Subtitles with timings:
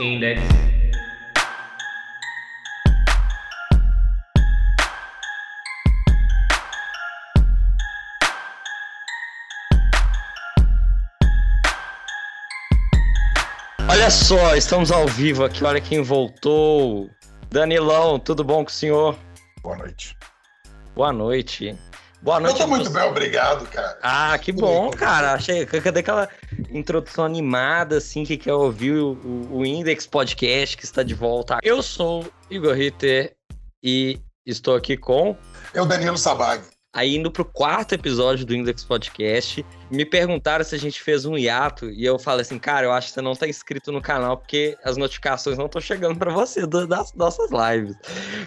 [0.00, 0.40] Index.
[13.90, 17.10] Olha só, estamos ao vivo aqui, olha quem voltou.
[17.50, 19.18] Danilão, tudo bom com o senhor?
[19.62, 20.16] Boa noite.
[20.94, 21.76] Boa noite.
[22.22, 22.60] Boa noite.
[22.60, 23.98] Eu tô muito bem, obrigado, cara.
[24.02, 25.32] Ah, que bom, cara.
[25.32, 25.66] Achei.
[25.66, 26.28] Cadê aquela
[26.70, 29.18] introdução animada, assim, que quer ouvir o,
[29.50, 31.58] o Index Podcast que está de volta?
[31.62, 33.34] Eu sou Igor Ritter
[33.82, 35.36] e estou aqui com.
[35.74, 36.62] Eu, Danilo Sabag.
[36.94, 41.36] Aí, indo pro quarto episódio do Index Podcast, me perguntaram se a gente fez um
[41.36, 44.38] hiato e eu falei assim, cara, eu acho que você não tá inscrito no canal
[44.38, 47.94] porque as notificações não estão chegando para você das nossas lives.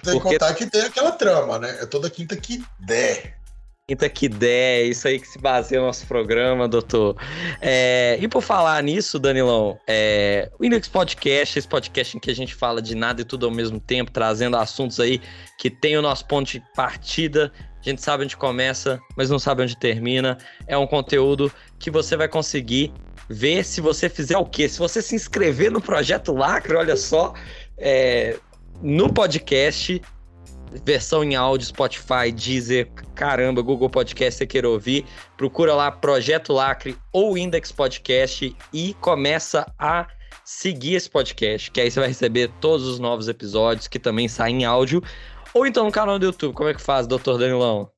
[0.04, 0.30] Tem porque...
[0.30, 1.78] que contar que tem aquela trama, né?
[1.82, 3.41] É toda quinta que der.
[3.88, 7.16] Quinta que der, isso aí que se baseia o nosso programa, doutor.
[7.60, 12.36] É, e por falar nisso, Danilão, é, o Index Podcast, esse podcast em que a
[12.36, 15.20] gente fala de nada e tudo ao mesmo tempo, trazendo assuntos aí
[15.58, 17.52] que tem o nosso ponto de partida
[17.82, 20.38] a gente sabe onde começa, mas não sabe onde termina.
[20.68, 22.94] É um conteúdo que você vai conseguir
[23.28, 24.70] ver se você fizer o quê?
[24.70, 27.34] Se você se inscrever no Projeto Lacre, olha só,
[27.78, 28.38] é,
[28.84, 30.00] no podcast,
[30.84, 35.06] versão em áudio, Spotify, Deezer, caramba, Google Podcast, você quer ouvir,
[35.38, 40.08] procura lá Projeto Lacre ou Index Podcast e começa a
[40.44, 44.62] seguir esse podcast, que aí você vai receber todos os novos episódios que também saem
[44.62, 45.04] em áudio.
[45.54, 47.90] Ou então no canal do YouTube, como é que faz, doutor Danilão?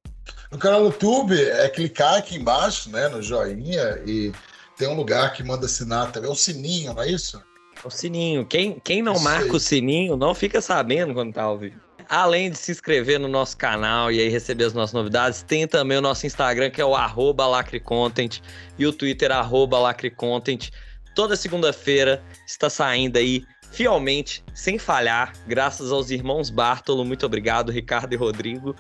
[0.51, 4.31] No canal do YouTube é clicar aqui embaixo, né, no joinha, e
[4.77, 7.41] tem um lugar que manda assinar também, o sininho, não é isso?
[7.83, 8.45] O sininho.
[8.45, 11.83] Quem, quem não marca o sininho não fica sabendo quando tá ao vivo.
[12.09, 15.98] Além de se inscrever no nosso canal e aí receber as nossas novidades, tem também
[15.98, 18.42] o nosso Instagram, que é o lacrecontent,
[18.78, 19.32] e o Twitter,
[19.72, 20.70] lacrecontent.
[21.16, 28.14] Toda segunda-feira está saindo aí fielmente, sem falhar, graças aos irmãos Bartolo, muito obrigado, Ricardo
[28.14, 28.76] e Rodrigo,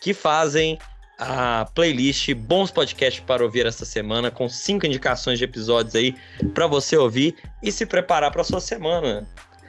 [0.00, 0.78] que fazem
[1.18, 6.14] a playlist Bons Podcasts para ouvir essa semana, com cinco indicações de episódios aí
[6.54, 9.28] para você ouvir e se preparar para sua semana.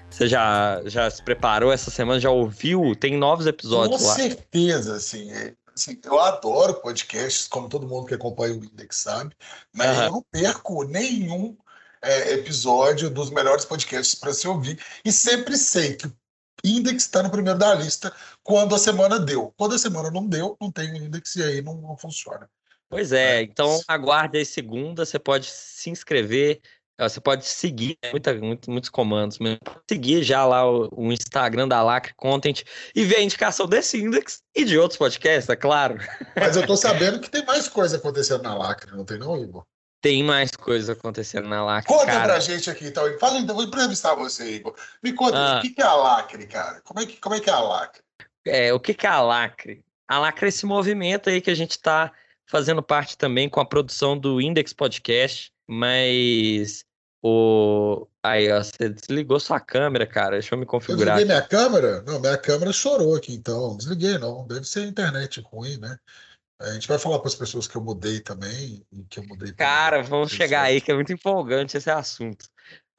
[0.09, 2.19] Você já, já se preparou essa semana?
[2.19, 2.95] Já ouviu?
[2.95, 4.15] Tem novos episódios com lá.
[4.15, 8.97] Com certeza, assim, é, assim, Eu adoro podcasts, como todo mundo que acompanha o Index
[8.97, 9.35] sabe,
[9.73, 10.03] mas uhum.
[10.03, 11.55] eu não perco nenhum
[12.01, 14.79] é, episódio dos melhores podcasts para se ouvir.
[15.05, 16.13] E sempre sei que o
[16.63, 19.53] Index está no primeiro da lista quando a semana deu.
[19.57, 22.49] Quando a semana não deu, não tem o Index e aí não, não funciona.
[22.89, 26.59] Pois é, é, então aguarde aí segunda, você pode se inscrever,
[27.07, 29.57] você pode seguir, né, muita, muito, muitos comandos, mas
[29.89, 34.41] seguir já lá o, o, Instagram da Lacre Content e ver a indicação desse Index
[34.55, 35.97] e de outros podcasts, é claro.
[36.35, 39.63] Mas eu tô sabendo que tem mais coisa acontecendo na Lacre, não tem não, Igor?
[40.01, 41.93] Tem mais coisas acontecendo na Lacre.
[41.93, 42.25] Conta cara.
[42.25, 43.03] pra gente aqui, então.
[43.19, 44.73] Fala, então, vou entrevistar você, Igor.
[45.03, 45.59] Me conta, ah.
[45.59, 46.81] o que é a Lacre, cara?
[46.81, 48.01] Como é que, como é, que é a Lacre?
[48.45, 49.83] É, o que é a Lacre?
[50.07, 52.11] A Lacre é esse movimento aí que a gente tá
[52.45, 56.83] fazendo parte também com a produção do Index Podcast, mas
[57.21, 58.07] o.
[58.23, 60.31] Aí, ó, você desligou sua câmera, cara.
[60.31, 61.17] Deixa eu me configurar.
[61.19, 62.01] Eu desliguei minha câmera?
[62.03, 63.77] Não, minha câmera chorou aqui, então.
[63.77, 64.45] Desliguei, não.
[64.47, 65.97] Deve ser internet ruim, né?
[66.61, 69.53] A gente vai falar para as pessoas que eu mudei também, e que eu mudei.
[69.53, 72.45] Cara, vamos chegar aí, que é muito empolgante esse assunto.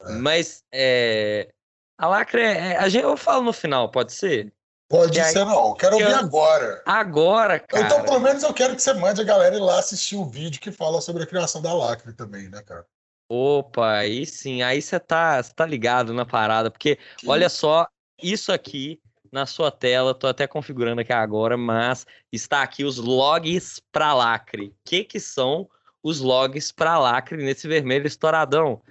[0.01, 0.13] É.
[0.13, 1.53] Mas é,
[1.95, 4.51] a lacre, é, a gente, eu falo no final, pode ser?
[4.89, 5.75] Pode ser, aí, não.
[5.75, 6.17] Quero ouvir eu...
[6.17, 6.81] agora.
[6.85, 7.85] Agora, cara.
[7.85, 10.59] Então, pelo menos eu quero que você mande a galera ir lá assistir o vídeo
[10.59, 12.85] que fala sobre a criação da lacre também, né, cara?
[13.33, 17.29] Opa, aí sim, aí você tá, tá ligado na parada, porque que...
[17.29, 17.87] olha só,
[18.21, 18.99] isso aqui
[19.31, 24.67] na sua tela, tô até configurando aqui agora, mas está aqui os logs para lacre.
[24.67, 25.69] O que que são
[26.03, 28.81] os logs para lacre nesse vermelho estouradão?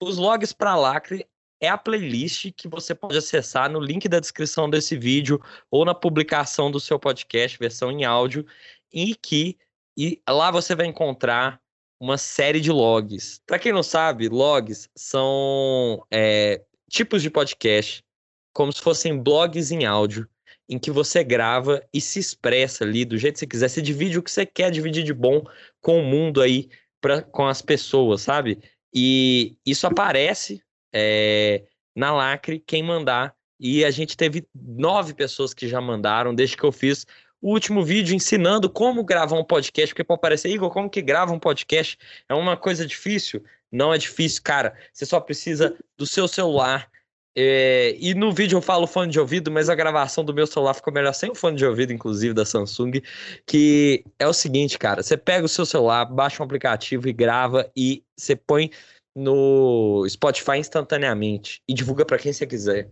[0.00, 1.26] Os logs para lacre
[1.60, 5.38] é a playlist que você pode acessar no link da descrição desse vídeo
[5.70, 8.46] ou na publicação do seu podcast, versão em áudio,
[8.90, 9.58] e que
[9.94, 11.61] e lá você vai encontrar
[12.02, 13.40] uma série de logs.
[13.46, 16.60] Para quem não sabe, logs são é,
[16.90, 18.04] tipos de podcast
[18.52, 20.28] como se fossem blogs em áudio,
[20.68, 23.68] em que você grava e se expressa ali do jeito que você quiser.
[23.68, 25.44] Você divide o que você quer dividir de bom
[25.80, 26.68] com o mundo aí,
[27.00, 28.58] pra, com as pessoas, sabe?
[28.92, 30.60] E isso aparece
[30.92, 31.62] é,
[31.94, 33.32] na Lacre, quem mandar.
[33.60, 37.06] E a gente teve nove pessoas que já mandaram, desde que eu fiz
[37.42, 41.32] o último vídeo ensinando como gravar um podcast, porque pode parecer, Igor, como que grava
[41.32, 41.98] um podcast?
[42.28, 43.42] É uma coisa difícil?
[43.70, 44.74] Não é difícil, cara.
[44.92, 46.88] Você só precisa do seu celular,
[47.34, 50.74] é, e no vídeo eu falo fone de ouvido, mas a gravação do meu celular
[50.74, 53.00] ficou melhor sem o fone de ouvido, inclusive da Samsung.
[53.46, 57.70] Que é o seguinte, cara: você pega o seu celular, baixa um aplicativo e grava,
[57.74, 58.70] e você põe
[59.16, 62.90] no Spotify instantaneamente e divulga para quem você quiser.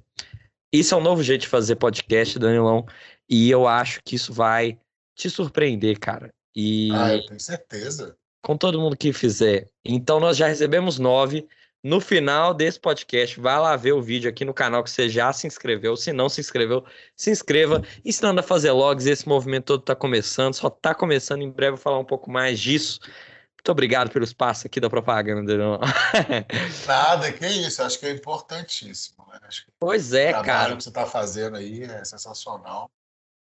[0.72, 2.86] Isso é um novo jeito de fazer podcast, Danilão,
[3.28, 4.78] e eu acho que isso vai
[5.16, 6.32] te surpreender, cara.
[6.54, 8.16] E ah, eu tenho certeza.
[8.42, 9.68] Com todo mundo que fizer.
[9.84, 11.46] Então nós já recebemos nove.
[11.82, 15.32] No final desse podcast, vai lá ver o vídeo aqui no canal que você já
[15.32, 15.96] se inscreveu.
[15.96, 16.84] Se não se inscreveu,
[17.16, 17.82] se inscreva.
[18.04, 21.42] Ensinando a fazer logs, esse movimento todo está começando, só está começando.
[21.42, 23.00] Em breve eu vou falar um pouco mais disso.
[23.60, 25.52] Muito obrigado pelo espaço aqui da propaganda.
[26.88, 27.82] Nada, que isso.
[27.82, 29.26] Acho que é importantíssimo.
[29.30, 29.38] Né?
[29.42, 30.72] Acho que pois é, o cara.
[30.72, 32.90] O que você está fazendo aí é sensacional.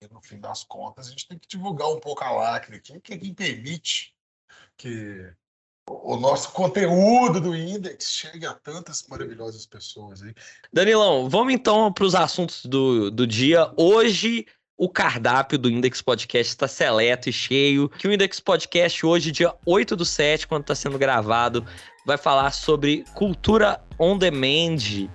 [0.00, 3.00] E no fim das contas, a gente tem que divulgar um pouco a lacre aqui,
[3.00, 4.12] que é quem permite
[4.76, 5.32] que
[5.88, 10.34] o nosso conteúdo do Index chegue a tantas maravilhosas pessoas aí.
[10.72, 13.72] Danilão, vamos então para os assuntos do, do dia.
[13.76, 14.46] Hoje,
[14.76, 17.88] o cardápio do Index Podcast está seleto e cheio.
[17.88, 21.64] Que o Index Podcast, hoje, dia 8 do 7, quando está sendo gravado,
[22.06, 25.08] vai falar sobre cultura on demand.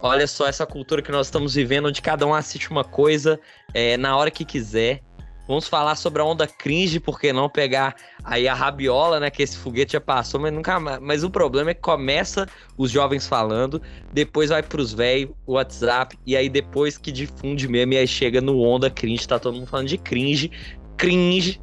[0.00, 3.40] Olha só essa cultura que nós estamos vivendo, onde cada um assiste uma coisa
[3.72, 5.00] é, na hora que quiser.
[5.46, 7.94] Vamos falar sobre a onda cringe, porque não pegar
[8.24, 9.30] aí a rabiola, né?
[9.30, 10.98] Que esse foguete já passou, mas nunca mais.
[11.00, 12.46] Mas o problema é que começa
[12.76, 13.80] os jovens falando,
[14.12, 18.40] depois vai pros velhos, o WhatsApp, e aí depois que difunde mesmo, e aí chega
[18.40, 20.50] no onda cringe, tá todo mundo falando de cringe,
[20.96, 21.60] cringe,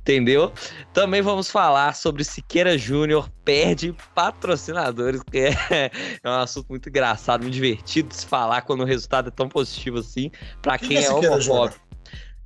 [0.00, 0.52] entendeu?
[0.92, 5.90] Também vamos falar sobre Siqueira Júnior perde patrocinadores, que é, é,
[6.28, 9.98] um assunto muito engraçado, muito divertido de se falar quando o resultado é tão positivo
[9.98, 10.30] assim,
[10.62, 11.83] para quem é, é homofóbico.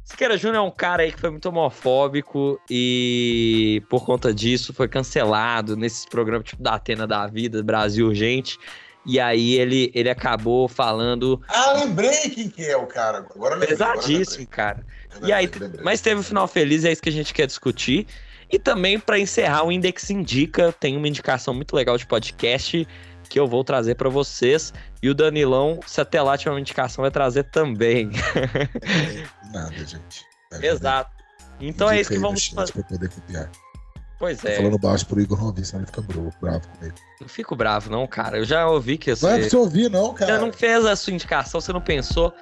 [0.09, 4.89] Siqueira Júnior é um cara aí que foi muito homofóbico e por conta disso foi
[4.89, 8.59] cancelado nesses programas tipo da Atena da Vida, Brasil Urgente.
[9.05, 11.39] E aí ele, ele acabou falando.
[11.47, 13.19] Ah, lembrei quem que é o cara.
[13.19, 14.83] Agora lembrei, Pesadíssimo, cara.
[15.13, 15.85] Lembrei, e aí, lembrei.
[15.85, 18.07] mas teve um final feliz, é isso que a gente quer discutir.
[18.51, 22.89] E também, para encerrar, o Index Indica tem uma indicação muito legal de podcast
[23.29, 24.73] que eu vou trazer para vocês.
[25.03, 28.11] E o Danilão, se até lá tiver uma indicação, vai trazer também.
[28.35, 30.25] É, nada, gente.
[30.53, 31.11] É Exato.
[31.61, 32.73] Então é isso que vamos fazer.
[32.73, 33.51] Pra poder copiar.
[34.19, 34.51] Pois é.
[34.51, 36.03] Tô falando baixo pro Igor não ouvir, senão ele fica
[36.41, 36.95] bravo comigo.
[37.21, 38.39] Não fico bravo, não, cara.
[38.39, 39.25] Eu já ouvi que você.
[39.25, 40.35] Não é pra você ouvir, não, cara.
[40.35, 42.35] Você não fez a sua indicação, você não pensou.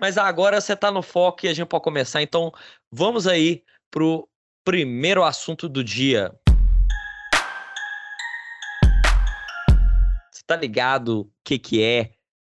[0.00, 2.22] Mas agora você tá no foco e a gente pode começar.
[2.22, 2.52] Então,
[2.92, 4.28] vamos aí pro
[4.64, 6.32] primeiro assunto do dia.
[10.48, 12.14] Tá ligado o que, que é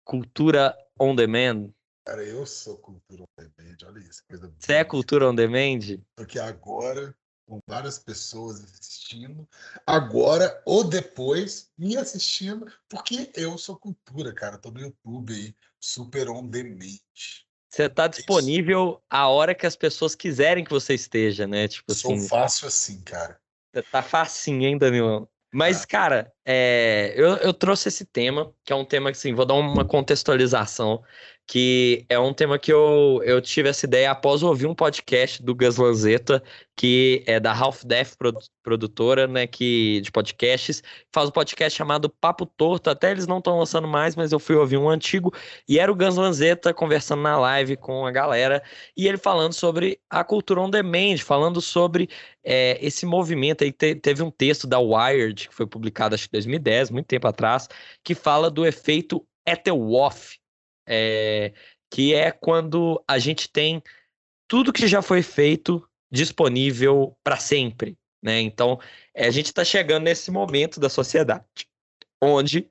[0.05, 1.71] cultura on demand?
[2.07, 4.23] Cara, eu sou cultura on demand, olha isso.
[4.29, 5.99] Coisa Você é cultura on demand?
[6.15, 9.49] Porque agora, com várias pessoas assistindo,
[9.87, 14.59] agora ou depois me assistindo, porque eu sou cultura, cara.
[14.59, 16.99] Tô no YouTube aí, super on demand.
[17.71, 21.67] Você tá disponível a hora que as pessoas quiserem que você esteja, né?
[21.69, 22.29] Tipo Sou assim.
[22.29, 23.41] fácil assim, cara.
[23.91, 25.29] Tá facinho, hein, Danilão?
[25.53, 29.47] Mas, cara, é, eu, eu trouxe esse tema, que é um tema que, assim, vou
[29.47, 31.03] dar uma contextualização,
[31.49, 35.55] que é um tema que eu, eu tive essa ideia após ouvir um podcast do
[35.55, 36.43] Gus Lanzetta,
[36.77, 38.17] que é da Half Death
[38.63, 43.59] produtora, né, que, de podcasts, faz um podcast chamado Papo Torto, até eles não estão
[43.59, 45.33] lançando mais, mas eu fui ouvir um antigo,
[45.67, 48.63] e era o Gus Lanzetta conversando na live com a galera,
[48.95, 52.11] e ele falando sobre a cultura on demand, falando sobre
[52.45, 53.65] é, esse movimento.
[53.65, 57.07] Aí, te, teve um texto da Wired, que foi publicado acho que em 2010, muito
[57.07, 57.69] tempo atrás,
[58.05, 60.38] que fala do efeito Ethelwoff,
[60.89, 61.53] é,
[61.91, 63.83] que é quando a gente tem
[64.49, 68.41] tudo que já foi feito disponível para sempre, né?
[68.41, 68.81] Então,
[69.15, 71.45] é, a gente está chegando nesse momento da sociedade
[72.21, 72.69] onde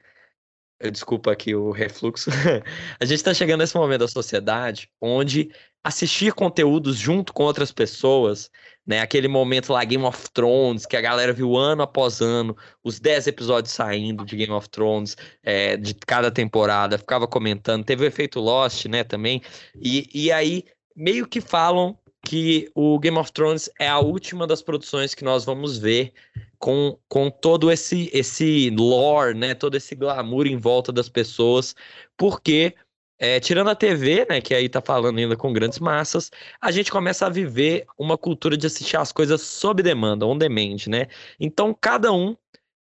[0.92, 2.30] desculpa aqui o refluxo.
[3.00, 5.52] a gente está chegando nesse momento da sociedade onde
[5.88, 8.52] assistir conteúdos junto com outras pessoas,
[8.86, 9.00] né?
[9.00, 13.28] Aquele momento lá, Game of Thrones, que a galera viu ano após ano, os 10
[13.28, 17.86] episódios saindo de Game of Thrones, é, de cada temporada, ficava comentando.
[17.86, 19.42] Teve o efeito Lost, né, também.
[19.82, 24.62] E, e aí, meio que falam que o Game of Thrones é a última das
[24.62, 26.12] produções que nós vamos ver
[26.60, 29.54] com, com todo esse, esse lore, né?
[29.54, 31.74] Todo esse glamour em volta das pessoas,
[32.18, 32.76] porque
[33.20, 36.32] é, tirando a TV, né, que aí tá falando ainda com grandes massas,
[36.62, 40.88] a gente começa a viver uma cultura de assistir as coisas sob demanda, on demand,
[40.88, 41.08] né?
[41.40, 42.36] Então cada um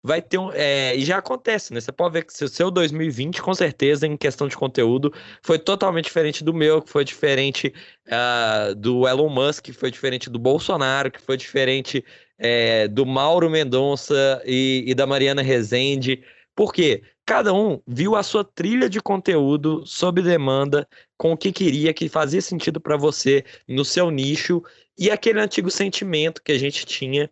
[0.05, 0.51] vai ter um.
[0.53, 1.81] É, e já acontece, né?
[1.81, 5.11] Você pode ver que o seu 2020, com certeza, em questão de conteúdo,
[5.41, 7.73] foi totalmente diferente do meu, que foi diferente
[8.07, 12.05] uh, do Elon Musk, que foi diferente do Bolsonaro, que foi diferente
[12.37, 16.23] é, do Mauro Mendonça e, e da Mariana Rezende.
[16.55, 17.01] Por quê?
[17.25, 22.07] Cada um viu a sua trilha de conteúdo sob demanda, com o que queria, que
[22.07, 24.61] fazia sentido para você no seu nicho,
[24.97, 27.29] e aquele antigo sentimento que a gente tinha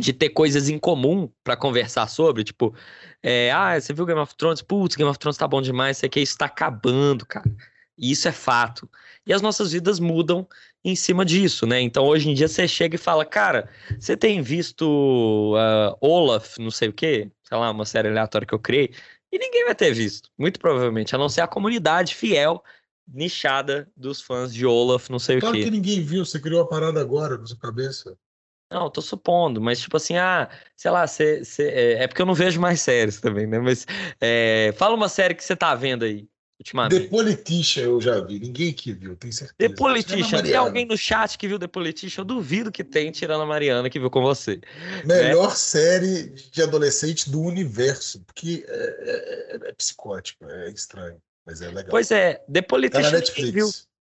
[0.00, 2.74] de ter coisas em comum para conversar sobre, tipo,
[3.22, 4.62] é, ah, você viu Game of Thrones?
[4.62, 7.50] Putz, Game of Thrones tá bom demais, isso aqui está acabando, cara.
[7.98, 8.88] E isso é fato.
[9.26, 10.48] E as nossas vidas mudam
[10.84, 11.80] em cima disso, né?
[11.80, 16.70] Então hoje em dia você chega e fala, cara, você tem visto uh, Olaf, não
[16.70, 18.92] sei o quê, sei lá, uma série aleatória que eu criei,
[19.30, 22.62] e ninguém vai ter visto, muito provavelmente, a não ser a comunidade fiel,
[23.06, 25.62] nichada dos fãs de Olaf, não sei claro o quê.
[25.62, 28.16] Claro que ninguém viu, você criou a parada agora na sua cabeça.
[28.70, 32.26] Não, tô supondo, mas tipo assim, ah, sei lá, cê, cê, é, é, porque eu
[32.26, 33.58] não vejo mais séries também, né?
[33.58, 33.86] Mas
[34.20, 36.26] é, fala uma série que você tá vendo aí,
[36.62, 37.02] ultimamente.
[37.02, 39.54] The Politician eu já vi, ninguém que viu, tem certeza.
[39.58, 42.22] The Politician, tem alguém no chat que viu The Politician?
[42.22, 44.60] Eu duvido que tem, tirando a Mariana que viu com você.
[45.04, 45.54] Melhor né?
[45.54, 51.90] série de adolescente do universo, porque é, é, é psicótico, é estranho, mas é legal.
[51.90, 53.50] Pois é, The Politician tá na Netflix.
[53.50, 53.70] viu.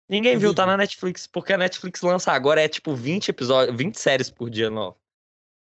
[0.09, 3.95] Ninguém viu, tá na Netflix, porque a Netflix lança agora é tipo 20 episódios, 20
[3.95, 4.97] séries por dia novo.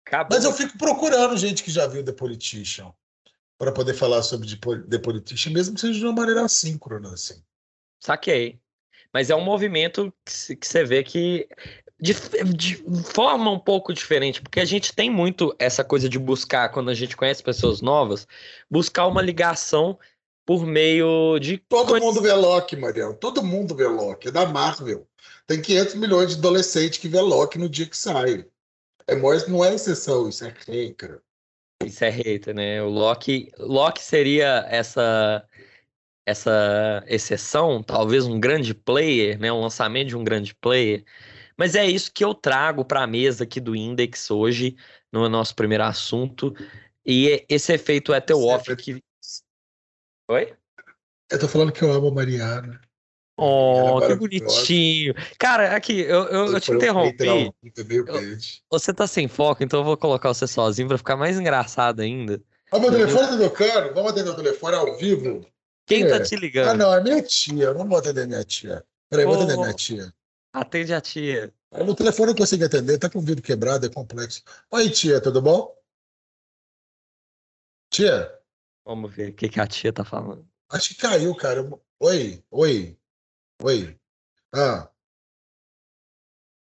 [0.06, 0.36] Acabou.
[0.36, 2.94] Mas eu fico procurando gente que já viu The Politician
[3.58, 4.48] para poder falar sobre
[4.90, 7.42] The Politician, mesmo que seja de uma maneira assíncrona, assim.
[8.00, 8.60] Saquei.
[9.14, 11.48] Mas é um movimento que, que você vê que
[12.00, 12.14] de,
[12.54, 12.84] de,
[13.14, 16.94] forma um pouco diferente, porque a gente tem muito essa coisa de buscar, quando a
[16.94, 18.28] gente conhece pessoas novas,
[18.70, 19.98] buscar uma ligação
[20.46, 21.58] por meio de.
[21.58, 23.14] Todo mundo vê Loki, Mariel.
[23.14, 24.28] Todo mundo vê Loki.
[24.28, 25.08] É da Marvel.
[25.48, 28.46] Tem 500 milhões de adolescentes que vê Loki no dia que sai.
[29.08, 31.22] É, mas não é exceção, isso é hater.
[31.86, 32.82] Isso é hater, né?
[32.82, 35.46] O Loki, Loki seria essa
[36.26, 39.52] essa exceção, talvez um grande player, né?
[39.52, 41.04] Um lançamento de um grande player.
[41.58, 44.76] Mas é isso que eu trago para a mesa aqui do Index hoje,
[45.12, 46.54] no nosso primeiro assunto.
[47.06, 49.04] E esse efeito Ethelwolf que
[50.30, 50.56] Oi?
[51.30, 52.80] Eu tô falando que eu amo a Mariana.
[53.36, 55.16] Oh, que bonitinho.
[55.40, 57.26] Cara, aqui, eu, eu, eu te interrompi.
[57.26, 58.38] Eu,
[58.70, 62.40] você tá sem foco, então eu vou colocar você sozinho pra ficar mais engraçado ainda.
[62.72, 63.94] Ah, meu telefone tá tocando?
[63.94, 65.46] Vamos atender o telefone ao vivo?
[65.86, 66.20] Quem tá é.
[66.20, 66.70] tá te ligando?
[66.70, 67.74] Ah, não, é minha tia.
[67.74, 68.84] Vamos atender minha tia.
[69.10, 70.14] Peraí, vou atender minha tia.
[70.54, 71.54] Atende a tia.
[71.72, 74.44] No telefone eu consigo atender, tá com o vidro quebrado, é complexo.
[74.70, 75.76] Oi, tia, tudo bom?
[77.90, 78.32] Tia?
[78.86, 80.48] Vamos ver o que, que a tia tá falando.
[80.70, 81.68] Acho que caiu, cara.
[82.00, 82.98] Oi, oi,
[83.62, 84.00] oi.
[84.54, 84.90] Ah.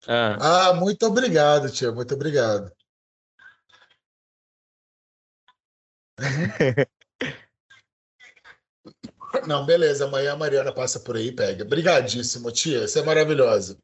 [0.08, 0.70] Ah.
[0.70, 1.92] ah, muito obrigado, tia.
[1.92, 2.72] Muito obrigado.
[6.20, 6.86] Uhum.
[9.48, 10.06] Não, beleza.
[10.06, 11.64] Amanhã a Mariana passa por aí e pega.
[11.64, 12.88] Obrigadíssimo, tia.
[12.88, 13.78] Você é maravilhosa.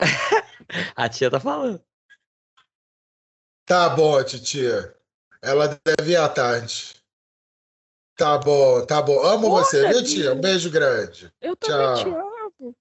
[0.96, 1.82] a tia tá falando.
[3.66, 4.94] Tá bom, titia.
[5.42, 6.97] Ela deve ir à tarde.
[8.18, 9.24] Tá bom, tá bom.
[9.24, 10.34] Amo Porra, você, viu, tia?
[10.34, 11.32] Um beijo grande.
[11.40, 11.94] Eu também Tchau.
[11.94, 12.76] te amo.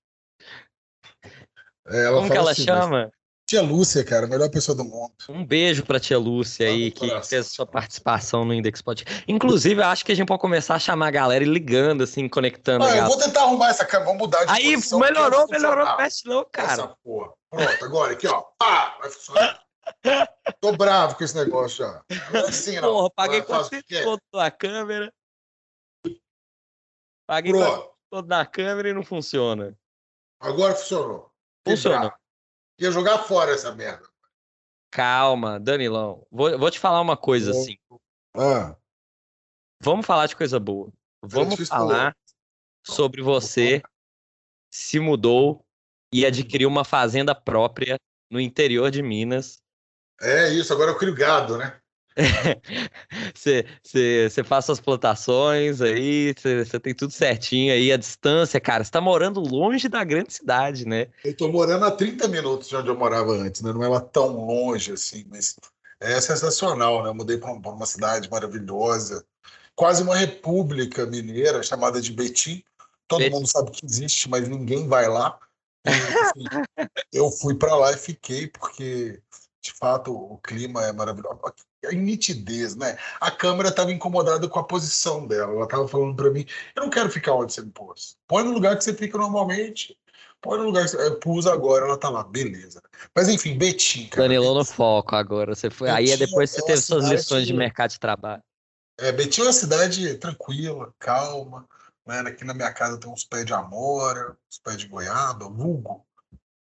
[1.89, 3.12] É, ela Como que ela assim, chama?
[3.48, 5.13] Tia Lúcia, cara, a melhor pessoa do mundo.
[5.29, 9.06] Um beijo pra tia Lúcia aí, que fez sua participação no Index Pod.
[9.27, 12.27] Inclusive, eu acho que a gente pode começar a chamar a galera e ligando, assim,
[12.27, 12.84] conectando.
[12.84, 16.44] Ah, eu vou tentar arrumar essa câmera, vamos mudar de Aí, melhorou, melhorou, mexe não,
[16.51, 16.74] cara.
[16.74, 17.32] Essa porra.
[17.51, 18.41] Pronto, agora aqui, ó.
[18.58, 19.62] Pá, vai funcionar.
[20.60, 22.01] Tô bravo com esse negócio já.
[22.39, 22.91] assim, não.
[22.91, 25.13] Porra, paguei 400 conto na câmera.
[27.27, 27.51] Paguei
[28.10, 29.77] todo na câmera e não funciona.
[30.39, 31.31] Agora funcionou.
[31.67, 32.13] Funcionou.
[32.79, 34.07] Ia jogar fora essa merda.
[34.89, 36.25] Calma, Danilão.
[36.31, 37.77] Vou, vou te falar uma coisa assim.
[38.36, 38.75] Ah.
[39.81, 40.91] Vamos falar de coisa boa.
[41.22, 42.15] Vamos falar
[42.86, 43.81] sobre você
[44.72, 45.65] se mudou
[46.13, 47.98] e adquiriu uma fazenda própria
[48.31, 49.62] no interior de Minas
[50.22, 51.79] é isso, agora eu crio gado, né?
[53.36, 58.83] Você faz suas plantações aí, você tem tudo certinho aí, a distância, cara.
[58.83, 61.07] Você tá morando longe da grande cidade, né?
[61.24, 63.71] Eu tô morando a 30 minutos de onde eu morava antes, né?
[63.71, 65.55] Não é lá tão longe assim, mas
[66.00, 67.09] é sensacional, né?
[67.09, 69.24] Eu mudei para uma cidade maravilhosa,
[69.75, 72.63] quase uma república mineira chamada de Betim.
[73.07, 73.36] Todo Betim.
[73.36, 75.38] mundo sabe que existe, mas ninguém vai lá.
[75.86, 76.43] E, assim,
[77.13, 79.21] eu fui para lá e fiquei porque
[79.67, 81.39] de fato, o clima é maravilhoso.
[81.86, 82.98] A nitidez, né?
[83.22, 85.53] A câmera estava incomodada com a posição dela.
[85.53, 88.17] Ela estava falando para mim: eu não quero ficar onde você me pôs.
[88.27, 89.98] Põe no lugar que você fica normalmente.
[90.41, 92.81] Põe no lugar que você pus agora, ela tá lá, beleza.
[93.15, 94.27] Mas enfim, Betim, cara.
[94.27, 95.55] No foco agora.
[95.55, 95.89] Você foi.
[95.89, 98.43] Betim Aí é depois você é teve suas lições de mercado de trabalho.
[99.00, 101.67] É, Betim é uma cidade tranquila, calma.
[102.05, 102.19] Né?
[102.22, 106.05] Aqui na minha casa tem uns pés de amora, uns pés de goiaba, vulgo,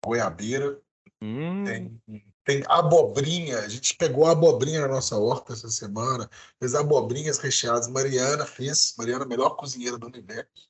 [0.04, 0.80] goiabeira.
[1.23, 1.64] Hum.
[1.64, 2.00] Tem
[2.44, 7.88] tem abobrinha, a gente pegou abobrinha na nossa horta essa semana, fez abobrinhas recheadas.
[7.88, 10.68] Mariana fez, Mariana, a melhor cozinheira do universo.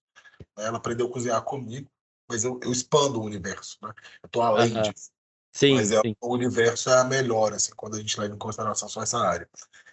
[0.56, 1.90] Ela aprendeu a cozinhar comigo.
[2.28, 3.92] mas eu, eu expando o universo, né?
[4.22, 4.82] Eu tô além Aham.
[4.82, 5.10] disso.
[5.52, 6.16] Sim, Mas é, sim.
[6.20, 9.48] o universo é a melhor, assim, quando a gente leva em consideração só essa área.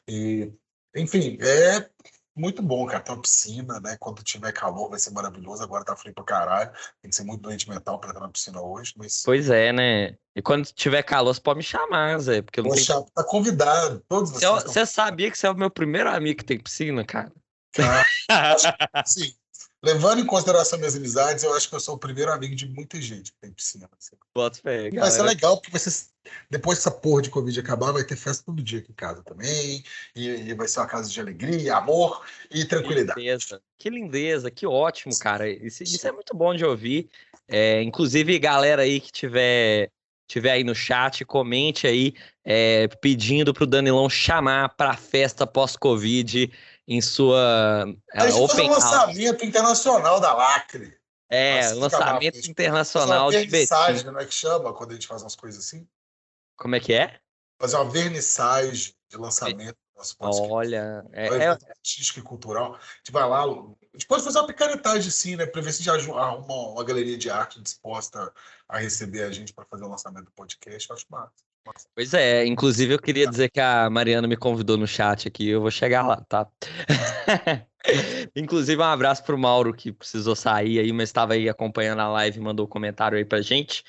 [0.08, 0.52] E,
[0.96, 1.90] enfim, é
[2.36, 3.02] muito bom, cara.
[3.02, 3.98] Tem uma piscina, né?
[4.00, 5.64] Quando tiver calor vai ser maravilhoso.
[5.64, 6.72] Agora tá frio pra caralho.
[7.02, 9.22] Tem que ser muito doente mental pra entrar na piscina hoje, mas.
[9.24, 10.18] Pois é, né?
[10.36, 12.86] E quando tiver calor, você pode me chamar, Zé, porque eu não tenho.
[12.86, 14.04] Poxa, tá convidado.
[14.08, 17.32] Todos Você, estão sabia que você é o meu primeiro amigo que tem piscina, cara?
[19.06, 19.34] Sim.
[19.84, 23.02] Levando em consideração minhas amizades, eu acho que eu sou o primeiro amigo de muita
[23.02, 23.90] gente que tem piscina.
[23.98, 24.16] assim.
[24.36, 25.24] Bota fé, vai ser galera.
[25.24, 26.06] legal, porque vai ser,
[26.50, 29.24] depois que essa porra de Covid acabar, vai ter festa todo dia aqui em casa
[29.24, 29.84] também.
[30.16, 33.20] E, e vai ser uma casa de alegria, amor e Que tranquilidade.
[33.20, 35.50] lindeza, que lindeza, que ótimo, cara.
[35.50, 37.10] Isso, isso é muito bom de ouvir.
[37.48, 39.92] É, inclusive, galera aí que tiver,
[40.28, 42.14] tiver aí no chat, comente aí
[42.46, 46.52] é, pedindo pro Danilão chamar pra festa pós-Covid
[46.92, 48.84] em sua A é, gente Open um House.
[48.84, 51.00] lançamento internacional da Lacre.
[51.30, 55.36] É, Nossa, lançamento internacional de vernissagem, não é que chama quando a gente faz umas
[55.36, 55.88] coisas assim?
[56.58, 57.22] Como é que é?
[57.58, 60.52] Fazer uma vernissagem de lançamento do nosso podcast.
[60.52, 62.76] Olha, é, Olha, é- artístico e cultural.
[62.76, 63.48] A gente vai lá, a
[63.94, 65.46] gente pode fazer uma picaretagem sim, né?
[65.46, 68.34] Pra ver se já arruma uma galeria de arte disposta
[68.68, 70.90] a receber a gente para fazer o lançamento do podcast.
[70.90, 71.32] Eu acho massa.
[71.96, 75.62] Pois é, inclusive eu queria dizer que a Mariana me convidou no chat aqui, eu
[75.62, 76.48] vou chegar lá, tá?
[78.36, 82.40] inclusive um abraço pro Mauro que precisou sair aí, mas estava aí acompanhando a live
[82.40, 83.84] e mandou um comentário aí pra gente.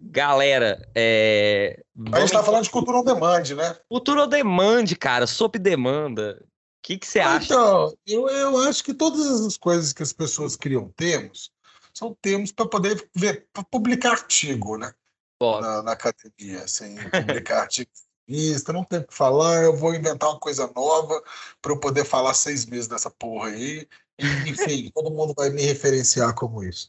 [0.00, 1.82] Galera, é...
[2.12, 3.76] A gente tá falando de cultura on demand, né?
[3.88, 6.42] Cultura on demand, cara, sob demanda.
[6.42, 6.46] O
[6.82, 7.44] que que você acha?
[7.46, 11.50] Então, eu, eu acho que todas as coisas que as pessoas criam termos
[11.92, 14.92] são termos para poder ver, pra publicar artigo, né?
[15.40, 17.90] Na, na academia, assim, publicar artigo
[18.26, 21.22] feminista, não tem o que falar, eu vou inventar uma coisa nova
[21.60, 23.86] para eu poder falar seis meses dessa porra aí.
[24.18, 26.88] E, Enfim, todo mundo vai me referenciar como isso.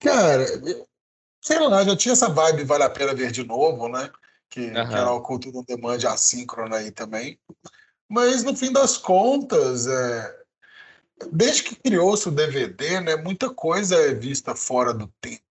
[0.00, 0.44] Cara,
[1.40, 4.10] sei lá, já tinha essa vibe Vale a Pena Ver de Novo, né?
[4.48, 4.98] Que, que Aham.
[4.98, 7.38] era o cultura on demand assíncrona aí também.
[8.08, 10.42] Mas, no fim das contas, é,
[11.32, 15.42] desde que criou-se o DVD, né, muita coisa é vista fora do tempo.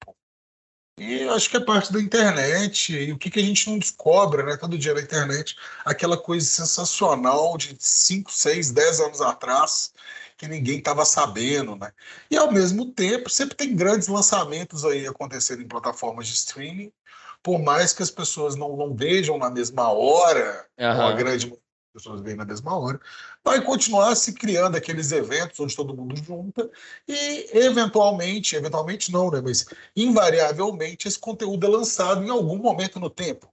[1.04, 2.94] E acho que é parte da internet.
[2.96, 4.56] E o que, que a gente não descobre, né?
[4.56, 9.94] Todo dia na internet, aquela coisa sensacional de 5, 6, 10 anos atrás,
[10.38, 11.92] que ninguém estava sabendo, né?
[12.30, 16.94] E ao mesmo tempo, sempre tem grandes lançamentos aí acontecendo em plataformas de streaming,
[17.42, 21.52] por mais que as pessoas não, não vejam na mesma hora, ou a grande
[21.91, 22.99] pessoas veem na mesma hora,
[23.43, 26.69] vai continuar se criando aqueles eventos onde todo mundo junta
[27.08, 33.10] e eventualmente, eventualmente não, né, mas invariavelmente esse conteúdo é lançado em algum momento no
[33.10, 33.51] tempo.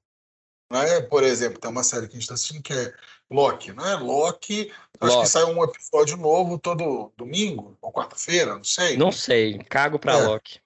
[0.70, 1.00] Né?
[1.02, 2.92] Por exemplo, tem uma série que a gente está assistindo que é
[3.30, 3.94] Loki, né?
[3.96, 4.70] Loki,
[5.00, 5.24] acho Loki.
[5.24, 8.96] que sai um episódio novo todo domingo ou quarta-feira, não sei.
[8.96, 10.26] Não sei, cago pra É.
[10.26, 10.60] Loki.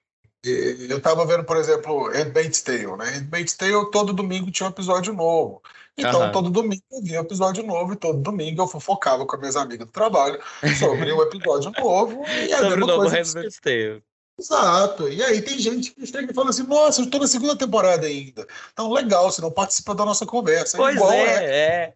[0.45, 3.05] Eu tava vendo, por exemplo, Handmaid's Tale, né?
[3.11, 5.61] Handmaid's Tale, todo domingo tinha um episódio novo.
[5.97, 6.31] Então, Aham.
[6.31, 9.55] todo domingo eu via um episódio novo e todo domingo eu fofocava com as minhas
[9.55, 10.39] amigas do trabalho
[10.79, 12.23] sobre o episódio novo.
[12.27, 13.17] E é a Sobre o mesma novo coisa.
[13.17, 14.03] Handmaid's Tale.
[14.39, 15.07] Exato.
[15.09, 18.07] E aí tem gente que chega e fala assim, nossa, eu estou na segunda temporada
[18.07, 18.47] ainda.
[18.71, 20.77] Então, legal, você não participa da nossa conversa.
[20.77, 21.93] Pois igual é, é.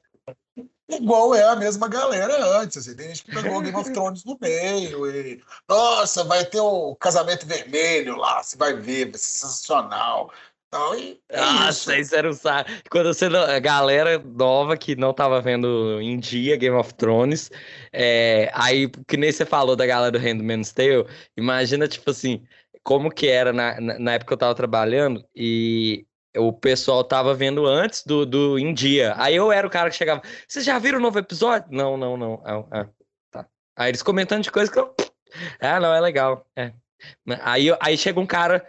[0.89, 2.77] igual é a mesma galera antes.
[2.77, 2.95] Assim.
[2.95, 7.47] Tem gente que pegou Game of Thrones no meio e, nossa, vai ter o casamento
[7.47, 10.31] vermelho lá, você vai ver, vai ser sensacional.
[10.67, 12.01] Então, e é Nossa, isso.
[12.01, 12.69] isso era um saco.
[12.89, 13.25] Quando você.
[13.25, 17.49] A galera nova que não tava vendo em dia Game of Thrones,
[17.93, 21.06] é, aí, que nem você falou da galera do Handmaid's Tale,
[21.38, 22.43] imagina, tipo assim,
[22.84, 27.65] como que era na, na, época que eu tava trabalhando e o pessoal tava vendo
[27.65, 29.13] antes do, do em dia.
[29.17, 31.67] Aí eu era o cara que chegava, vocês já viram o novo episódio?
[31.71, 32.41] Não, não, não.
[32.45, 32.88] Ah, ah,
[33.32, 33.45] tá.
[33.75, 34.93] Aí eles comentando de coisa que eu.
[35.60, 36.45] Ah, não, é legal.
[36.56, 36.73] É.
[37.41, 38.65] Aí, aí chega um cara.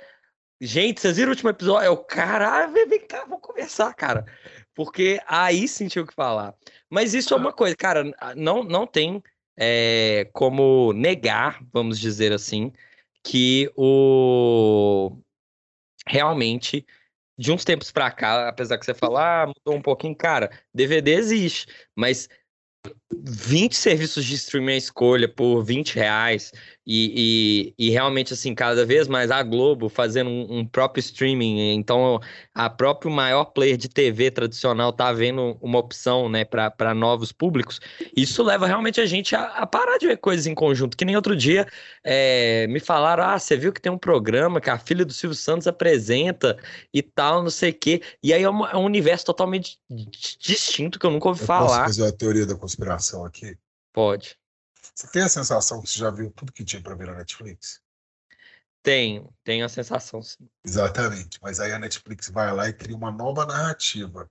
[0.61, 1.87] Gente, vocês viram o último episódio?
[1.87, 4.27] Eu, caralho, vem cá, vou conversar, cara.
[4.75, 6.55] Porque aí sentiu o que falar.
[6.91, 9.23] Mas isso é uma coisa, cara, não, não tem
[9.57, 12.73] é, como negar, vamos dizer assim,
[13.23, 15.17] que o
[16.07, 16.87] realmente,
[17.39, 21.13] de uns tempos pra cá, apesar que você falar, ah, mudou um pouquinho, cara, DVD
[21.15, 22.29] existe, mas
[23.13, 26.53] 20 serviços de streaming à escolha por 20 reais
[26.91, 31.75] e, e, e realmente assim cada vez mais a Globo fazendo um, um próprio streaming
[31.75, 32.19] então
[32.55, 37.79] a próprio maior player de TV tradicional tá vendo uma opção né para novos públicos.
[38.17, 40.97] Isso leva realmente a gente a, a, parar de ver coisas em conjunto.
[40.97, 41.67] Que nem outro dia
[42.03, 45.37] é, me falaram ah você viu que tem um programa que a filha do Silvio
[45.37, 46.57] Santos apresenta
[46.93, 49.79] e tal não sei o que e aí é, uma, é, um universo totalmente
[50.41, 51.67] distinto que eu nunca ouvi eu falar.
[51.67, 53.59] posso fazer a teoria da conspiração aqui?
[53.93, 54.39] Pode
[54.99, 57.81] você tem a sensação que você já viu tudo que tinha para ver na Netflix?
[58.83, 60.49] Tenho, tenho a sensação, sim.
[60.65, 61.39] Exatamente.
[61.41, 64.29] Mas aí a Netflix vai lá e cria uma nova narrativa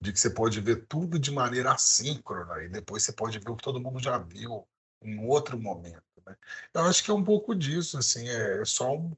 [0.00, 3.56] de que você pode ver tudo de maneira assíncrona e depois você pode ver o
[3.56, 4.64] que todo mundo já viu
[5.02, 6.04] em outro momento.
[6.24, 6.36] Né?
[6.72, 9.16] Eu acho que é um pouco disso, assim, é só um,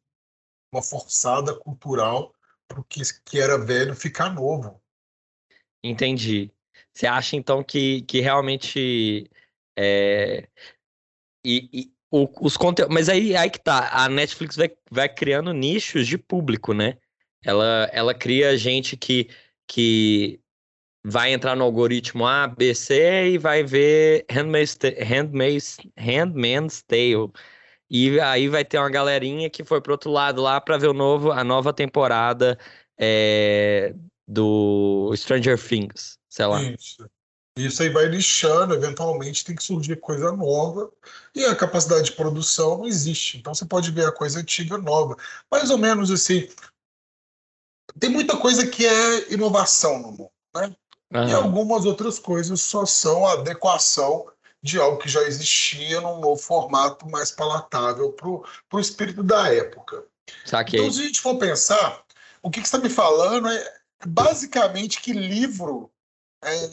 [0.73, 2.35] uma forçada cultural
[2.67, 4.83] para o que, que era velho ficar novo.
[5.85, 6.51] Entendi.
[6.95, 9.31] Você acha então que, que realmente
[9.77, 10.49] é,
[11.47, 12.93] e, e o, os conteúdos.
[12.93, 13.89] Mas aí, aí que tá.
[13.93, 16.99] A Netflix vai, vai criando nichos de público, né?
[17.45, 19.29] Ela, ela cria gente que,
[19.69, 20.41] que
[21.05, 27.31] vai entrar no algoritmo A, B, C e vai ver Handmaid's, Handmaid's, Handmaid's Tale.
[27.89, 30.93] E aí vai ter uma galerinha que foi pro outro lado lá para ver o
[30.93, 32.59] novo, a nova temporada
[32.99, 33.95] é,
[34.27, 36.61] do Stranger Things, sei lá.
[36.63, 37.09] Isso.
[37.57, 40.93] Isso aí vai lixando, eventualmente tem que surgir coisa nova
[41.35, 43.39] e a capacidade de produção não existe.
[43.39, 45.17] Então você pode ver a coisa antiga nova.
[45.51, 46.49] Mais ou menos assim.
[47.99, 50.77] Tem muita coisa que é inovação no mundo, né?
[51.15, 51.29] Uhum.
[51.29, 54.31] E algumas outras coisas só são adequação
[54.63, 60.05] de algo que já existia num novo formato mais palatável para o espírito da época.
[60.45, 60.81] Saquei.
[60.81, 62.05] Então, se a gente for pensar,
[62.43, 65.91] o que, que você está me falando é basicamente que livro
[66.43, 66.71] é,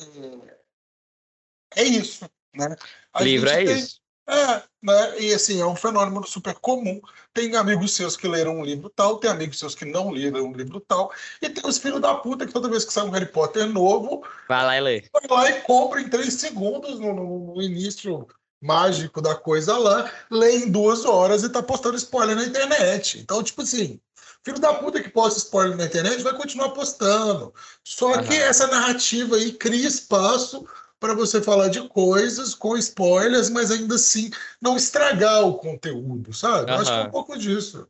[1.76, 2.76] é isso, né?
[3.14, 4.02] A Livro é tem, isso.
[4.28, 5.20] É, né?
[5.20, 7.02] E assim, é um fenômeno super comum.
[7.34, 10.54] Tem amigos seus que leram um livro tal, tem amigos seus que não leram um
[10.54, 13.26] livro tal, e tem os filhos da puta que toda vez que sai um Harry
[13.26, 15.04] Potter novo, vai lá e lê.
[15.12, 18.28] Vai lá e compra em três segundos no, no início
[18.62, 23.20] mágico da coisa lá, lê em duas horas e tá postando spoiler na internet.
[23.20, 24.00] Então, tipo assim,
[24.44, 27.54] filho da puta que posta spoiler na internet vai continuar postando.
[27.84, 30.66] Só que essa narrativa aí cria espaço
[31.04, 36.72] para você falar de coisas com spoilers, mas ainda assim não estragar o conteúdo, sabe?
[36.72, 36.78] Uhum.
[36.78, 37.90] Acho que é um pouco disso.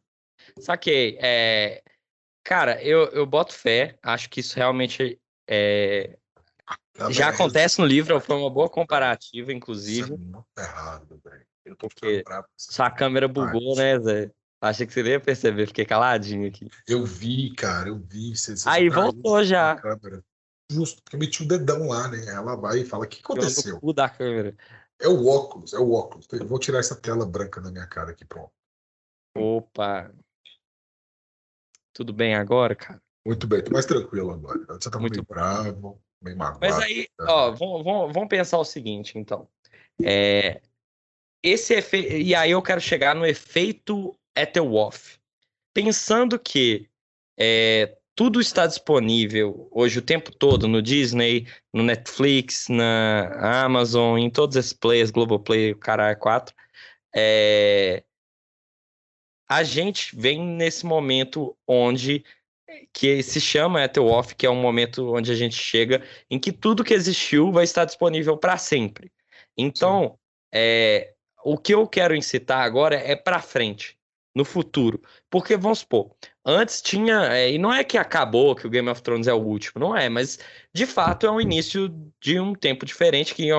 [0.59, 1.19] Saquei.
[1.21, 1.83] É...
[2.43, 6.17] Cara, eu, eu boto fé, acho que isso realmente é...
[6.93, 10.01] Tá já acontece no livro, foi uma boa comparativa, inclusive.
[10.01, 11.45] Isso é muito errado, velho.
[11.65, 12.23] Eu tô porque
[12.57, 14.31] sua câmera bugou, né, Zé?
[14.59, 16.67] Achei que você ia perceber, fiquei caladinho aqui.
[16.87, 18.35] Eu vi, cara, eu vi.
[18.35, 19.75] Você, você Aí voltou já.
[19.75, 20.23] Câmera
[20.73, 22.25] justo, porque meti o dedão lá, né?
[22.27, 23.79] Ela vai e fala: o que aconteceu?
[23.81, 24.55] O da câmera.
[24.99, 26.27] É o óculos, é o óculos.
[26.31, 28.51] Eu vou tirar essa tela branca da minha cara aqui, pronto.
[29.35, 30.13] Opa!
[31.93, 33.01] Tudo bem agora, cara?
[33.25, 34.65] Muito bem, tô mais tranquilo agora.
[34.67, 36.59] Você tá muito meio bravo, meio magoado.
[36.61, 37.25] Mas aí, tá?
[37.29, 37.83] ó, vamos,
[38.13, 39.47] vamos, pensar o seguinte, então.
[40.01, 40.61] É,
[41.41, 42.21] esse efe...
[42.21, 45.19] E aí eu quero chegar no efeito Ethelwoff.
[45.73, 46.89] Pensando que
[47.37, 54.29] é, tudo está disponível hoje o tempo todo no Disney, no Netflix, na Amazon, em
[54.29, 56.55] todos esses players, Globoplay, o caralho 4.
[57.15, 58.03] É...
[59.49, 62.23] A gente vem nesse momento onde
[62.91, 66.51] que se chama Ethel Off, que é um momento onde a gente chega em que
[66.51, 69.11] tudo que existiu vai estar disponível para sempre.
[69.57, 70.17] Então,
[70.51, 73.97] é, o que eu quero incitar agora é para frente
[74.35, 75.01] no futuro.
[75.29, 76.11] Porque, vamos supor,
[76.45, 77.33] antes tinha.
[77.33, 79.95] É, e não é que acabou, que o Game of Thrones é o último, não
[79.95, 80.39] é, mas
[80.73, 81.89] de fato é o início
[82.21, 83.49] de um tempo diferente, que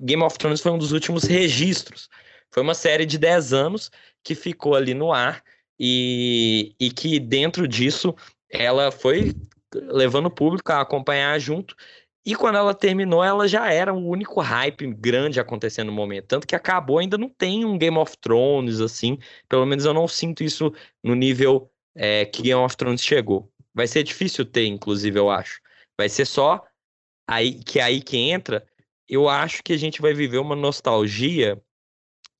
[0.00, 2.08] Game of Thrones foi um dos últimos registros.
[2.50, 3.90] Foi uma série de 10 anos
[4.22, 5.42] que ficou ali no ar
[5.78, 8.14] e, e que dentro disso
[8.48, 9.34] ela foi
[9.74, 11.74] levando o público a acompanhar junto
[12.24, 16.26] e quando ela terminou, ela já era o único hype grande acontecendo no momento.
[16.26, 19.18] Tanto que acabou, ainda não tem um Game of Thrones, assim.
[19.48, 23.50] Pelo menos eu não sinto isso no nível é, que Game of Thrones chegou.
[23.74, 25.60] Vai ser difícil ter, inclusive, eu acho.
[25.98, 26.64] Vai ser só
[27.28, 28.66] aí que aí que entra.
[29.06, 31.60] Eu acho que a gente vai viver uma nostalgia,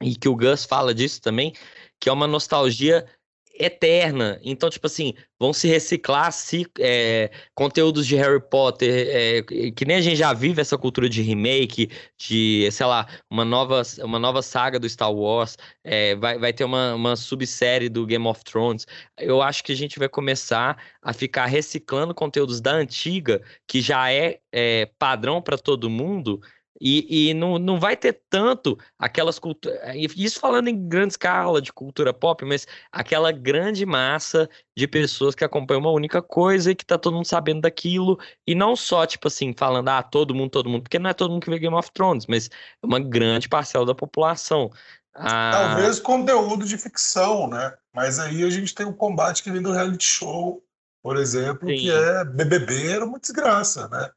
[0.02, 1.52] e que o Gus fala disso também,
[2.00, 3.06] que é uma nostalgia
[3.54, 4.40] eterna.
[4.42, 9.96] Então, tipo assim, vão se reciclar se, é, conteúdos de Harry Potter, é, que nem
[9.96, 14.42] a gente já vive essa cultura de remake, de, sei lá, uma nova, uma nova
[14.42, 18.86] saga do Star Wars, é, vai, vai ter uma, uma subsérie do Game of Thrones.
[19.18, 24.12] Eu acho que a gente vai começar a ficar reciclando conteúdos da antiga, que já
[24.12, 26.40] é, é padrão para todo mundo,
[26.86, 29.80] e, e não, não vai ter tanto aquelas culturas.
[30.14, 35.42] Isso falando em grande escala de cultura pop, mas aquela grande massa de pessoas que
[35.42, 38.18] acompanham uma única coisa e que tá todo mundo sabendo daquilo.
[38.46, 41.30] E não só, tipo assim, falando, ah, todo mundo, todo mundo, porque não é todo
[41.30, 42.50] mundo que vê Game of Thrones, mas
[42.82, 44.70] é uma grande parcela da população.
[45.14, 45.52] Ah...
[45.52, 47.72] Talvez conteúdo de ficção, né?
[47.94, 50.62] Mas aí a gente tem o um combate que vem do reality show,
[51.02, 51.76] por exemplo, Sim.
[51.76, 54.10] que é BBB, era uma desgraça, né?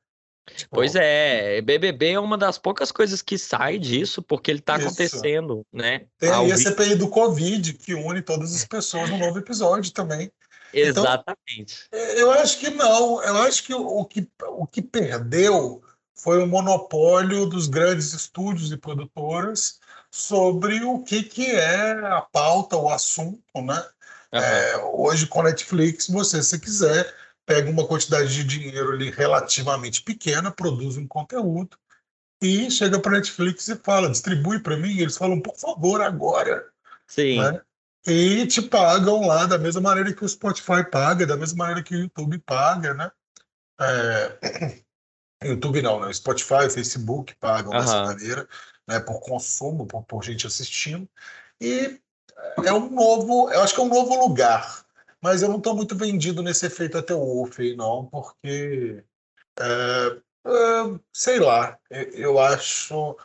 [0.56, 4.76] Tipo, pois é, BBB é uma das poucas coisas que sai disso, porque ele está
[4.76, 6.06] acontecendo, né?
[6.18, 10.32] Tem aí a CPI do Covid, que une todas as pessoas no novo episódio também.
[10.74, 11.88] Então, Exatamente.
[11.88, 13.24] Então, eu acho que não.
[13.24, 15.82] Eu acho que o, que o que perdeu
[16.16, 19.80] foi o monopólio dos grandes estúdios e produtoras
[20.10, 23.86] sobre o que, que é a pauta, o assunto, né?
[24.34, 24.40] Uhum.
[24.40, 27.14] É, hoje com Netflix, você, se quiser,
[27.48, 31.78] pega uma quantidade de dinheiro ali relativamente pequena, produz um conteúdo
[32.42, 35.00] e chega para Netflix e fala, distribui para mim.
[35.00, 36.68] Eles falam, por favor, agora.
[37.08, 37.40] Sim.
[37.40, 37.62] Né?
[38.06, 41.96] E te pagam lá da mesma maneira que o Spotify paga, da mesma maneira que
[41.96, 43.12] o YouTube paga, né?
[43.80, 44.78] É...
[45.48, 46.12] YouTube não, né?
[46.12, 47.80] Spotify, Facebook pagam uhum.
[47.80, 48.48] dessa maneira,
[48.86, 49.00] né?
[49.00, 51.08] Por consumo, por, por gente assistindo.
[51.62, 51.98] E
[52.66, 54.86] é um novo, eu acho que é um novo lugar
[55.22, 59.04] mas eu não estou muito vendido nesse efeito até Wolf aí, não, porque
[59.60, 63.18] é, é, sei lá, eu acho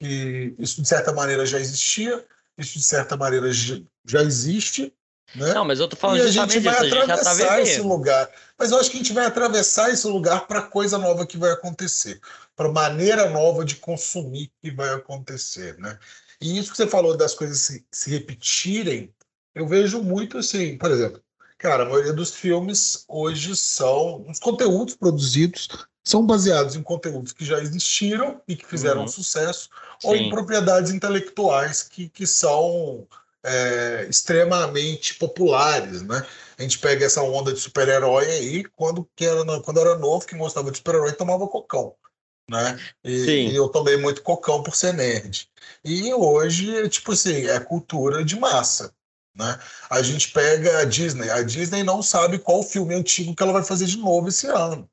[0.00, 2.24] que isso de certa maneira já existia,
[2.56, 4.92] isso de certa maneira já existe,
[5.34, 5.52] né?
[5.52, 8.30] Não, mas eu tô falando e a gente vai disso, atravessar tá esse lugar.
[8.58, 11.52] Mas eu acho que a gente vai atravessar esse lugar para coisa nova que vai
[11.52, 12.18] acontecer,
[12.56, 15.98] para maneira nova de consumir que vai acontecer, né?
[16.40, 19.12] E isso que você falou das coisas se, se repetirem,
[19.58, 21.20] eu vejo muito assim, por exemplo,
[21.58, 24.24] cara, a maioria dos filmes hoje são.
[24.28, 25.68] Os conteúdos produzidos
[26.04, 29.08] são baseados em conteúdos que já existiram e que fizeram uhum.
[29.08, 29.68] sucesso,
[30.00, 30.08] Sim.
[30.08, 33.06] ou em propriedades intelectuais que, que são
[33.44, 36.24] é, extremamente populares, né?
[36.56, 40.36] A gente pega essa onda de super-herói aí, quando, que era, quando era novo, que
[40.36, 41.94] gostava de super-herói, tomava cocão.
[42.50, 42.80] Né?
[43.04, 45.50] E, e, eu tomei muito cocão por ser nerd.
[45.84, 48.94] E hoje, tipo assim, é cultura de massa.
[49.38, 49.58] Né?
[49.88, 51.30] A gente pega a Disney.
[51.30, 54.88] A Disney não sabe qual filme antigo que ela vai fazer de novo esse ano.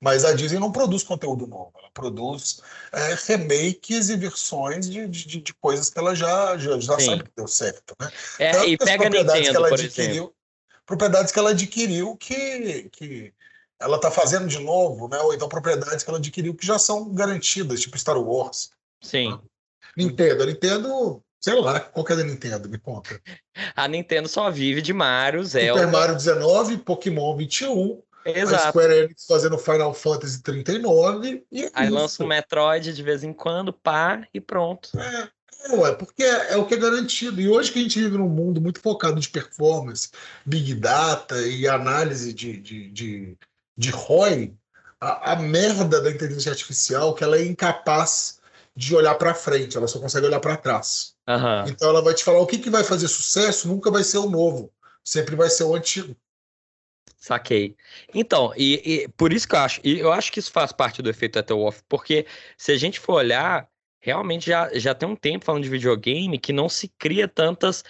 [0.00, 2.60] Mas a Disney não produz conteúdo novo, ela produz
[2.92, 7.32] é, remakes e versões de, de, de, coisas que ela já, já, já sabe que
[7.36, 7.96] deu certo.
[8.00, 8.08] Né?
[8.38, 10.32] É, e pega Nintendo, que ela adquiriu,
[10.86, 13.34] Propriedades que ela adquiriu que, que
[13.78, 15.18] ela está fazendo de novo, né?
[15.18, 18.70] ou então propriedades que ela adquiriu que já são garantidas, tipo Star Wars.
[19.02, 19.32] Sim.
[19.32, 19.38] Né?
[19.96, 20.44] Nintendo.
[20.44, 22.68] A Nintendo Sei lá, qual que é da Nintendo?
[22.68, 23.20] Me conta.
[23.76, 25.80] A Nintendo só vive de Mario, Zelda.
[25.80, 28.02] Super Mario 19, Pokémon 21.
[28.24, 28.64] Exato.
[28.64, 31.44] A Square Enix fazendo Final Fantasy 39.
[31.50, 31.94] E é Aí isso.
[31.94, 34.90] lança um Metroid de vez em quando, pá, e pronto.
[34.98, 35.28] É,
[35.64, 37.40] é, porque é, é, o que é garantido.
[37.40, 40.10] E hoje que a gente vive num mundo muito focado de performance,
[40.44, 43.38] Big Data e análise de, de, de,
[43.76, 44.54] de ROI,
[45.00, 48.38] a, a merda da inteligência artificial é que ela é incapaz
[48.74, 51.16] de olhar para frente, ela só consegue olhar para trás.
[51.28, 51.68] Uhum.
[51.68, 54.30] Então ela vai te falar o que, que vai fazer sucesso, nunca vai ser o
[54.30, 54.72] novo,
[55.04, 56.16] sempre vai ser o antigo.
[57.18, 57.76] Saquei.
[58.14, 61.02] Então, e, e por isso que eu acho, e eu acho que isso faz parte
[61.02, 63.68] do efeito Ethelwolf, porque se a gente for olhar,
[64.00, 67.84] realmente já, já tem um tempo falando de videogame que não se cria tantas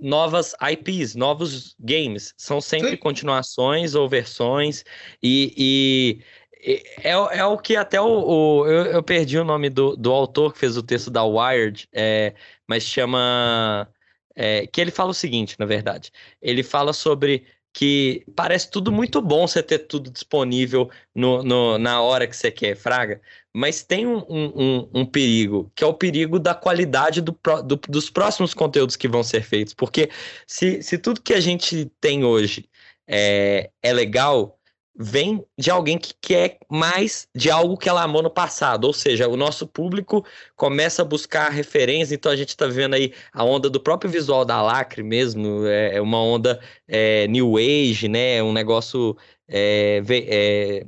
[0.00, 2.34] novas IPs, novos games.
[2.36, 2.96] São sempre Sim.
[2.96, 4.84] continuações ou versões.
[5.22, 6.22] E
[6.66, 8.06] é, é o que até o.
[8.06, 11.88] o eu, eu, perdi o nome do, do autor que fez o texto da Wired,
[11.92, 12.34] é,
[12.66, 13.88] mas chama.
[14.34, 16.10] É, que ele fala o seguinte, na verdade.
[16.42, 22.00] Ele fala sobre que parece tudo muito bom você ter tudo disponível no, no na
[22.00, 23.20] hora que você quer, Fraga,
[23.54, 28.10] mas tem um, um, um, perigo, que é o perigo da qualidade do, do, dos
[28.10, 29.74] próximos conteúdos que vão ser feitos.
[29.74, 30.10] Porque
[30.46, 32.66] se, se tudo que a gente tem hoje
[33.06, 34.55] é, é legal,
[34.98, 38.84] vem de alguém que quer mais de algo que ela amou no passado.
[38.84, 40.24] Ou seja, o nosso público
[40.56, 44.44] começa a buscar referência, então a gente está vendo aí a onda do próprio visual
[44.44, 48.42] da Lacre mesmo, é, é uma onda é, New Age, né?
[48.42, 49.16] Um negócio.
[49.48, 50.86] É, é,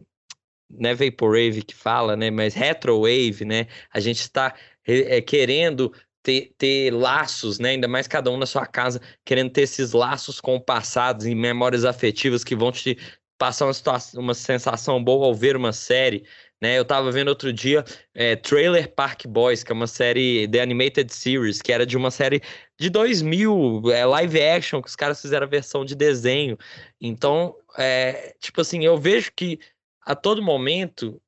[0.71, 2.31] não é Vaporwave que fala, né?
[2.31, 3.67] Mas Retrowave, né?
[3.93, 4.55] A gente está
[4.87, 5.93] é, querendo
[6.23, 7.71] ter, ter, laços, né?
[7.71, 11.35] Ainda mais cada um na sua casa, querendo ter esses laços com o passado e
[11.35, 12.99] memórias afetivas que vão te
[13.39, 16.27] passar uma, situação, uma sensação boa ao ver uma série.
[16.61, 20.61] Né, eu tava vendo outro dia é, Trailer Park Boys, que é uma série The
[20.61, 22.43] Animated Series, que era de uma série
[22.77, 26.59] de 2000, é, live action, que os caras fizeram a versão de desenho.
[27.01, 29.61] Então, é, tipo assim, eu vejo que
[30.03, 31.23] a todo momento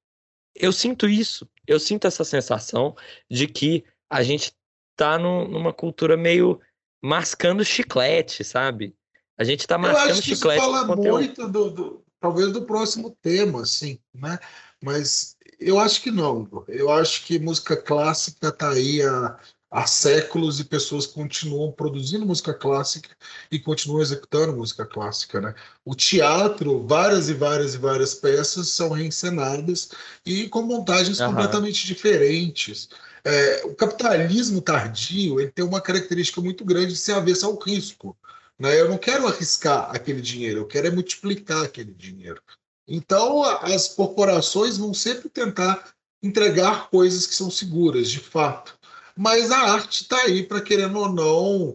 [0.54, 2.96] eu sinto isso, eu sinto essa sensação
[3.30, 4.52] de que a gente
[4.96, 6.60] tá num, numa cultura meio
[7.02, 8.94] mascando chiclete, sabe?
[9.40, 10.32] A gente está marcando eu acho que.
[10.32, 14.38] Isso fala muito do, do, talvez do próximo tema, assim, né?
[14.84, 16.46] Mas eu acho que não.
[16.68, 19.38] Eu acho que música clássica está aí há,
[19.70, 23.08] há séculos e pessoas continuam produzindo música clássica
[23.50, 25.54] e continuam executando música clássica, né?
[25.86, 29.88] O teatro, várias e várias e várias peças são reencenadas
[30.26, 31.28] e com montagens uhum.
[31.28, 32.90] completamente diferentes.
[33.24, 38.14] É, o capitalismo tardio ele tem uma característica muito grande de ser avesso ao risco.
[38.60, 38.78] Né?
[38.78, 42.42] Eu não quero arriscar aquele dinheiro, eu quero é multiplicar aquele dinheiro.
[42.86, 48.78] Então, as corporações vão sempre tentar entregar coisas que são seguras, de fato.
[49.16, 51.74] Mas a arte está aí para, querendo ou não,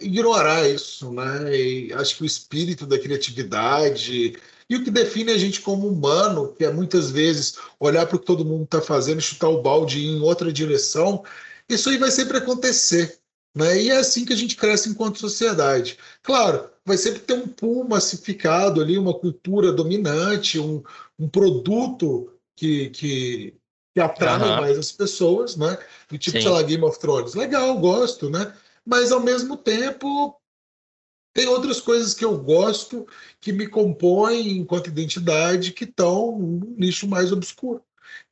[0.00, 1.10] ignorar isso.
[1.12, 1.56] Né?
[1.56, 4.38] E acho que o espírito da criatividade
[4.68, 8.18] e o que define a gente como humano, que é muitas vezes olhar para o
[8.18, 11.24] que todo mundo está fazendo, chutar o balde e ir em outra direção,
[11.68, 13.18] isso aí vai sempre acontecer.
[13.56, 13.84] Né?
[13.84, 15.96] E é assim que a gente cresce enquanto sociedade.
[16.22, 20.82] Claro, vai sempre ter um pool massificado ali, uma cultura dominante, um,
[21.18, 23.54] um produto que, que,
[23.94, 24.60] que atrai uhum.
[24.60, 25.78] mais as pessoas, né?
[26.06, 26.42] Do tipo, Sim.
[26.42, 27.32] sei lá, Game of Thrones.
[27.32, 28.52] Legal, gosto, né?
[28.84, 30.38] Mas ao mesmo tempo
[31.32, 33.06] tem outras coisas que eu gosto
[33.40, 37.82] que me compõem enquanto identidade que estão num nicho mais obscuro.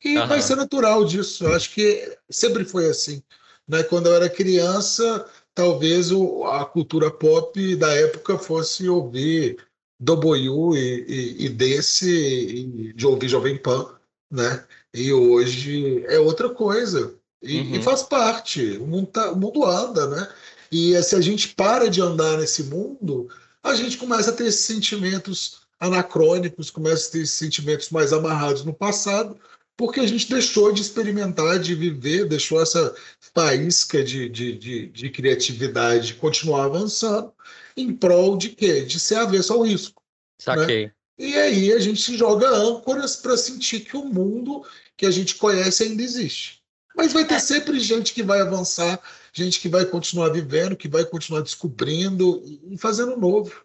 [0.04, 0.26] E uhum.
[0.26, 1.44] vai ser natural disso.
[1.46, 3.22] Eu acho que sempre foi assim.
[3.68, 3.82] Né?
[3.82, 9.58] Quando eu era criança, talvez o, a cultura pop da época fosse ouvir
[10.00, 13.88] W e, e, e desse, e de ouvir Jovem Pan,
[14.30, 14.64] né?
[14.92, 17.14] E hoje é outra coisa.
[17.42, 17.74] E, uhum.
[17.74, 18.76] e faz parte.
[18.78, 20.28] O mundo, tá, o mundo anda, né?
[20.70, 23.28] E se a gente para de andar nesse mundo,
[23.62, 28.64] a gente começa a ter esses sentimentos anacrônicos, começa a ter esses sentimentos mais amarrados
[28.64, 29.38] no passado,
[29.76, 32.94] porque a gente deixou de experimentar, de viver, deixou essa
[33.34, 37.32] faísca de, de, de, de criatividade continuar avançando
[37.76, 38.82] em prol de quê?
[38.82, 40.00] De ser avesso ao risco.
[40.46, 40.54] Né?
[40.56, 40.86] Saquei.
[40.86, 40.92] Né?
[41.18, 44.64] E aí a gente joga âncoras para sentir que o mundo
[44.96, 46.62] que a gente conhece ainda existe.
[46.96, 47.40] Mas vai ter é.
[47.40, 49.00] sempre gente que vai avançar
[49.34, 53.64] gente que vai continuar vivendo, que vai continuar descobrindo e fazendo novo.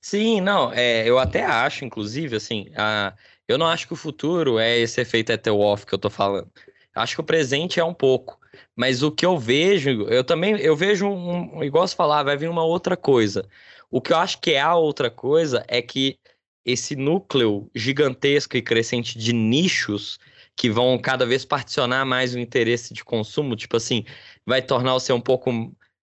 [0.00, 3.12] Sim, não, é, eu até acho, inclusive, assim, a,
[3.48, 6.50] eu não acho que o futuro é esse efeito etel-off que eu tô falando.
[6.94, 8.38] Acho que o presente é um pouco.
[8.76, 12.48] Mas o que eu vejo, eu também, eu vejo um, igual você falar, vai vir
[12.48, 13.48] uma outra coisa.
[13.90, 16.18] O que eu acho que é a outra coisa é que
[16.64, 20.18] esse núcleo gigantesco e crescente de nichos
[20.56, 24.04] que vão cada vez particionar mais o interesse de consumo, tipo assim,
[24.46, 25.50] vai tornar você um pouco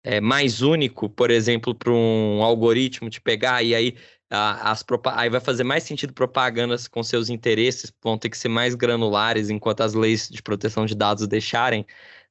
[0.04, 3.96] é, mais único, por exemplo, para um algoritmo te pegar e aí
[4.30, 8.76] as aí vai fazer mais sentido propagandas com seus interesses, vão ter que ser mais
[8.76, 11.86] granulares enquanto as leis de proteção de dados deixarem,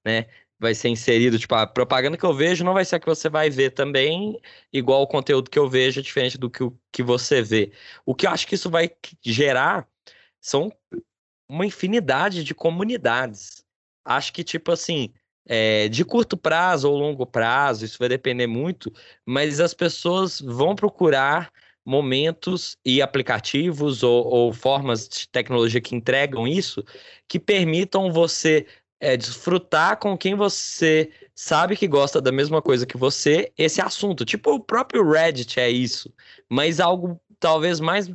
[0.04, 0.26] né?
[0.60, 3.28] Vai ser inserido, tipo, a propaganda que eu vejo não vai ser a que você
[3.28, 4.40] vai ver também,
[4.72, 7.72] igual o conteúdo que eu vejo é diferente do que, que você vê.
[8.04, 8.90] O que eu acho que isso vai
[9.22, 9.86] gerar
[10.40, 10.72] são
[11.48, 13.64] uma infinidade de comunidades.
[14.04, 15.12] Acho que, tipo assim,
[15.46, 18.92] é, de curto prazo ou longo prazo, isso vai depender muito,
[19.24, 21.52] mas as pessoas vão procurar
[21.88, 26.84] momentos e aplicativos ou, ou formas de tecnologia que entregam isso,
[27.26, 28.66] que permitam você
[29.00, 34.26] é, desfrutar com quem você sabe que gosta da mesma coisa que você esse assunto.
[34.26, 36.12] Tipo o próprio Reddit é isso,
[36.46, 38.06] mas algo talvez mais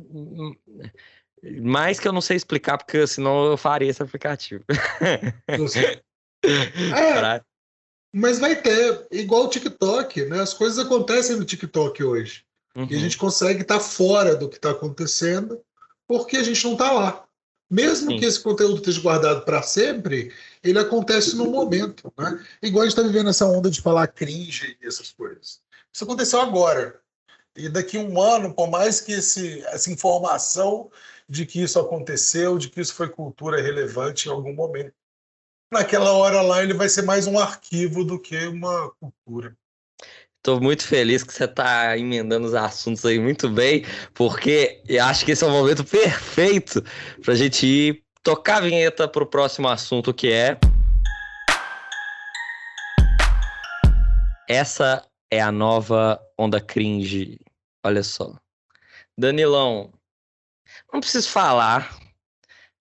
[1.60, 4.62] mais que eu não sei explicar, porque senão eu faria esse aplicativo.
[6.46, 7.42] é,
[8.14, 10.40] mas vai ter, igual o TikTok, né?
[10.40, 12.43] As coisas acontecem no TikTok hoje.
[12.76, 12.86] Uhum.
[12.90, 15.60] E a gente consegue estar tá fora do que está acontecendo,
[16.06, 17.24] porque a gente não está lá.
[17.70, 18.18] Mesmo Sim.
[18.18, 20.32] que esse conteúdo esteja guardado para sempre,
[20.62, 22.12] ele acontece no momento.
[22.16, 22.44] Né?
[22.62, 25.60] Igual a gente está vivendo essa onda de falar cringe e essas coisas.
[25.92, 27.00] Isso aconteceu agora.
[27.56, 30.90] E daqui a um ano, por mais que esse, essa informação
[31.28, 34.94] de que isso aconteceu, de que isso foi cultura relevante em algum momento.
[35.72, 39.56] Naquela hora lá, ele vai ser mais um arquivo do que uma cultura.
[40.44, 45.24] Estou muito feliz que você está emendando os assuntos aí muito bem, porque eu acho
[45.24, 46.84] que esse é o momento perfeito
[47.22, 50.58] para a gente ir tocar a vinheta para o próximo assunto, que é.
[54.46, 57.40] Essa é a nova onda cringe.
[57.82, 58.34] Olha só.
[59.16, 59.94] Danilão,
[60.92, 61.98] não preciso falar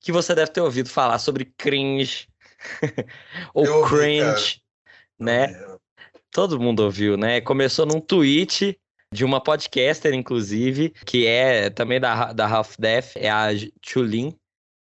[0.01, 2.27] que você deve ter ouvido falar sobre cringe
[3.53, 4.61] ou eu cringe, ouvi,
[5.17, 5.72] né?
[6.33, 7.39] Todo mundo ouviu, né?
[7.41, 8.75] Começou num tweet
[9.13, 13.49] de uma podcaster, inclusive, que é também da, da Half Death, é a
[13.85, 14.35] Chulin.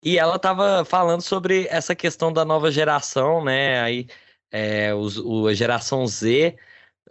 [0.03, 3.81] E ela tava falando sobre essa questão da nova geração, né?
[3.81, 4.05] Aí,
[4.51, 6.55] é, os, o, a geração Z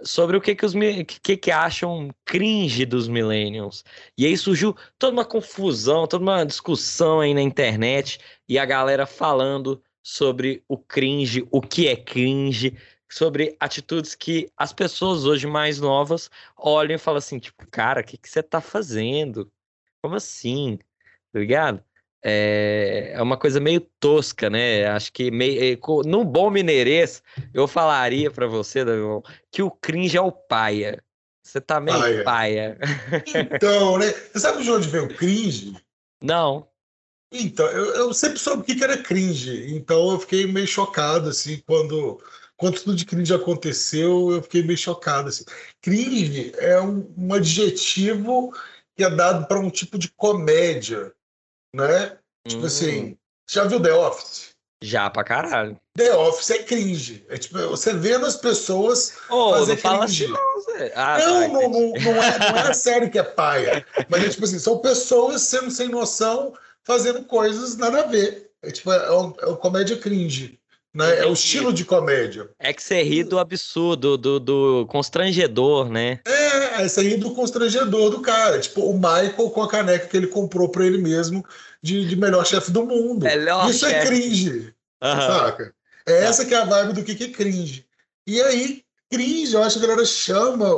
[0.04, 0.74] sobre o que que, os,
[1.22, 3.84] que que acham cringe dos millennials.
[4.16, 9.04] E aí surgiu toda uma confusão, toda uma discussão aí na internet e a galera
[9.04, 12.76] falando sobre o cringe, o que é cringe,
[13.08, 18.04] sobre atitudes que as pessoas hoje mais novas olham e falam assim, tipo, cara, o
[18.04, 19.50] que, que você tá fazendo?
[20.02, 20.78] Como assim?
[21.32, 21.82] Tá ligado?
[22.22, 24.86] É, é uma coisa meio tosca, né?
[24.88, 27.22] Acho que meio, eh, no bom mineirês
[27.54, 31.02] eu falaria para você, Daniel, que o cringe é o paia.
[31.42, 32.24] Você tá meio paia.
[32.24, 32.78] paia.
[33.54, 34.10] Então, né?
[34.10, 35.74] Você sabe de onde vem o cringe?
[36.20, 36.68] Não.
[37.32, 39.74] Então, eu, eu sempre soube o que era cringe.
[39.74, 42.20] Então eu fiquei meio chocado, assim, quando,
[42.58, 45.28] quando tudo de cringe aconteceu, eu fiquei meio chocado.
[45.28, 45.44] Assim.
[45.80, 48.52] Cringe é um, um adjetivo
[48.96, 51.14] que é dado para um tipo de comédia,
[51.74, 52.18] né?
[52.46, 53.16] Tipo assim, hum.
[53.48, 54.48] já viu The Office?
[54.82, 55.78] Já pra caralho.
[55.96, 57.24] The Office é cringe.
[57.28, 59.14] É tipo, você vendo as pessoas.
[59.30, 60.24] Oh, fazer não fala cringe.
[60.24, 60.90] assim, não.
[60.96, 63.86] Ah, não, tá, não, não, não, é, não é a série que é paia.
[64.08, 68.50] Mas é tipo assim, são pessoas sendo sem noção, fazendo coisas nada a ver.
[68.62, 70.58] É tipo, é, um, é uma comédia cringe.
[70.94, 71.20] Né?
[71.20, 72.48] É o estilo de comédia.
[72.58, 76.20] É que você ri do absurdo, do, do constrangedor, né?
[76.26, 78.58] É, é você ri do constrangedor do cara.
[78.58, 81.44] Tipo, o Michael com a caneca que ele comprou para ele mesmo
[81.82, 83.24] de, de melhor chefe do mundo.
[83.24, 84.06] Melhor Isso é chefe.
[84.06, 84.74] é cringe.
[85.02, 85.20] Uhum.
[85.20, 85.74] Saca?
[86.06, 87.86] É essa que é a vibe do que, que é cringe.
[88.26, 90.68] E aí, cringe, eu acho que a galera chama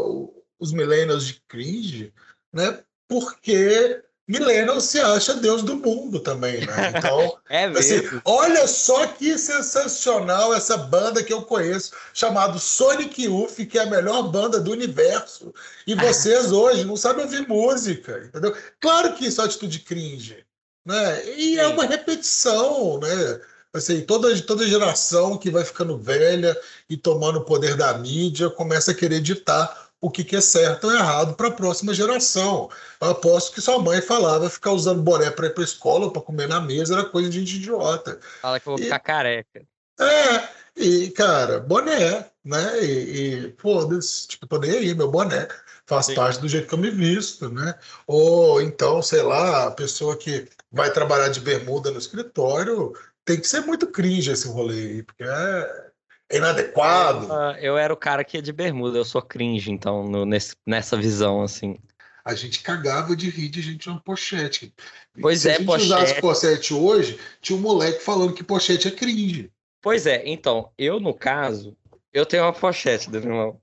[0.58, 2.12] os millennials de cringe,
[2.52, 2.80] né?
[3.08, 6.92] Porque Millennial se acha Deus do mundo também, né?
[6.96, 13.56] Então, é assim, olha só que sensacional essa banda que eu conheço, chamado Sonic Youth,
[13.68, 15.52] que é a melhor banda do universo.
[15.84, 18.56] E vocês hoje não sabem ouvir música, entendeu?
[18.78, 20.44] Claro que isso é atitude cringe,
[20.86, 21.26] né?
[21.36, 23.40] E é uma repetição, né?
[23.72, 26.56] Assim, toda, toda geração que vai ficando velha
[26.88, 30.84] e tomando o poder da mídia começa a querer ditar o que, que é certo
[30.84, 32.70] ou errado para a próxima geração.
[33.00, 36.10] Eu aposto que sua mãe falava ficar usando boné para ir para a escola ou
[36.10, 38.18] para comer na mesa era coisa de gente idiota.
[38.40, 39.62] Fala que eu vou e, ficar careca.
[40.00, 42.82] É, e, cara, boné, né?
[42.82, 45.46] E, e foda-se, tipo, tô nem aí, meu boné
[45.90, 46.14] faz Sim.
[46.14, 47.74] parte do jeito que eu me visto, né?
[48.06, 52.94] Ou então, sei lá, a pessoa que vai trabalhar de bermuda no escritório
[53.24, 55.89] tem que ser muito cringe esse rolê aí, porque é
[56.36, 57.26] inadequado.
[57.26, 60.24] Eu, ah, eu era o cara que ia de bermuda, eu sou cringe, então, no,
[60.24, 61.78] nesse, nessa visão, assim.
[62.24, 64.74] A gente cagava de rir de gente uma pochete.
[65.20, 65.86] Pois Se é, a gente pochete.
[65.86, 69.50] usasse pochete hoje, tinha um moleque falando que pochete é cringe.
[69.82, 71.76] Pois é, então, eu, no caso,
[72.12, 73.60] eu tenho uma pochete, irmão.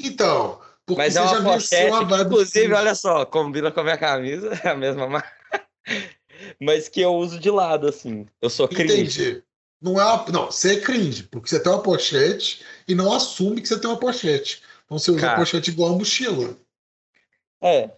[0.00, 4.68] Então, porque Mas é uma pochete, inclusive, olha só, combina com a minha camisa, é
[4.68, 5.66] a mesma marca.
[6.60, 8.24] Mas que eu uso de lado, assim.
[8.40, 8.94] Eu sou cringe.
[8.94, 9.44] Entendi.
[9.80, 13.60] Não é uma, não, você é cringe, porque você tem uma pochete e não assume
[13.60, 14.62] que você tem uma pochete.
[14.84, 16.56] Então você usa Cara, a pochete igual a mochila.
[17.62, 17.90] É,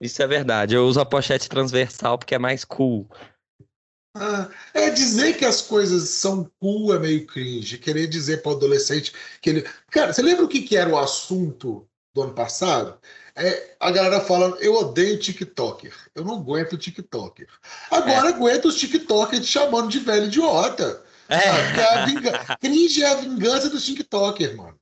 [0.00, 0.74] isso é verdade.
[0.74, 3.08] Eu uso a pochete transversal porque é mais cool.
[4.14, 7.78] Ah, é dizer que as coisas são cool é meio cringe.
[7.78, 9.70] Querer dizer para o adolescente que ele.
[9.90, 12.98] Cara, você lembra o que, que era o assunto do ano passado?
[13.34, 15.94] É, a galera fala, eu odeio TikToker.
[16.14, 17.48] Eu não aguento TikToker.
[17.90, 18.32] Agora é.
[18.34, 21.02] aguento os TikTokers te chamando de velho idiota.
[21.32, 22.56] É.
[22.60, 24.78] Cringe é a vingança do TikToker, mano.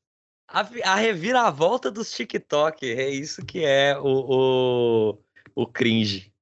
[0.48, 5.18] A, a reviravolta dos TikToker, é isso que é o, o,
[5.55, 6.32] o cringe.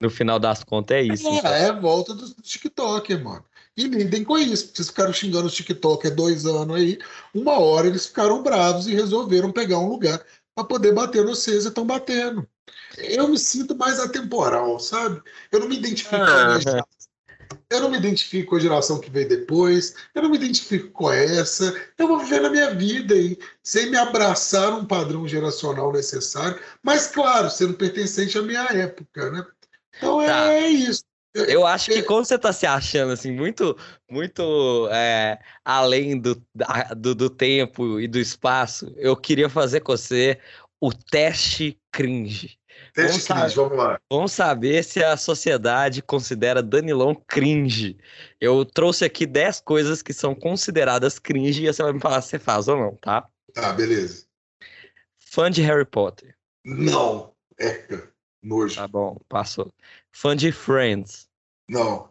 [0.00, 1.28] No final das contas, é isso.
[1.28, 1.54] É, então.
[1.54, 3.44] é a volta do TikToker, mano.
[3.76, 4.70] E lidem com isso.
[4.72, 6.98] Vocês ficaram xingando os TikToker dois anos aí.
[7.34, 11.64] Uma hora eles ficaram bravos e resolveram pegar um lugar para poder bater no vocês
[11.64, 12.46] e estão batendo.
[12.96, 15.20] Eu me sinto mais atemporal, sabe?
[15.50, 16.58] Eu não me identifico ah,
[17.70, 21.10] eu não me identifico com a geração que veio depois, eu não me identifico com
[21.10, 26.58] essa, eu vou viver na minha vida e sem me abraçar um padrão geracional necessário,
[26.82, 29.46] mas claro, sendo pertencente à minha época, né?
[29.96, 30.52] Então é, tá.
[30.52, 31.04] é isso.
[31.34, 33.76] Eu acho que como você está se achando assim muito,
[34.08, 36.40] muito é, além do,
[36.96, 40.38] do, do, tempo e do espaço, eu queria fazer com você
[40.80, 42.56] o teste cringe.
[42.94, 44.00] Teste vamos cringe, vamos lá.
[44.08, 47.98] Vamos saber se a sociedade considera Danilão cringe.
[48.40, 52.28] Eu trouxe aqui 10 coisas que são consideradas cringe e você vai me falar se
[52.28, 53.28] você faz ou não, tá?
[53.52, 54.26] Tá, beleza.
[55.18, 56.36] Fã de Harry Potter?
[56.64, 57.34] Não.
[57.58, 57.84] É,
[58.40, 58.76] nojo.
[58.76, 59.72] Tá bom, passou.
[60.12, 61.28] Fã de Friends?
[61.68, 62.08] Não.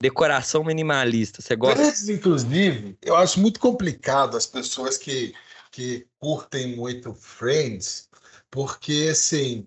[0.00, 1.76] Decoração minimalista, você gosta?
[1.76, 5.34] Friends, inclusive, eu acho muito complicado as pessoas que,
[5.70, 8.08] que curtem muito Friends,
[8.50, 9.66] porque, assim,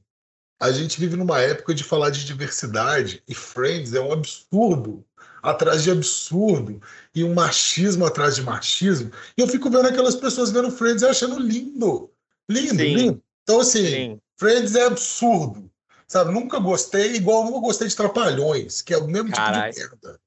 [0.60, 5.06] a gente vive numa época de falar de diversidade e Friends é um absurdo
[5.42, 6.82] atrás de absurdo
[7.14, 9.12] e um machismo atrás de machismo.
[9.38, 12.10] E eu fico vendo aquelas pessoas vendo Friends e achando lindo.
[12.50, 12.96] Lindo, Sim.
[12.96, 13.24] lindo.
[13.44, 14.22] Então, assim, Sim.
[14.38, 15.70] Friends é absurdo.
[16.08, 16.32] Sabe?
[16.32, 19.72] Nunca gostei, igual nunca gostei de Trapalhões, que é o mesmo Carai.
[19.72, 20.20] tipo de merda.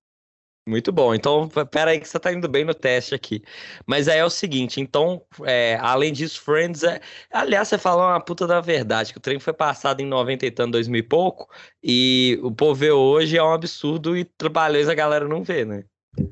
[0.71, 1.13] Muito bom.
[1.13, 3.43] Então, pera aí que você tá indo bem no teste aqui.
[3.85, 7.01] Mas aí é o seguinte, então, é, além disso, Friends é...
[7.29, 10.51] Aliás, você falou uma puta da verdade, que o trem foi passado em 90 e
[10.53, 11.51] tanto, 2000 e pouco,
[11.83, 15.85] e o povo vê hoje é um absurdo e trabalhões a galera não vê, né?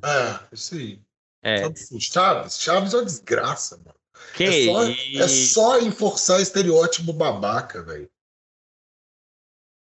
[0.04, 1.02] É, isso aí.
[1.42, 1.56] É.
[1.98, 3.98] Chaves, Chaves é uma desgraça, mano.
[4.34, 8.08] Que é, só, e- é só enforçar estereótipo babaca, velho.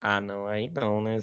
[0.02, 1.20] Ah, não, aí não, né?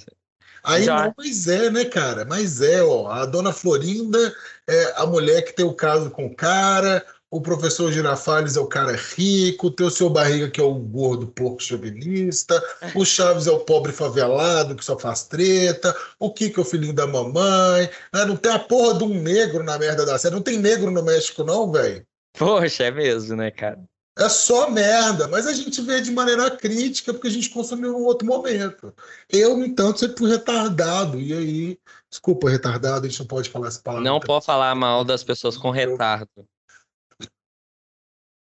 [0.67, 2.25] Aí Já- não, mas é, né, cara?
[2.25, 3.09] Mas é, ó.
[3.09, 4.35] A dona Florinda
[4.69, 8.67] é a mulher que tem o caso com o cara, o professor Girafales é o
[8.67, 12.61] cara rico, tem o seu barriga que é o gordo porco chauvinista,
[12.97, 16.93] o Chaves é o pobre favelado que só faz treta, o Kiko é o filhinho
[16.93, 18.25] da mamãe, né?
[18.25, 20.35] Não tem a porra de um negro na merda da série.
[20.35, 22.05] Não tem negro no México, não, velho.
[22.37, 23.81] Poxa, é mesmo, né, cara?
[24.19, 28.03] É só merda, mas a gente vê de maneira crítica porque a gente consumiu em
[28.03, 28.95] outro momento.
[29.29, 31.21] Eu, no entanto, sempre fui retardado.
[31.21, 34.09] E aí, desculpa, retardado, a gente não pode falar essa palavra.
[34.09, 36.49] Não pode falar mal das pessoas com retardo.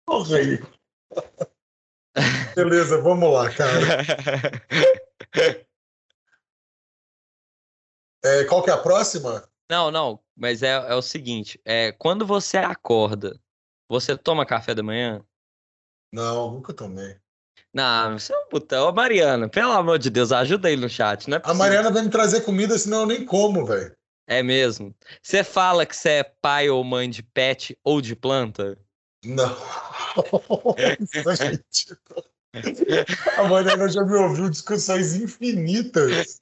[0.05, 0.59] Porra aí.
[2.55, 3.79] Beleza, vamos lá, cara.
[8.25, 9.43] É, qual que é a próxima?
[9.69, 13.37] Não, não, mas é, é o seguinte, é, quando você acorda,
[13.89, 15.21] você toma café da manhã?
[16.13, 17.15] Não, nunca tomei.
[17.73, 18.87] Não, você é um putão.
[18.87, 21.55] Ô, Mariana, pelo amor de Deus, ajuda aí no chat, não é A.
[21.55, 23.95] Mariana vai me trazer comida, senão eu nem como, velho.
[24.27, 24.95] É mesmo.
[25.23, 28.77] Você fala que você é pai ou mãe de pet ou de planta?
[29.25, 29.57] Não.
[33.37, 36.39] A Mariana já me ouviu discussões infinitas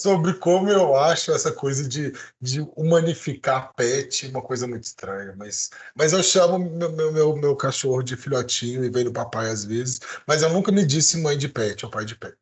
[0.00, 5.34] sobre como eu acho essa coisa de, de humanificar pet uma coisa muito estranha.
[5.36, 9.64] Mas, mas eu chamo meu, meu, meu, cachorro de filhotinho e vem no papai às
[9.64, 10.00] vezes.
[10.26, 12.36] Mas eu nunca me disse mãe de pet ou pai de pet.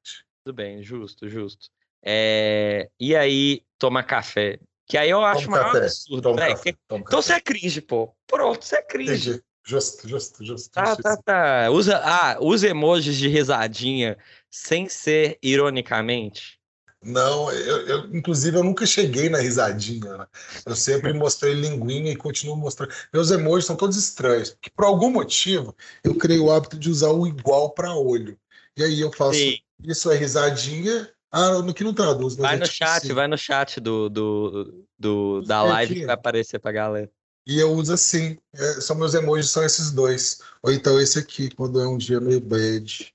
[0.45, 1.69] Tudo bem, justo, justo.
[2.05, 4.61] É, E aí, toma café.
[4.87, 6.23] Que aí eu acho Toma maior café, absurdo.
[6.23, 6.57] Toma velho.
[6.57, 7.23] café, toma Então café.
[7.23, 8.15] você é cringe, pô.
[8.27, 9.31] Pronto, você é cringe.
[9.31, 9.45] Entendi.
[9.69, 10.71] Justo, justo, justo.
[10.71, 11.71] Tá, tá, tá.
[11.71, 14.17] Usa, ah, usa emojis de risadinha
[14.51, 16.59] sem ser ironicamente.
[17.05, 20.17] Não, eu, eu- inclusive eu nunca cheguei na risadinha.
[20.17, 20.27] né?
[20.65, 22.95] Eu sempre mostrei linguinha e continuo mostrando.
[23.13, 27.11] Meus emojis são todos estranhos, porque por algum motivo eu criei o hábito de usar
[27.11, 28.39] o igual para olho.
[28.75, 29.59] E aí eu faço Sim.
[29.85, 31.11] isso é risadinha.
[31.31, 33.13] Ah, no que não traduz, mas Vai é no tipo chat, assim.
[33.13, 37.11] vai no chat do, do, do- da live que vai aparecer pra galera.
[37.49, 38.37] E eu uso assim.
[38.55, 40.41] É, são meus emojis, são esses dois.
[40.63, 43.13] Ou então esse aqui, quando é um dia meio bad.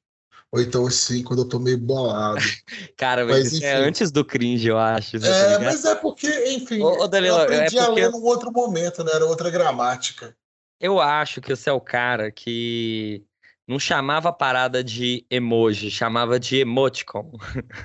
[0.51, 2.39] Ou então assim, quando eu tô meio bolado.
[2.97, 5.19] Cara, mas, Mas, isso é antes do cringe, eu acho.
[5.19, 8.01] você tá É, mas é porque, enfim, Ô, ô, Danilo, eu é aprendi a porque-
[8.01, 9.11] ler num outro momento, né?
[9.13, 10.35] Era outra gramática.
[10.79, 13.23] Eu acho que você é o cara que
[13.67, 17.31] não chamava a parada de emoji, chamava de emoticon.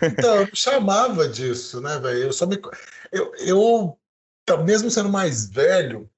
[0.03, 2.25] Então, eu chamava disso, né, velho?
[2.25, 2.61] Eu só me.
[3.13, 3.99] Eu, eu,
[4.45, 6.11] tá, mesmo sendo mais velho,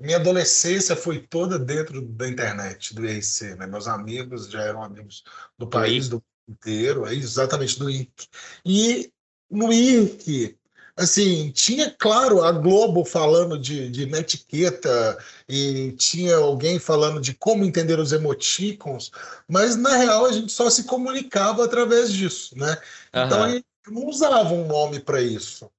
[0.00, 3.66] minha adolescência foi toda dentro da internet, do IRC, né?
[3.66, 5.24] Meus amigos já eram amigos
[5.58, 8.28] do país do mundo inteiro, é exatamente do IRC.
[8.64, 9.12] E
[9.50, 10.58] no IRC,
[10.96, 15.18] assim, tinha, claro, a Globo falando de, de netiqueta
[15.48, 19.10] e tinha alguém falando de como entender os emoticons,
[19.48, 22.76] mas na real a gente só se comunicava através disso, né?
[23.10, 23.62] Então Aham.
[23.86, 25.70] eu não usava um nome para isso.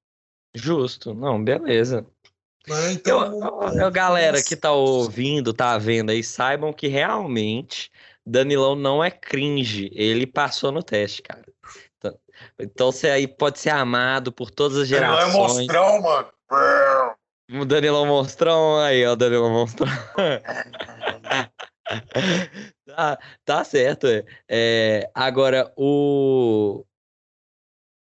[0.54, 2.04] Justo, não, beleza.
[2.92, 7.90] Então, eu- eu- galera que tá ouvindo, tá vendo aí, saibam que realmente
[8.24, 11.44] Danilão não é cringe, ele passou no teste, cara.
[11.96, 12.18] Então,
[12.58, 15.66] então você aí pode ser amado por todas as Ele não é gerações.
[15.66, 16.28] monstrão, mano.
[17.52, 19.88] O Danilão Monstrão, aí, ó, o Danilão Monstrão.
[22.86, 24.24] tá, tá certo, é.
[24.48, 26.84] É, agora, o.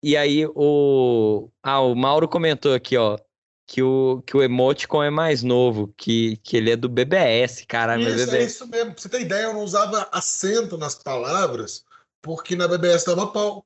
[0.01, 1.51] E aí, o.
[1.63, 3.19] Ah, o Mauro comentou aqui, ó,
[3.67, 8.03] que o, que o emoticon é mais novo, que, que ele é do BBS, caralho,
[8.03, 8.47] Isso, é BBS.
[8.55, 8.93] isso mesmo.
[8.93, 11.85] Pra você ter ideia, eu não usava acento nas palavras,
[12.21, 13.65] porque na BBS dava pau.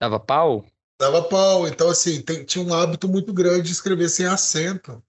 [0.00, 0.64] Dava pau?
[1.00, 1.66] Dava pau.
[1.66, 5.02] Então, assim, tem- tinha um hábito muito grande de escrever sem acento.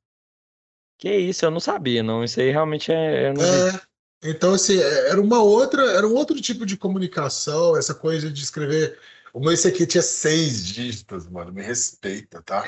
[0.97, 2.23] Que isso, eu não sabia, não.
[2.23, 3.28] Isso aí realmente é.
[3.28, 3.82] É.
[4.23, 8.41] Então, assim, é- era uma outra, era um outro tipo de comunicação, essa coisa de
[8.41, 8.97] escrever.
[9.36, 11.52] O meu esse aqui tinha seis dígitos, mano.
[11.52, 12.64] Me respeita, tá?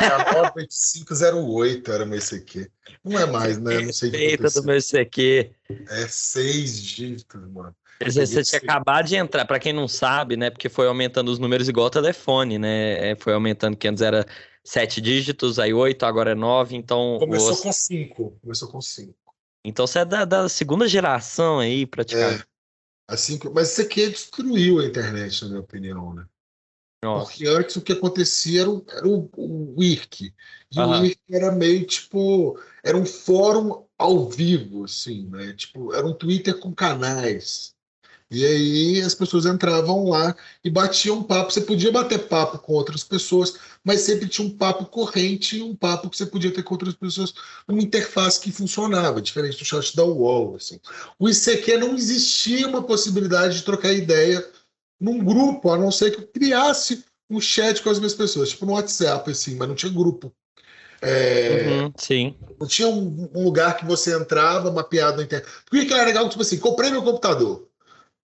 [0.00, 2.66] Era 98508 era o meu aqui.
[3.04, 3.80] Não é mais, né?
[3.80, 5.50] Não sei o Respeita do meu CQ.
[5.90, 7.76] É seis dígitos, mano.
[8.02, 10.48] Você, tinha acabado de entrar, pra quem não sabe, né?
[10.48, 13.10] Porque foi aumentando os números igual o telefone, né?
[13.10, 14.24] É, foi aumentando, que antes era
[14.64, 17.18] sete dígitos, aí oito, agora é nove, então.
[17.18, 18.38] Começou os- com cinco.
[18.40, 19.14] Começou com cinco.
[19.62, 22.40] Então você é da, da segunda geração aí, praticamente.
[22.40, 22.55] É.
[23.08, 26.26] Assim, mas isso aqui destruiu a internet, na minha opinião, né?
[27.02, 27.30] Nossa.
[27.30, 30.34] Porque antes o que acontecia era o, era o, o IRC.
[30.72, 32.58] E o IRC era meio tipo.
[32.82, 35.52] Era um fórum ao vivo, assim, né?
[35.52, 37.75] Tipo, era um Twitter com canais.
[38.30, 41.52] E aí as pessoas entravam lá e batiam papo.
[41.52, 43.54] Você podia bater papo com outras pessoas,
[43.84, 46.94] mas sempre tinha um papo corrente e um papo que você podia ter com outras
[46.94, 47.32] pessoas,
[47.68, 50.56] uma interface que funcionava, diferente do chat da UOL.
[50.56, 50.80] Assim.
[51.18, 54.44] O ICQ não existia uma possibilidade de trocar ideia
[55.00, 58.66] num grupo, a não ser que eu criasse um chat com as minhas pessoas, tipo
[58.66, 60.32] no WhatsApp, assim, mas não tinha grupo.
[61.02, 62.34] É, uhum, sim.
[62.58, 65.48] Não tinha um, um, lugar que você entrava mapeado na internet.
[65.68, 66.28] Por que era legal?
[66.28, 67.68] Tipo assim, comprei meu computador.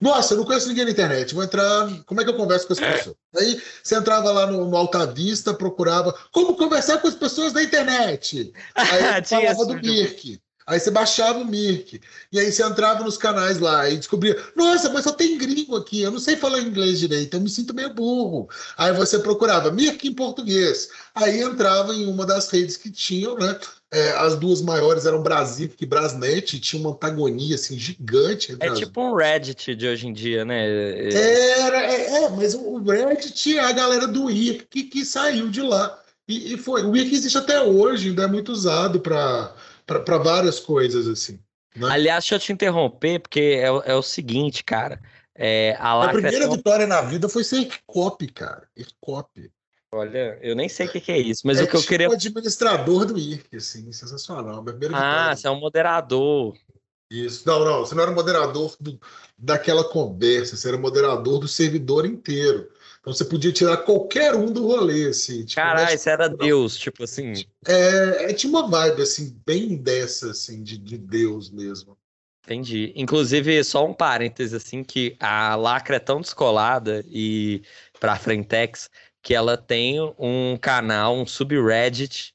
[0.02, 1.32] Nossa, eu não conheço ninguém na internet.
[1.32, 1.88] Vou entrar.
[2.06, 2.92] Como é que eu converso com as é.
[2.92, 3.16] pessoas?
[3.38, 7.62] Aí você entrava lá no, no Alta Vista, procurava como conversar com as pessoas na
[7.62, 8.52] internet.
[8.74, 10.40] Aí falava do Mirk.
[10.66, 12.00] Aí você baixava o Mirk.
[12.30, 16.02] E aí você entrava nos canais lá e descobria: Nossa, mas só tem gringo aqui.
[16.02, 17.34] Eu não sei falar inglês direito.
[17.34, 18.48] Eu me sinto meio burro.
[18.76, 20.88] Aí você procurava Mirk em português.
[21.14, 23.58] Aí entrava em uma das redes que tinham, né?
[23.92, 28.56] É, as duas maiores eram Brasil e Brasnet, tinha uma antagonia assim, gigante.
[28.58, 31.12] É tipo um Reddit de hoje em dia, né?
[31.12, 35.60] Era, é, é mas o Reddit é a galera do IRC que, que saiu de
[35.60, 36.00] lá.
[36.26, 36.82] E, e foi.
[36.84, 41.38] O IRC existe até hoje, ainda é muito usado para várias coisas, assim.
[41.76, 41.88] Né?
[41.90, 45.02] Aliás, deixa eu te interromper, porque é, é o seguinte, cara.
[45.34, 48.66] É, a, a primeira vitória na vida foi ser ERCOP, cara.
[48.74, 49.50] ERCOP.
[49.94, 51.90] Olha, eu nem sei o que, que é isso, mas é o que eu tipo
[51.90, 52.08] queria.
[52.08, 54.64] o administrador do IRC, assim, sensacional.
[54.94, 56.56] ah, você é um moderador.
[57.10, 57.46] Isso.
[57.46, 58.98] Não, não, você não era moderador do,
[59.36, 62.70] daquela conversa, você era moderador do servidor inteiro.
[63.00, 65.44] Então você podia tirar qualquer um do rolê, assim.
[65.44, 67.44] Tipo, Caralho, você era Deus, tipo assim.
[67.66, 71.98] É, é, tinha uma vibe, assim, bem dessa, assim, de, de Deus mesmo.
[72.44, 72.92] Entendi.
[72.96, 77.62] Inclusive, só um parêntese, assim, que a lacra é tão descolada e
[78.00, 78.88] pra Frentex
[79.22, 82.34] que ela tem um canal, um subreddit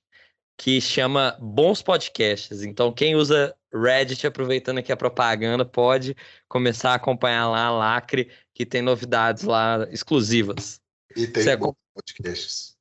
[0.57, 2.63] que chama Bons Podcasts.
[2.63, 6.15] Então, quem usa Reddit, aproveitando aqui a propaganda, pode
[6.47, 10.81] começar a acompanhar lá a Lacre, que tem novidades lá exclusivas.
[11.15, 11.57] E tem é...
[11.57, 12.75] podcasts.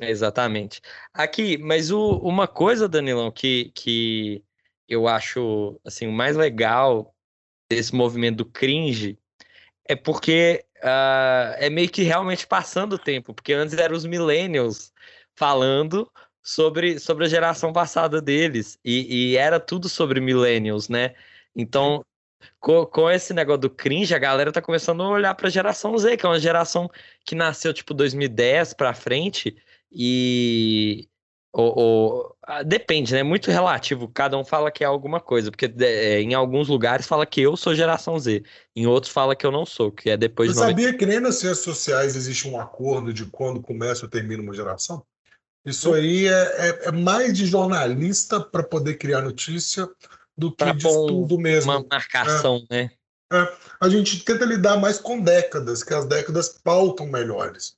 [0.00, 0.80] Exatamente.
[1.12, 4.42] Aqui, mas o, uma coisa, Danilão, que, que
[4.88, 7.14] eu acho assim, o mais legal
[7.70, 9.18] desse movimento do cringe
[9.86, 14.92] é porque uh, é meio que realmente passando o tempo, porque antes eram os millennials
[15.34, 16.10] falando
[16.42, 21.14] sobre, sobre a geração passada deles, e, e era tudo sobre millennials, né?
[21.56, 22.04] Então,
[22.60, 26.16] com, com, esse negócio do cringe, a galera tá começando a olhar pra geração Z,
[26.16, 26.90] que é uma geração
[27.24, 29.56] que nasceu, tipo, 2010 pra frente,
[29.90, 31.08] e
[31.56, 33.22] ou, ou, ah, depende, né?
[33.22, 34.08] Muito relativo.
[34.08, 37.56] Cada um fala que é alguma coisa, porque é, em alguns lugares fala que eu
[37.56, 38.42] sou geração Z,
[38.74, 40.50] em outros fala que eu não sou, que é depois.
[40.50, 44.10] Você de sabia que nem nas ciências sociais existe um acordo de quando começa ou
[44.10, 45.04] termina uma geração?
[45.64, 49.88] Isso aí é, é, é mais de jornalista para poder criar notícia
[50.36, 51.70] do que de estudo mesmo.
[51.70, 52.82] Uma marcação, é.
[52.82, 52.90] né?
[53.32, 53.52] É.
[53.80, 57.76] A gente tenta lidar mais com décadas, que as décadas pautam melhores.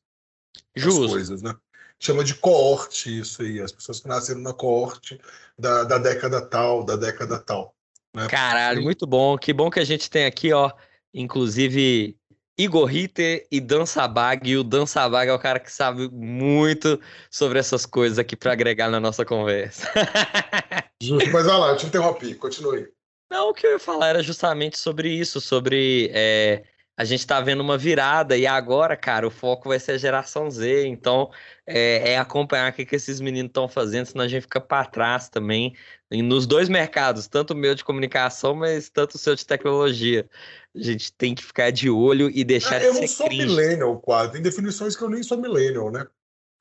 [0.74, 1.04] Justo.
[1.04, 1.54] As coisas, né?
[1.99, 5.20] Chama de coorte isso aí, as pessoas que nasceram na coorte
[5.59, 7.74] da, da década tal, da década tal.
[8.14, 8.26] Né?
[8.28, 9.36] Caralho, muito bom.
[9.36, 10.70] Que bom que a gente tem aqui, ó,
[11.12, 12.16] inclusive
[12.59, 14.49] Igor Ritter e Dan Sabag.
[14.49, 16.99] E o Dan Sabag é o cara que sabe muito
[17.30, 19.86] sobre essas coisas aqui para agregar na nossa conversa.
[21.03, 22.88] Justo, mas vai lá, eu te interrompi, continue.
[23.30, 26.62] Não, o que eu ia falar era justamente sobre isso, sobre é,
[26.97, 30.51] a gente está vendo uma virada e agora, cara, o foco vai ser a geração
[30.51, 30.86] Z.
[30.86, 31.30] Então,
[31.66, 34.86] é, é acompanhar o que, que esses meninos estão fazendo, senão a gente fica para
[34.86, 35.76] trás também.
[36.11, 40.26] E nos dois mercados, tanto o meu de comunicação, mas tanto o seu de tecnologia.
[40.74, 43.26] A gente tem que ficar de olho e deixar é, de ser Eu não sou
[43.26, 43.47] cringe.
[43.47, 44.32] millennial, quase.
[44.32, 46.07] Tem definições que eu nem sou millennial, né?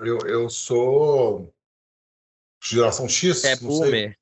[0.01, 1.53] Eu, eu sou
[2.61, 3.45] geração X.
[3.45, 4.09] É boomer.
[4.09, 4.15] Sei.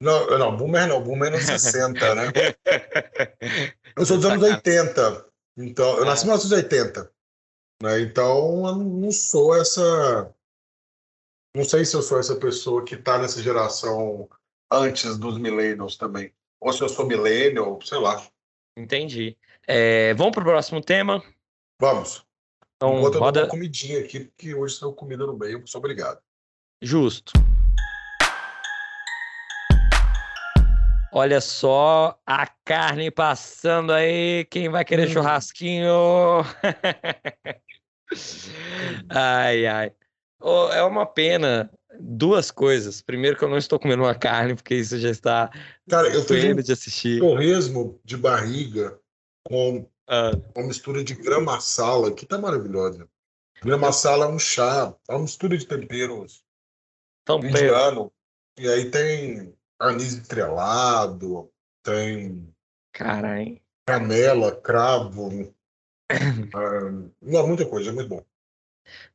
[0.00, 2.32] Não, não, boomer não, boomer é nos 60, né?
[3.96, 5.31] Eu sou dos anos 80.
[5.56, 7.12] Então, eu nasci em 1980.
[7.82, 8.00] Né?
[8.00, 10.34] Então, eu não sou essa.
[11.54, 14.28] Não sei se eu sou essa pessoa que está nessa geração
[14.72, 16.32] antes dos millennials também.
[16.60, 18.24] Ou se eu sou millennial, sei lá.
[18.78, 19.36] Entendi.
[19.66, 21.22] É, vamos para o próximo tema?
[21.80, 22.24] Vamos.
[22.76, 23.40] Então, Enquanto roda...
[23.40, 25.58] eu uma comidinha aqui, porque hoje saiu comida no meio.
[25.58, 26.20] Muito obrigado.
[26.80, 27.32] Justo.
[31.14, 34.46] Olha só a carne passando aí.
[34.46, 35.12] Quem vai querer hum.
[35.12, 35.88] churrasquinho?
[39.10, 39.92] ai, ai.
[40.40, 41.70] Oh, é uma pena.
[42.00, 43.02] Duas coisas.
[43.02, 45.50] Primeiro, que eu não estou comendo uma carne, porque isso já está.
[45.88, 47.20] Cara, eu tenho um de assistir.
[47.20, 48.98] torresmo de barriga
[49.44, 50.32] com ah.
[50.56, 53.06] uma mistura de grama sala, que tá maravilhosa.
[53.62, 56.42] Vira masala é um chá, é uma mistura de temperos
[57.24, 57.48] Tempero.
[57.48, 58.12] indiano.
[58.58, 61.50] E aí tem anis estrelado,
[61.84, 62.48] tem
[62.92, 63.60] Caralho.
[63.86, 65.54] canela, cravo.
[66.10, 68.24] ah, não, muita coisa, é muito bom.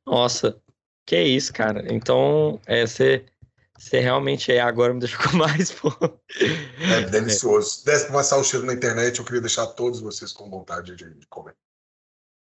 [0.06, 0.62] Nossa,
[1.06, 1.86] que isso, cara.
[1.94, 3.26] Então, é, você
[3.78, 5.96] você realmente é, agora me deixou com mais fome.
[6.92, 7.86] É delicioso.
[7.86, 11.14] Desce pra passar o cheiro na internet, eu queria deixar todos vocês com vontade de,
[11.14, 11.56] de comer.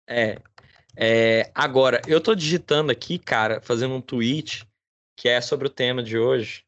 [0.09, 0.41] É,
[0.97, 4.66] é, agora, eu tô digitando aqui, cara, fazendo um tweet
[5.14, 6.65] que é sobre o tema de hoje,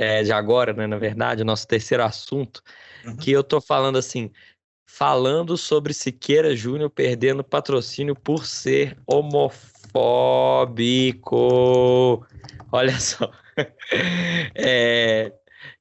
[0.00, 2.62] é, de agora, né, na verdade, nosso terceiro assunto,
[3.04, 3.16] Uhum.
[3.16, 4.30] que eu tô falando assim,
[4.86, 9.76] falando sobre Siqueira Júnior perdendo patrocínio por ser homofóbico.
[12.72, 13.30] Olha só.
[14.54, 15.32] É,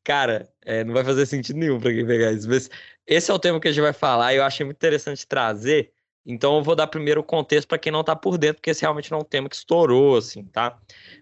[0.04, 2.70] cara, é, não vai fazer sentido nenhum pra quem pegar isso, mas
[3.08, 5.94] esse é o tema que a gente vai falar e eu achei muito interessante trazer.
[6.32, 8.82] Então eu vou dar primeiro o contexto para quem não tá por dentro, porque esse
[8.82, 10.78] realmente não é um tema que estourou, assim, tá?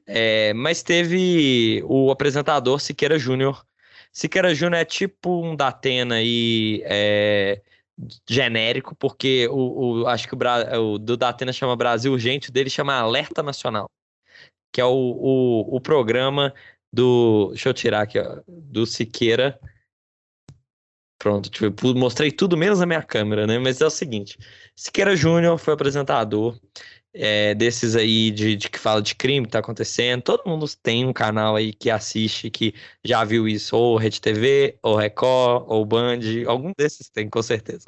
[0.05, 3.65] É, mas teve o apresentador Siqueira Júnior.
[4.11, 7.61] Siqueira Júnior é tipo um Datena aí é,
[8.29, 12.69] genérico, porque o, o- acho que o, o do Datena chama Brasil Urgente, o dele
[12.69, 13.89] chama Alerta Nacional,
[14.71, 16.53] que é o, o, o programa
[16.91, 17.49] do.
[17.51, 19.59] Deixa eu tirar aqui, ó, do Siqueira.
[21.19, 23.57] Pronto, tipo, mostrei tudo menos a minha câmera, né?
[23.57, 24.37] Mas é o seguinte:
[24.75, 26.59] Siqueira Júnior foi apresentador
[27.13, 30.21] é, desses aí de, de que fala de crime que tá acontecendo.
[30.21, 34.77] Todo mundo tem um canal aí que assiste, que já viu isso, ou Rede TV,
[34.83, 37.85] ou Record, ou Band, algum desses tem, com certeza.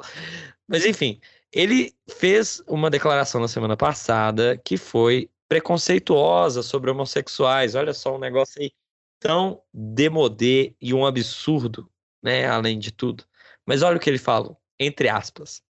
[0.66, 1.20] Mas enfim,
[1.52, 7.74] ele fez uma declaração na semana passada que foi preconceituosa sobre homossexuais.
[7.74, 8.72] Olha só um negócio aí
[9.20, 11.88] tão demodê e um absurdo,
[12.22, 12.46] né?
[12.46, 13.24] Além de tudo.
[13.66, 15.62] Mas olha o que ele falou, entre aspas.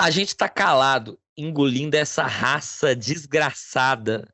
[0.00, 4.32] A gente tá calado, engolindo essa raça desgraçada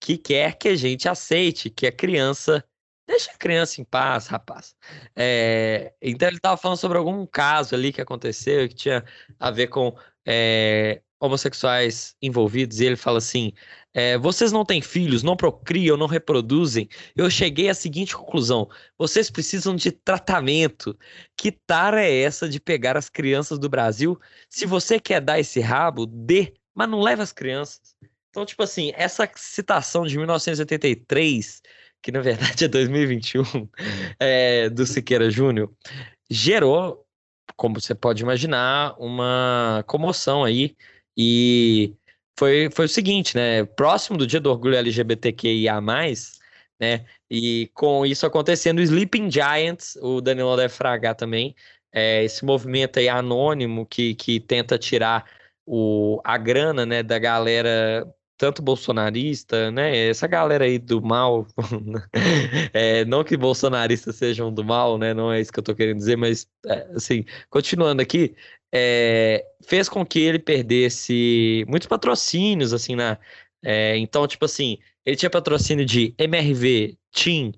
[0.00, 2.64] que quer que a gente aceite que a criança.
[3.06, 4.74] Deixa a criança em paz, rapaz.
[5.14, 9.04] É, então ele tava falando sobre algum caso ali que aconteceu que tinha
[9.38, 9.96] a ver com
[10.26, 13.52] é, homossexuais envolvidos, e ele fala assim:
[13.94, 16.88] é, vocês não têm filhos, não procriam, não reproduzem.
[17.14, 20.96] Eu cheguei à seguinte conclusão: vocês precisam de tratamento.
[21.36, 24.18] Que tara é essa de pegar as crianças do Brasil?
[24.48, 27.94] Se você quer dar esse rabo, dê, mas não leve as crianças.
[28.30, 31.60] Então, tipo assim, essa citação de 1983,
[32.02, 33.42] que na verdade é 2021,
[34.18, 35.70] é, do Siqueira Júnior,
[36.30, 37.06] gerou,
[37.56, 40.74] como você pode imaginar, uma comoção aí.
[41.14, 41.94] E
[42.38, 43.64] foi, foi o seguinte, né?
[43.64, 45.80] Próximo do dia do orgulho LGBTQIA,
[46.80, 47.04] né?
[47.30, 51.54] E com isso acontecendo, o Sleeping Giants, o Danilo deve fragar também,
[51.92, 55.24] é, esse movimento aí anônimo que, que tenta tirar
[55.66, 58.06] o, a grana, né, da galera
[58.42, 61.46] tanto bolsonarista, né, essa galera aí do mal,
[62.74, 65.98] é, não que bolsonaristas sejam do mal, né, não é isso que eu tô querendo
[65.98, 68.34] dizer, mas, é, assim, continuando aqui,
[68.74, 73.16] é, fez com que ele perdesse muitos patrocínios, assim, na,
[73.62, 74.76] é, então, tipo assim,
[75.06, 77.52] ele tinha patrocínio de MRV, TIM,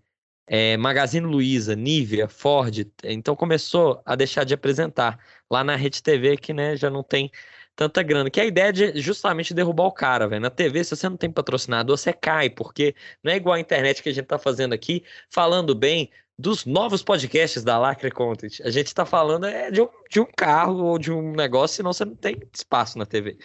[0.46, 5.18] é, Magazine Luiza, Nivea, Ford, então começou a deixar de apresentar
[5.50, 7.30] lá na Rede TV, que né, já não tem
[7.76, 8.30] tanta grana.
[8.30, 10.42] Que é a ideia de justamente derrubar o cara, velho.
[10.42, 14.02] Na TV, se você não tem patrocinador, você cai, porque não é igual a internet
[14.02, 18.60] que a gente tá fazendo aqui, falando bem dos novos podcasts da Lacre Content.
[18.62, 21.92] A gente tá falando é, de, um, de um carro ou de um negócio, senão
[21.92, 23.38] você não tem espaço na TV.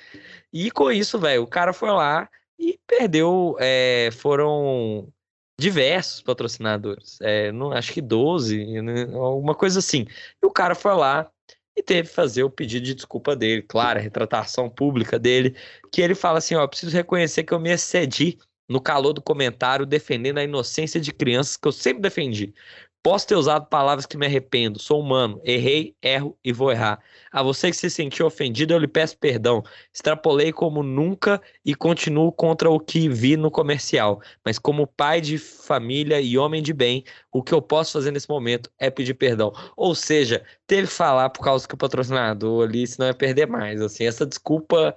[0.51, 3.55] E com isso, velho, o cara foi lá e perdeu.
[3.59, 5.11] é, foram
[5.59, 10.07] diversos patrocinadores, é, não, acho que 12, né, alguma coisa assim.
[10.41, 11.29] E o cara foi lá
[11.79, 15.55] e teve que fazer o pedido de desculpa dele, claro, a retratação pública dele,
[15.91, 19.85] que ele fala assim, ó, preciso reconhecer que eu me excedi no calor do comentário
[19.85, 22.53] defendendo a inocência de crianças que eu sempre defendi.
[23.01, 27.01] Posso ter usado palavras que me arrependo, sou humano, errei, erro e vou errar.
[27.31, 29.63] A você que se sentiu ofendido, eu lhe peço perdão.
[29.93, 34.21] Extrapolei como nunca e continuo contra o que vi no comercial.
[34.43, 38.29] Mas como pai de família e homem de bem, o que eu posso fazer nesse
[38.29, 39.53] momento é pedir perdão.
[39.77, 43.81] Ou seja, teve que falar por causa que o patrocinador ali, senão ia perder mais.
[43.81, 44.93] Assim, essa desculpa,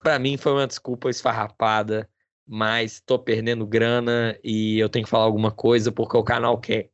[0.00, 2.08] para mim, foi uma desculpa esfarrapada,
[2.46, 6.90] mas tô perdendo grana e eu tenho que falar alguma coisa porque o canal quer.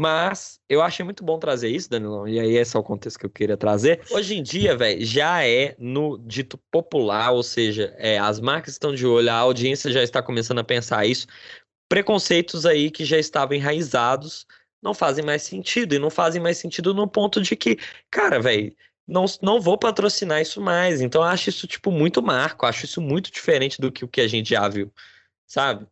[0.00, 3.26] Mas eu achei muito bom trazer isso, Danilão, e aí esse é o contexto que
[3.26, 4.00] eu queria trazer.
[4.10, 8.94] Hoje em dia, velho, já é no dito popular, ou seja, é, as marcas estão
[8.94, 11.26] de olho, a audiência já está começando a pensar isso.
[11.86, 14.46] Preconceitos aí que já estavam enraizados
[14.82, 17.76] não fazem mais sentido, e não fazem mais sentido no ponto de que,
[18.10, 18.74] cara, velho,
[19.06, 21.02] não, não vou patrocinar isso mais.
[21.02, 24.22] Então eu acho isso, tipo, muito marco, acho isso muito diferente do que o que
[24.22, 24.90] a gente já viu,
[25.46, 25.86] sabe?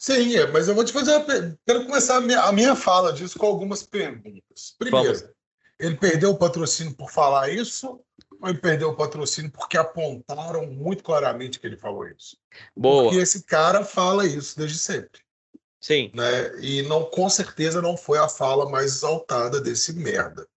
[0.00, 1.14] Sim, é, mas eu vou te fazer.
[1.14, 1.58] Uma...
[1.66, 4.74] Quero começar a minha, a minha fala disso com algumas perguntas.
[4.78, 5.30] Primeiro, Vamos.
[5.78, 8.00] ele perdeu o patrocínio por falar isso
[8.40, 12.38] ou ele perdeu o patrocínio porque apontaram muito claramente que ele falou isso?
[12.74, 13.04] Boa.
[13.04, 15.20] Porque esse cara fala isso desde sempre.
[15.78, 16.10] Sim.
[16.14, 16.58] Né?
[16.60, 20.48] E não, com certeza não foi a fala mais exaltada desse merda.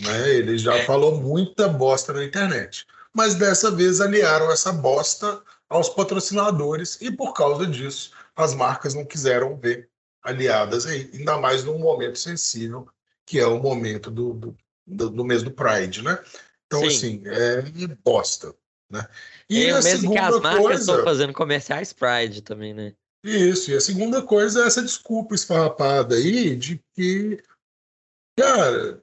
[0.00, 0.30] Né?
[0.30, 0.84] Ele já é.
[0.86, 2.86] falou muita bosta na internet.
[3.12, 9.04] Mas dessa vez aliaram essa bosta aos patrocinadores e por causa disso as marcas não
[9.04, 9.88] quiseram ver
[10.22, 12.88] aliadas aí, ainda mais num momento sensível,
[13.24, 14.56] que é o momento do, do,
[14.86, 16.22] do, do mês do Pride, né?
[16.66, 16.86] Então, Sim.
[16.86, 17.62] assim, é
[18.04, 18.54] bosta.
[18.90, 19.06] Né?
[19.48, 20.80] E é, a mesmo que as marcas coisa...
[20.80, 22.92] estão fazendo comerciais Pride também, né?
[23.24, 27.42] Isso, e a segunda coisa é essa desculpa esfarrapada aí de que,
[28.38, 29.02] cara,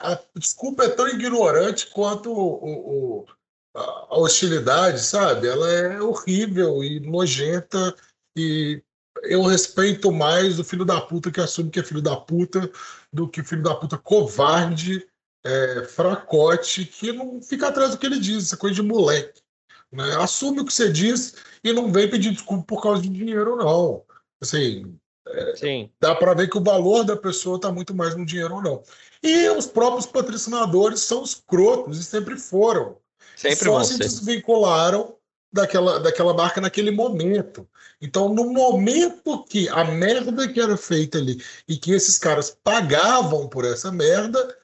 [0.00, 3.26] a desculpa é tão ignorante quanto o, o,
[3.74, 5.46] a hostilidade, sabe?
[5.46, 7.94] Ela é horrível e nojenta
[8.36, 8.82] e
[9.22, 12.70] eu respeito mais o filho da puta que assume que é filho da puta
[13.12, 15.06] do que filho da puta covarde,
[15.44, 19.40] é, fracote, que não fica atrás do que ele diz, essa coisa de moleque.
[19.92, 20.16] Né?
[20.16, 24.02] Assume o que você diz e não vem pedir desculpa por causa de dinheiro, não.
[24.40, 28.56] Assim, é, dá para ver que o valor da pessoa está muito mais no dinheiro
[28.56, 28.82] ou não.
[29.22, 32.98] E os próprios patrocinadores são escrotos e sempre foram.
[33.36, 35.16] Sempre Só se desvincularam
[35.54, 37.66] daquela, daquela marca naquele momento.
[38.02, 43.48] Então, no momento que a merda que era feita ali e que esses caras pagavam
[43.48, 44.56] por essa merda,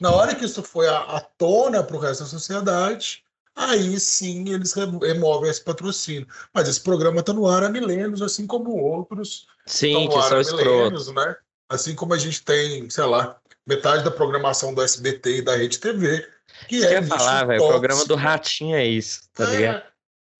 [0.00, 3.22] na hora que isso foi à, tona para o resto da sociedade,
[3.54, 6.26] aí sim eles removem esse patrocínio.
[6.54, 9.46] Mas esse programa está no ar há milênios, assim como outros.
[9.66, 11.12] Sim, que são escrotos.
[11.12, 11.36] Né?
[11.68, 15.78] Assim como a gente tem, sei lá, metade da programação do SBT e da Rede
[15.78, 16.26] TV.
[16.66, 19.90] Que é falar, velho, o programa do Ratinho é isso, tá é, ligado?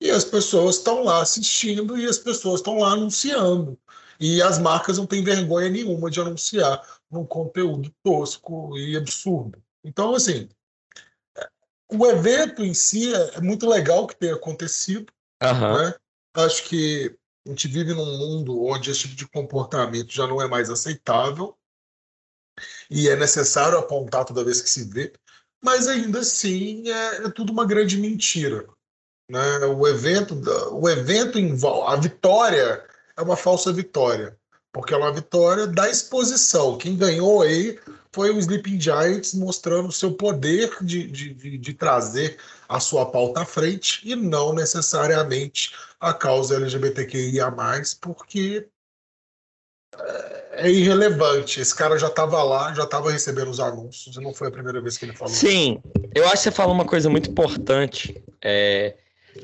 [0.01, 3.78] E as pessoas estão lá assistindo e as pessoas estão lá anunciando.
[4.18, 6.80] E as marcas não têm vergonha nenhuma de anunciar
[7.11, 9.62] num conteúdo tosco e absurdo.
[9.84, 10.48] Então, assim,
[11.90, 15.12] o evento em si é, é muito legal que tenha acontecido.
[15.42, 15.78] Uhum.
[15.78, 15.94] Né?
[16.34, 20.46] Acho que a gente vive num mundo onde esse tipo de comportamento já não é
[20.46, 21.57] mais aceitável
[22.90, 25.12] e é necessário apontar toda vez que se vê,
[25.62, 28.68] mas ainda assim é, é tudo uma grande mentira.
[29.31, 29.59] Né?
[29.66, 30.35] O evento,
[30.72, 31.39] o evento
[31.87, 32.83] a vitória
[33.16, 34.37] é uma falsa vitória,
[34.72, 36.76] porque é uma vitória da exposição.
[36.76, 37.78] Quem ganhou aí
[38.12, 43.43] foi o Sleeping Giants mostrando o seu poder de, de, de, trazer a sua pauta
[43.43, 47.55] à frente e não necessariamente a causa LGBTQIA+,
[48.01, 48.66] porque
[50.53, 51.61] é irrelevante.
[51.61, 54.81] Esse cara já estava lá, já estava recebendo os anúncios, e não foi a primeira
[54.81, 55.33] vez que ele falou.
[55.33, 55.81] Sim,
[56.12, 58.20] eu acho que você falou uma coisa muito importante.
[58.43, 58.97] É,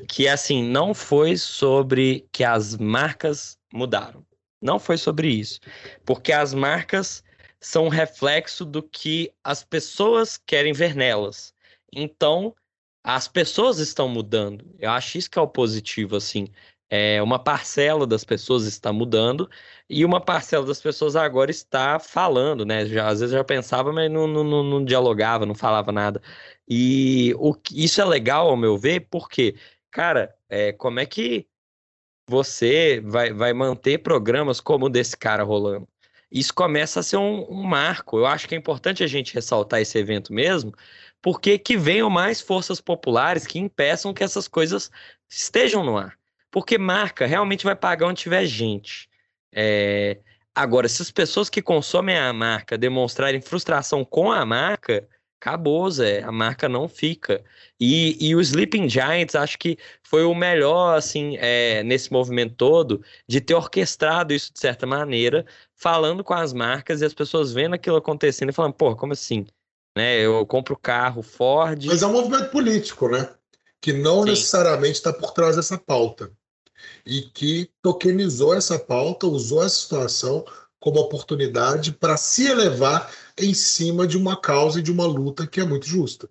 [0.07, 4.25] que assim, não foi sobre que as marcas mudaram.
[4.61, 5.59] Não foi sobre isso.
[6.05, 7.23] Porque as marcas
[7.59, 11.53] são um reflexo do que as pessoas querem ver nelas.
[11.93, 12.55] Então,
[13.03, 14.65] as pessoas estão mudando.
[14.79, 16.47] Eu acho isso que é o positivo, assim.
[16.89, 19.49] É, uma parcela das pessoas está mudando
[19.89, 22.85] e uma parcela das pessoas agora está falando, né?
[22.85, 26.21] Já, às vezes já pensava, mas não, não, não, não dialogava, não falava nada.
[26.67, 29.55] E o, isso é legal, ao meu ver, porque
[29.91, 31.47] cara, é, como é que
[32.29, 35.87] você vai, vai manter programas como o desse cara rolando?
[36.31, 38.17] Isso começa a ser um, um, marco.
[38.17, 40.73] Eu acho que é importante a gente ressaltar esse evento mesmo,
[41.21, 44.91] porque que venham mais forças populares que impeçam que essas coisas
[45.29, 46.17] estejam no ar.
[46.51, 49.09] Porque marca realmente vai pagar onde tiver gente.
[49.53, 50.19] É...
[50.53, 55.07] Agora, se as pessoas que consomem a marca demonstrarem frustração com a marca,
[55.39, 56.21] acabou, Zé.
[56.23, 57.43] A marca não fica.
[57.79, 63.01] E, e o Sleeping Giants, acho que foi o melhor, assim, é, nesse movimento todo,
[63.27, 67.75] de ter orquestrado isso de certa maneira, falando com as marcas e as pessoas vendo
[67.75, 69.45] aquilo acontecendo e falando, pô, como assim?
[69.95, 71.85] Né, eu compro carro Ford.
[71.85, 73.29] Mas é um movimento político, né?
[73.81, 74.29] Que não Sim.
[74.29, 76.31] necessariamente está por trás dessa pauta.
[77.05, 80.45] E que tokenizou essa pauta, usou essa situação
[80.79, 85.59] como oportunidade para se elevar em cima de uma causa e de uma luta que
[85.59, 86.29] é muito justa.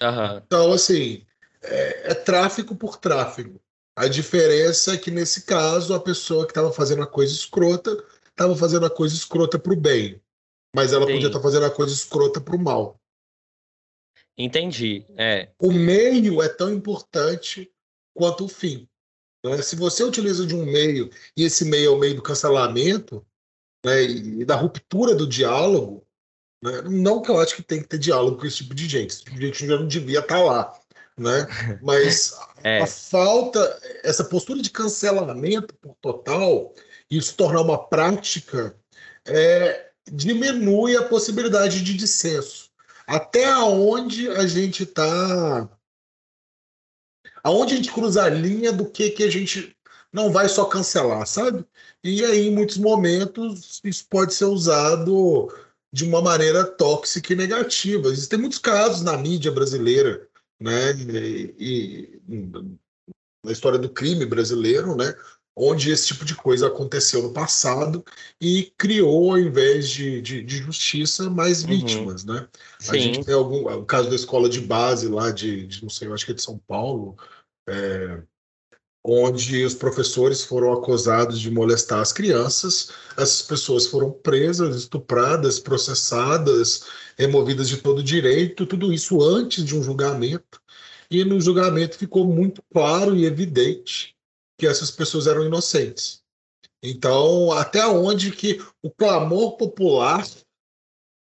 [0.00, 0.42] Uhum.
[0.44, 1.24] Então, assim,
[1.62, 3.60] é, é, tráfico por tráfego.
[3.96, 8.54] A diferença é que, nesse caso, a pessoa que estava fazendo a coisa escrota estava
[8.54, 10.20] fazendo a coisa escrota para o bem,
[10.74, 11.14] mas ela Sim.
[11.14, 13.00] podia estar tá fazendo a coisa escrota para o mal.
[14.36, 15.04] Entendi.
[15.16, 15.50] É.
[15.58, 17.68] O meio é tão importante
[18.14, 18.88] quanto o fim.
[19.44, 19.60] Né?
[19.62, 23.26] Se você utiliza de um meio e esse meio é o meio do cancelamento,
[23.84, 26.06] né, e da ruptura do diálogo,
[26.62, 26.82] Né?
[26.82, 29.10] Não que eu acho que tem que ter diálogo com esse tipo de gente.
[29.10, 30.80] Esse tipo de gente já não devia estar tá lá.
[31.16, 31.46] Né?
[31.82, 32.82] Mas é.
[32.82, 36.74] a falta, essa postura de cancelamento por total,
[37.10, 38.76] isso tornar uma prática,
[39.24, 42.68] é, diminui a possibilidade de dissenso.
[43.06, 45.68] Até onde a gente está.
[47.42, 49.74] Aonde a gente cruza a linha do que, que a gente
[50.12, 51.64] não vai só cancelar, sabe?
[52.02, 55.48] E aí, em muitos momentos, isso pode ser usado
[55.98, 58.06] de uma maneira tóxica e negativa.
[58.08, 60.28] Existem muitos casos na mídia brasileira,
[60.60, 60.92] né?
[60.92, 62.20] E, e
[63.44, 65.12] na história do crime brasileiro, né?
[65.56, 68.04] Onde esse tipo de coisa aconteceu no passado
[68.40, 71.68] e criou, ao invés de, de, de justiça, mais uhum.
[71.70, 72.46] vítimas, né?
[72.78, 72.90] Sim.
[72.90, 76.06] A gente tem algum, o caso da escola de base lá de, de não sei,
[76.06, 77.16] eu acho que é de São Paulo,
[77.68, 78.22] é,
[79.10, 82.90] onde os professores foram acusados de molestar as crianças.
[83.16, 86.84] Essas pessoas foram presas, estupradas, processadas,
[87.16, 90.60] removidas de todo direito, tudo isso antes de um julgamento.
[91.10, 94.14] E no julgamento ficou muito claro e evidente
[94.58, 96.22] que essas pessoas eram inocentes.
[96.82, 100.28] Então, até onde que o clamor popular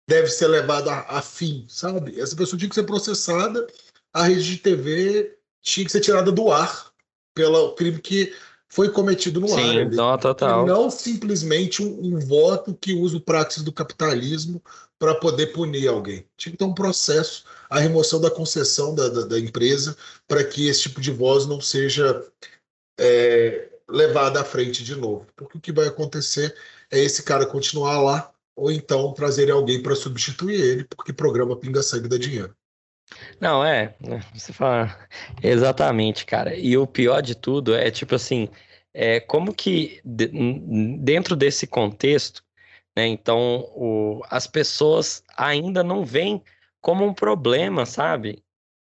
[0.07, 2.21] deve ser levado a, a fim, sabe?
[2.21, 3.67] Essa pessoa tinha que ser processada,
[4.13, 6.92] a rede de TV tinha que ser tirada do ar
[7.35, 8.33] pelo crime que
[8.69, 9.91] foi cometido no Sim, ar.
[9.91, 10.65] Não, total.
[10.65, 14.63] E não simplesmente um, um, voto que usa o praxis do capitalismo
[14.99, 16.25] para poder punir alguém.
[16.39, 19.95] Tinha que ter um processo, a remoção da concessão da, da, da empresa
[20.27, 22.25] para que esse tipo de voz não seja
[22.99, 25.27] é, levada à frente de novo.
[25.37, 26.57] Porque o que vai acontecer
[26.91, 32.09] é esse cara continuar lá ou então trazer alguém para substituir ele, porque programa pinga-sangue
[32.09, 32.55] dá dinheiro.
[33.41, 33.95] Não, é,
[34.35, 34.97] você fala
[35.43, 36.55] exatamente, cara.
[36.55, 38.49] E o pior de tudo é tipo assim,
[38.95, 42.43] é como que dentro desse contexto,
[42.97, 43.07] né?
[43.07, 46.43] Então, o, as pessoas ainda não veem
[46.81, 48.43] como um problema, sabe?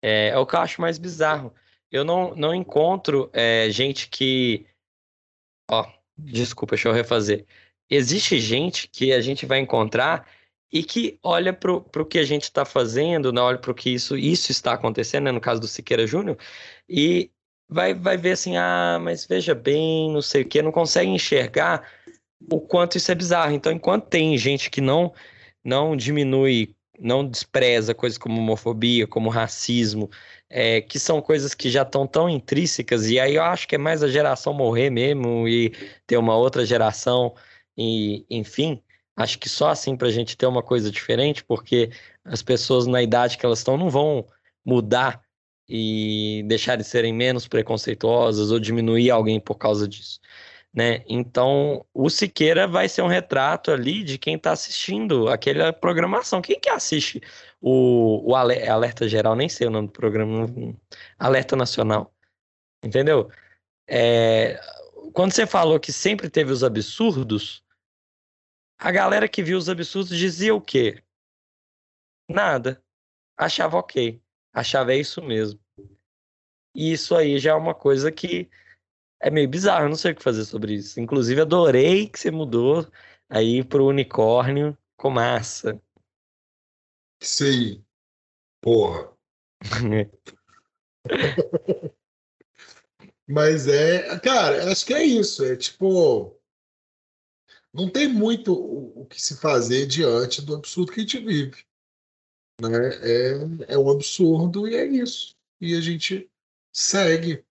[0.02, 1.54] É, é o que eu acho mais bizarro.
[1.92, 4.66] Eu não, não encontro é, gente que,
[5.70, 7.46] ó, desculpa, deixa eu refazer.
[7.90, 10.28] Existe gente que a gente vai encontrar
[10.72, 13.42] e que olha para o que a gente está fazendo, né?
[13.42, 15.32] olha para o que isso, isso está acontecendo, né?
[15.32, 16.38] no caso do Siqueira Júnior,
[16.90, 17.32] e
[17.70, 21.90] vai, vai ver assim, ah, mas veja bem, não sei o que, não consegue enxergar
[22.52, 23.54] o quanto isso é bizarro.
[23.54, 25.14] Então, enquanto tem gente que não,
[25.64, 30.10] não diminui, não despreza coisas como homofobia, como racismo,
[30.50, 33.78] é, que são coisas que já estão tão intrínsecas, e aí eu acho que é
[33.78, 35.74] mais a geração morrer mesmo e
[36.06, 37.36] ter uma outra geração,
[37.78, 38.82] e enfim
[39.18, 41.90] Acho que só assim para a gente ter uma coisa diferente, porque
[42.24, 44.28] as pessoas na idade que elas estão não vão
[44.64, 45.22] mudar
[45.68, 50.20] e deixar de serem menos preconceituosas ou diminuir alguém por causa disso.
[50.74, 51.04] Né?
[51.10, 56.40] Então, o Siqueira vai ser um retrato ali de quem está assistindo aquela programação.
[56.40, 57.20] Quem que assiste
[57.60, 59.36] o, o Alerta Geral?
[59.36, 60.46] Nem sei o nome do programa.
[61.18, 62.14] Alerta Nacional.
[62.84, 63.30] Entendeu?
[63.90, 64.60] É,
[65.14, 67.64] quando você falou que sempre teve os absurdos,
[68.78, 71.02] a galera que viu os absurdos dizia o quê?
[72.30, 72.84] Nada.
[73.38, 74.22] Achava ok.
[74.54, 75.60] Achava é isso mesmo.
[76.76, 78.50] E isso aí já é uma coisa que
[79.20, 79.86] é meio bizarro.
[79.86, 81.00] Eu não sei o que fazer sobre isso.
[81.00, 82.88] Inclusive, adorei que você mudou
[83.30, 85.82] aí pro unicórnio com massa.
[87.22, 87.84] Isso aí.
[88.62, 89.12] Porra.
[93.28, 95.44] Mas é, cara, acho que é isso.
[95.44, 96.37] É tipo,
[97.74, 101.66] não tem muito o, que se fazer diante do absurdo que a gente vive.
[102.62, 102.90] Né?
[103.02, 105.36] É, é um absurdo e é isso.
[105.62, 106.30] E a gente
[106.74, 107.44] segue.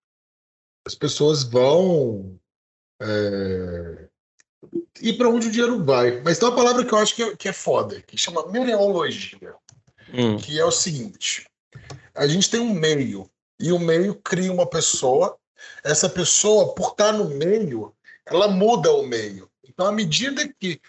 [0.87, 2.39] As pessoas vão.
[3.01, 4.09] É,
[5.01, 6.21] e para onde o dinheiro vai.
[6.23, 9.55] Mas tem uma palavra que eu acho que é, que é foda, que chama mereologia,
[10.13, 10.37] hum.
[10.37, 11.47] que é o seguinte:
[12.15, 15.39] a gente tem um meio, e o meio cria uma pessoa,
[15.85, 17.95] essa pessoa, por estar no meio,
[18.25, 19.51] ela muda o meio.
[19.77, 20.81] Então, à medida que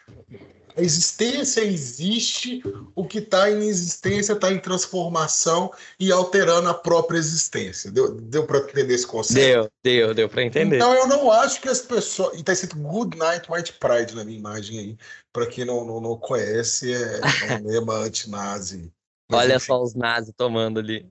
[0.78, 2.64] a existência existe,
[2.96, 7.92] o que está em existência está em transformação e alterando a própria existência.
[7.92, 9.44] Deu, deu para entender esse conceito?
[9.44, 10.78] Deu, deu, deu para entender.
[10.78, 12.38] Então eu não acho que as pessoas.
[12.38, 14.98] E está escrito Good Night White Pride na minha imagem aí.
[15.34, 17.20] Para quem não, não, não, conhece, é,
[17.50, 18.90] é um lema anti-nazi.
[19.30, 19.66] Olha enfim.
[19.66, 21.06] só os nazis tomando ali.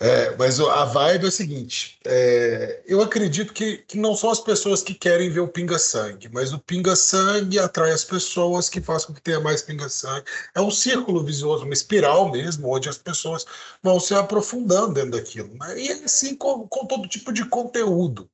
[0.00, 4.38] É, mas a vibe é o seguinte: é, eu acredito que, que não são as
[4.40, 9.14] pessoas que querem ver o pinga-sangue, mas o pinga-sangue atrai as pessoas que fazem com
[9.14, 10.24] que tenha mais pinga-sangue.
[10.54, 13.44] É um círculo vicioso, uma espiral mesmo, onde as pessoas
[13.82, 15.52] vão se aprofundando dentro daquilo.
[15.54, 15.80] Né?
[15.80, 18.30] E é assim com, com todo tipo de conteúdo.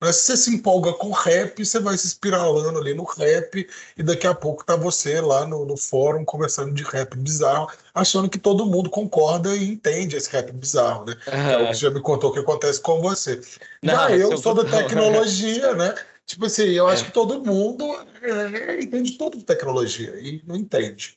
[0.00, 3.66] Mas se você se empolga com rap, você vai se espiralando ali no rap,
[3.96, 8.28] e daqui a pouco tá você lá no, no fórum conversando de rap bizarro, achando
[8.28, 11.16] que todo mundo concorda e entende esse rap bizarro, né?
[11.26, 11.50] Uhum.
[11.50, 13.40] É o que já me contou que acontece com você.
[13.82, 15.94] Não, já eu sou da tecnologia, né?
[16.26, 16.92] Tipo assim, eu é.
[16.92, 17.84] acho que todo mundo
[18.20, 21.16] é, entende tudo de tecnologia e não entende.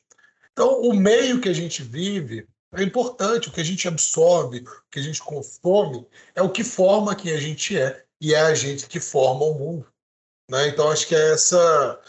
[0.52, 4.90] Então, o meio que a gente vive é importante, o que a gente absorve, o
[4.90, 8.54] que a gente consome, é o que forma quem a gente é, e é a
[8.54, 9.86] gente que forma o mundo.
[10.50, 10.68] Né?
[10.68, 12.00] Então, acho que é essa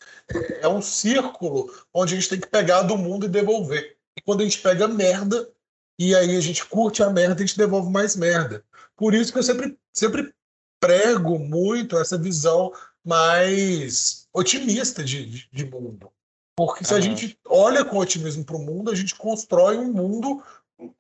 [0.62, 3.97] é um círculo onde a gente tem que pegar do mundo e devolver.
[4.18, 5.49] E quando a gente pega merda,
[5.99, 8.64] e aí a gente curte a merda, a gente devolve mais merda.
[8.95, 10.34] Por isso que eu sempre, sempre
[10.80, 12.72] prego muito essa visão
[13.05, 16.12] mais otimista de, de, de mundo.
[16.55, 16.99] Porque se uhum.
[16.99, 20.43] a gente olha com otimismo para o mundo, a gente constrói um mundo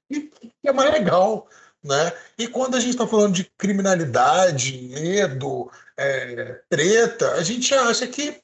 [0.09, 0.31] que,
[0.63, 1.47] é mais legal.
[1.83, 2.13] Né?
[2.37, 8.41] E quando a gente está falando de criminalidade, medo, é, treta, a gente acha que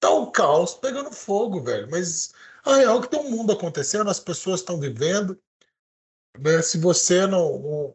[0.00, 1.88] tá o caos pegando fogo, velho.
[1.90, 2.32] Mas
[2.64, 5.38] a real é que tem um mundo acontecendo, as pessoas estão vivendo.
[6.38, 6.62] Né?
[6.62, 7.94] Se você não, não,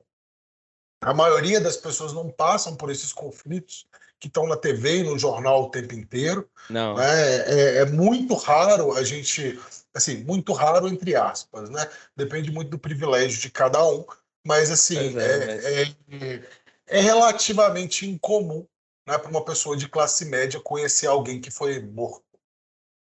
[1.01, 3.87] A maioria das pessoas não passam por esses conflitos
[4.19, 6.49] que estão na TV e no jornal o tempo inteiro.
[6.69, 6.95] Não.
[6.95, 7.35] Né?
[7.45, 9.59] É, é, muito raro a gente,
[9.93, 11.89] assim, muito raro entre aspas, né?
[12.15, 14.05] Depende muito do privilégio de cada um,
[14.45, 16.43] mas assim é, é, é,
[16.87, 18.65] é, relativamente incomum
[19.07, 22.23] né, para uma pessoa de classe média conhecer alguém que foi morto.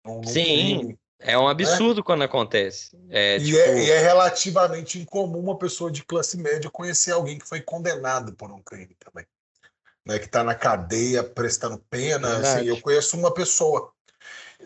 [0.04, 0.78] Num, num Sim.
[0.78, 2.02] Crime, é um absurdo né?
[2.04, 2.96] quando acontece.
[3.10, 3.58] É, e, tipo...
[3.58, 8.34] é, e, é, relativamente incomum uma pessoa de classe média conhecer alguém que foi condenado
[8.34, 9.26] por um crime também
[10.06, 12.38] né, que está na cadeia prestando pena.
[12.38, 13.92] Assim, eu conheço uma pessoa.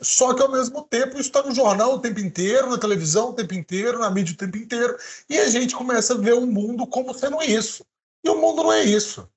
[0.03, 3.35] Só que ao mesmo tempo isso está no jornal o tempo inteiro, na televisão o
[3.35, 4.97] tempo inteiro, na mídia o tempo inteiro,
[5.29, 7.85] e a gente começa a ver o mundo como sendo isso.
[8.25, 9.29] E o mundo não é isso.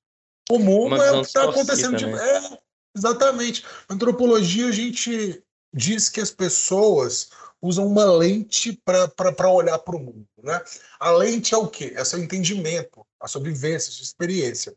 [0.50, 1.98] O mundo é o que está acontecendo.
[1.98, 2.06] De...
[2.06, 2.60] É,
[2.96, 3.66] exatamente.
[3.90, 5.44] Na antropologia a gente
[5.74, 7.30] diz que as pessoas
[7.62, 10.26] usam uma lente para olhar para o mundo.
[10.42, 10.62] Né?
[11.00, 11.94] A lente é o quê?
[11.96, 14.74] É seu entendimento, a sua vivência, a sua experiência.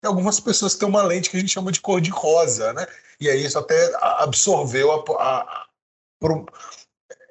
[0.00, 2.72] Tem algumas pessoas que têm uma lente que a gente chama de cor de rosa,
[2.72, 2.86] né?
[3.22, 5.66] E aí isso até absorveu a, a, a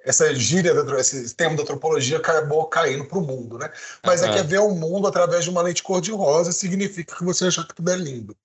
[0.05, 3.69] essa gíria, esse termo da antropologia acabou caindo para o mundo, né?
[4.05, 4.27] Mas uhum.
[4.27, 7.65] é que é ver o mundo através de uma lente cor-de-rosa significa que você acha
[7.65, 8.35] que tudo é lindo,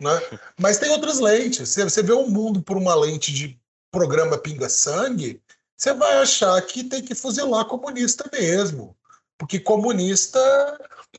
[0.00, 0.10] né?
[0.58, 1.68] Mas tem outras lentes.
[1.68, 3.58] Se você vê o mundo por uma lente de
[3.90, 5.42] programa pinga-sangue,
[5.76, 8.96] você vai achar que tem que fuzilar comunista mesmo.
[9.36, 10.40] Porque comunista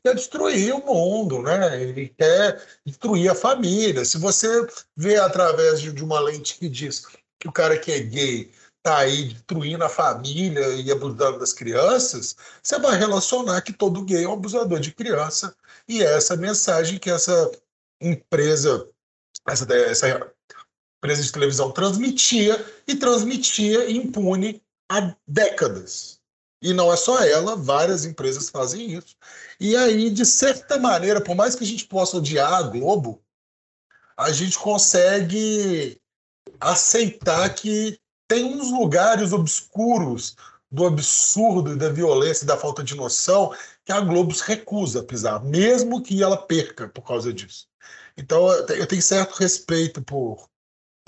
[0.02, 1.80] quer destruir o mundo, né?
[1.82, 4.04] Ele quer destruir a família.
[4.04, 4.66] Se você
[4.96, 7.06] vê através de uma lente que diz
[7.38, 12.36] que o cara que é gay está aí destruindo a família e abusando das crianças,
[12.62, 15.54] você vai relacionar que todo gay é um abusador de criança.
[15.88, 17.50] E é essa mensagem que essa
[18.00, 18.88] empresa,
[19.48, 20.32] essa, essa
[20.98, 26.13] empresa de televisão transmitia e transmitia impune há décadas.
[26.64, 29.14] E não é só ela, várias empresas fazem isso.
[29.60, 33.22] E aí, de certa maneira, por mais que a gente possa odiar a Globo,
[34.16, 36.00] a gente consegue
[36.58, 40.36] aceitar que tem uns lugares obscuros
[40.72, 43.54] do absurdo e da violência e da falta de noção
[43.84, 47.68] que a Globo se recusa a pisar, mesmo que ela perca por causa disso.
[48.16, 50.48] Então, eu tenho certo respeito por,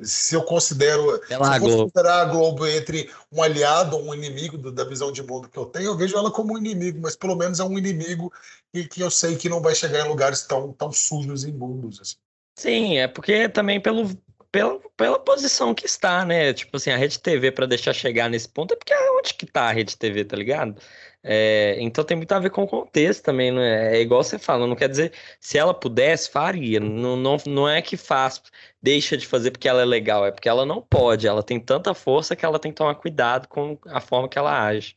[0.03, 4.85] se eu considero se eu considerar a Globo entre um aliado ou um inimigo da
[4.85, 7.61] visão de mundo que eu tenho, eu vejo ela como um inimigo, mas pelo menos
[7.61, 8.33] é um inimigo
[8.73, 12.01] que, que eu sei que não vai chegar em lugares tão, tão sujos e imundos.
[12.01, 12.17] Assim.
[12.59, 14.11] Sim, é porque também pelo,
[14.53, 16.53] pela, pela posição que está, né?
[16.53, 19.47] Tipo assim, a Rede TV para deixar chegar nesse ponto é porque é onde que
[19.47, 20.81] tá a Rede TV, tá ligado?
[21.29, 23.97] É, então tem muito a ver com o contexto também, né?
[23.97, 26.79] É igual você fala, não quer dizer se ela pudesse, faria.
[26.79, 28.41] Não, não, não é que faz,
[28.81, 31.27] deixa de fazer porque ela é legal, é porque ela não pode.
[31.27, 34.67] Ela tem tanta força que ela tem que tomar cuidado com a forma que ela
[34.67, 34.95] age.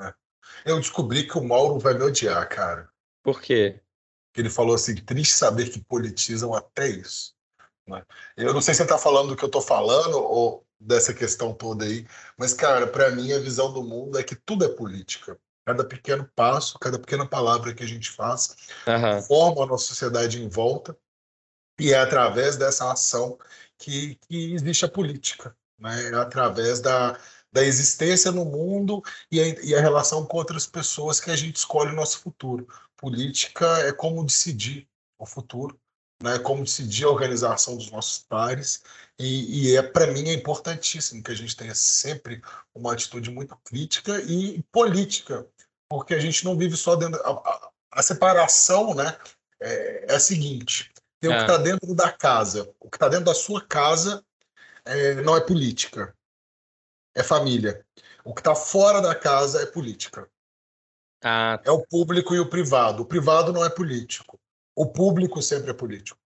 [0.00, 0.14] É.
[0.64, 2.88] Eu descobri que o Mauro vai me odiar, cara.
[3.24, 3.80] Por quê?
[4.36, 7.34] Ele falou assim: triste saber que politizam até isso.
[7.84, 8.00] Né?
[8.36, 11.52] Eu não sei se você está falando do que eu estou falando ou dessa questão
[11.52, 12.06] toda aí,
[12.36, 15.36] mas, cara, para mim a visão do mundo é que tudo é política.
[15.66, 19.22] Cada pequeno passo, cada pequena palavra que a gente faz uhum.
[19.22, 20.96] forma a nossa sociedade em volta
[21.78, 23.38] e é através dessa ação
[23.78, 26.10] que, que existe a política, né?
[26.10, 27.18] é através da,
[27.52, 31.56] da existência no mundo e a, e a relação com outras pessoas que a gente
[31.56, 32.68] escolhe o nosso futuro.
[32.96, 34.88] Política é como decidir
[35.18, 35.78] o futuro,
[36.24, 36.38] né?
[36.38, 38.82] como decidir a organização dos nossos pares
[39.18, 42.42] e, e é para mim é importantíssimo que a gente tenha sempre
[42.74, 45.46] uma atitude muito crítica e política,
[45.88, 49.16] porque a gente não vive só dentro a, a, a separação, né?
[49.60, 52.68] É, é, a seguinte: Tem o que está dentro da casa.
[52.80, 54.24] O que está dentro da sua casa
[54.84, 56.14] é, não é política,
[57.14, 57.86] é família.
[58.24, 60.28] O que está fora da casa é política.
[61.22, 61.60] Ah.
[61.64, 63.02] É o público e o privado.
[63.02, 64.40] O privado não é político.
[64.76, 66.18] O público sempre é político.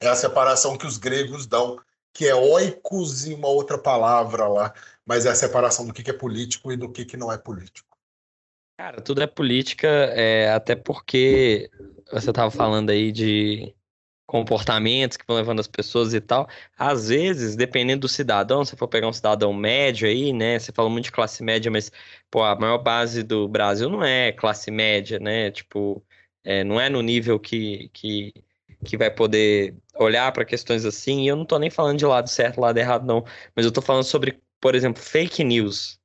[0.00, 1.78] É a separação que os gregos dão,
[2.12, 4.74] que é oikos e uma outra palavra lá,
[5.06, 7.96] mas é a separação do que é político e do que não é político.
[8.78, 11.70] Cara, tudo é política, é, até porque
[12.10, 13.74] você estava falando aí de
[14.30, 16.48] comportamentos que vão levando as pessoas e tal.
[16.78, 20.58] Às vezes, dependendo do cidadão, se for pegar um cidadão médio aí, né?
[20.58, 21.90] Você falou muito de classe média, mas
[22.30, 25.50] pô, a maior base do Brasil não é classe média, né?
[25.50, 26.02] Tipo,
[26.44, 28.32] é, não é no nível que, que,
[28.84, 31.22] que vai poder olhar para questões assim.
[31.22, 33.24] E eu não tô nem falando de lado certo, lado errado, não.
[33.54, 35.98] Mas eu tô falando sobre, por exemplo, fake news.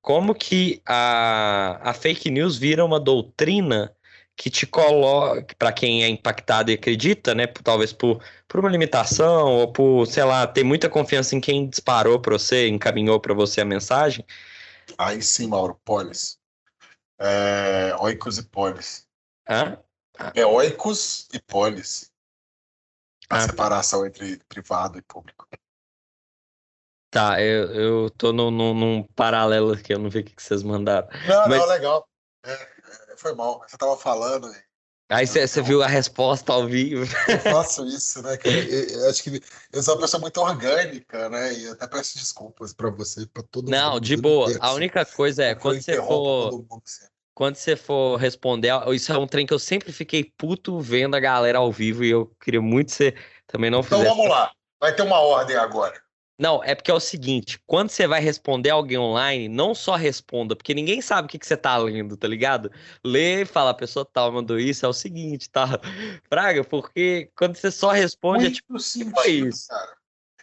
[0.00, 3.94] Como que a, a fake news vira uma doutrina
[4.36, 9.52] que te coloca, para quem é impactado e acredita, né, talvez por, por uma limitação
[9.52, 13.60] ou por, sei lá, ter muita confiança em quem disparou para você, encaminhou para você
[13.60, 14.24] a mensagem.
[14.98, 16.38] Aí sim, Mauro, polis.
[17.18, 19.03] É, oikos e polis.
[19.48, 19.78] Hã?
[20.34, 22.10] É oikos e polis.
[23.28, 25.48] A ah, separação entre privado e público.
[27.10, 30.62] Tá, eu, eu tô no, no, num paralelo aqui, eu não vi o que vocês
[30.62, 31.08] mandaram.
[31.26, 31.58] Não, Mas...
[31.58, 32.08] não, legal.
[32.44, 32.68] É,
[33.16, 33.64] foi mal.
[33.66, 34.52] Você tava falando.
[35.08, 37.04] Aí você viu a resposta ao vivo.
[37.28, 38.36] Eu faço isso, né?
[38.36, 39.40] Que eu, eu acho que
[39.72, 41.52] eu sou uma pessoa muito orgânica, né?
[41.52, 43.92] E até peço desculpas para você, para todo Não, mundo.
[43.94, 44.50] Não, de boa.
[44.60, 46.66] A única coisa é quando você for
[47.34, 51.20] quando você for responder, isso é um trem que eu sempre fiquei puto vendo a
[51.20, 53.16] galera ao vivo e eu queria muito ser
[53.46, 54.52] também não Então vamos lá.
[54.80, 56.02] Vai ter uma ordem agora.
[56.38, 60.56] Não, é porque é o seguinte, quando você vai responder alguém online, não só responda,
[60.56, 62.72] porque ninguém sabe o que, que você tá lendo, tá ligado?
[63.04, 65.78] Lê e fala, a pessoa tal mandou isso, é o seguinte, tá?
[66.28, 69.68] Praga, porque quando você só responde, é Muito é tipo, simples, foi isso?
[69.68, 69.96] Cara.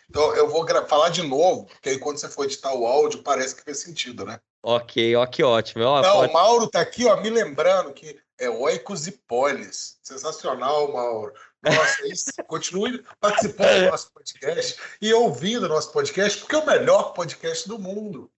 [0.10, 3.56] Então, eu vou falar de novo, porque aí quando você for editar o áudio, parece
[3.56, 4.40] que fez sentido, né?
[4.64, 5.84] Ok, ó, que ótimo.
[5.84, 6.30] Ó, não, pode...
[6.30, 10.00] o Mauro tá aqui, ó, me lembrando que é oicos e polis.
[10.04, 11.34] Sensacional, Mauro.
[11.64, 16.66] Nossa, isso, continue participando do nosso podcast e ouvindo o nosso podcast, porque é o
[16.66, 18.32] melhor podcast do mundo.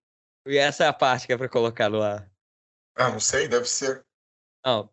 [0.46, 2.30] E essa é a parte que é para colocar no ar.
[2.96, 4.06] Ah, não sei, deve ser.
[4.66, 4.90] Não,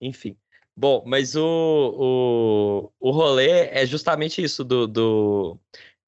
[0.00, 0.36] enfim.
[0.76, 5.58] Bom, mas o, o, o rolê é justamente isso do, do.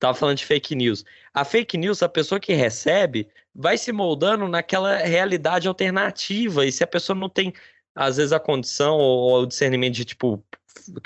[0.02, 1.04] Tava falando de fake news.
[1.32, 6.66] A fake news, a pessoa que recebe, vai se moldando naquela realidade alternativa.
[6.66, 7.54] E se a pessoa não tem,
[7.94, 10.44] às vezes, a condição ou, o discernimento de, tipo,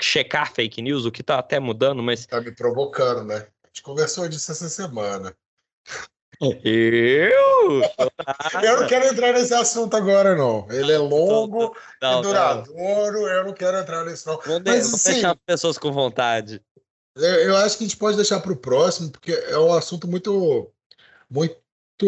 [0.01, 2.25] checar fake news, o que tá até mudando, mas.
[2.25, 3.45] Tá me provocando, né?
[3.63, 5.31] A gente conversou disso essa semana.
[6.41, 7.81] Eu?
[8.61, 10.67] eu não quero entrar nesse assunto agora, não.
[10.69, 14.39] Ele é longo não, e duradouro, eu não quero entrar nisso, não.
[14.41, 16.61] Vou, Mas, assim, deixar pessoas com vontade.
[17.17, 20.71] Eu, acho que a gente pode deixar para o próximo, porque é um assunto muito,
[21.29, 21.57] muito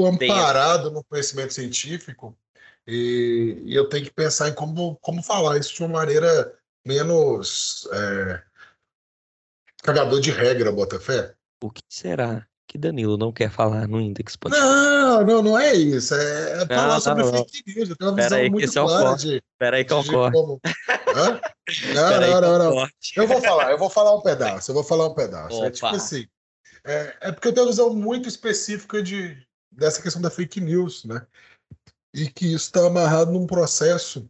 [0.06, 2.38] amparado no conhecimento científico.
[2.88, 6.54] E, e, eu tenho que pensar em como, como falar isso de uma maneira
[6.86, 8.42] menos é,
[9.84, 11.36] cagador de regra, Botafé.
[11.64, 14.66] O que será que Danilo não quer falar no Index Podcast?
[14.66, 16.14] Não, não, não é isso.
[16.14, 17.32] É, é falar não, sobre não.
[17.32, 17.90] fake news.
[17.90, 19.44] Eu tenho uma Pera visão aí, muito é clara é de.
[19.58, 20.62] Pera aí que eu corto.
[21.16, 21.39] Hã?
[21.94, 22.90] Não, não, não, não.
[23.16, 24.72] Eu vou falar, eu vou falar um pedaço.
[24.72, 25.58] Eu vou falar um pedaço.
[25.58, 25.68] Opa.
[25.68, 26.28] É tipo assim.
[26.84, 29.38] É, é porque eu tenho uma visão muito específica de,
[29.72, 31.26] dessa questão da fake news, né?
[32.14, 34.30] E que isso está amarrado num processo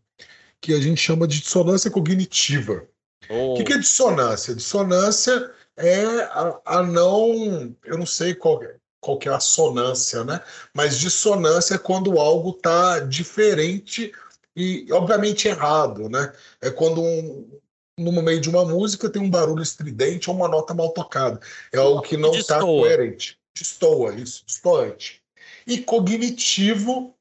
[0.61, 2.85] que a gente chama de dissonância cognitiva.
[3.29, 3.53] Oh.
[3.53, 4.55] O que, que é dissonância?
[4.55, 7.75] Dissonância é a, a, não.
[7.85, 8.59] Eu não sei qual,
[8.99, 10.41] qual que é a sonância, né?
[10.73, 14.11] Mas dissonância é quando algo está diferente
[14.59, 16.33] e, obviamente, errado, né?
[16.61, 17.59] É quando um,
[17.97, 21.39] no meio de uma música tem um barulho estridente ou uma nota mal tocada.
[21.71, 23.39] É algo que não está coerente.
[23.57, 25.21] Destoa, isso, distoante.
[25.65, 27.15] E cognitivo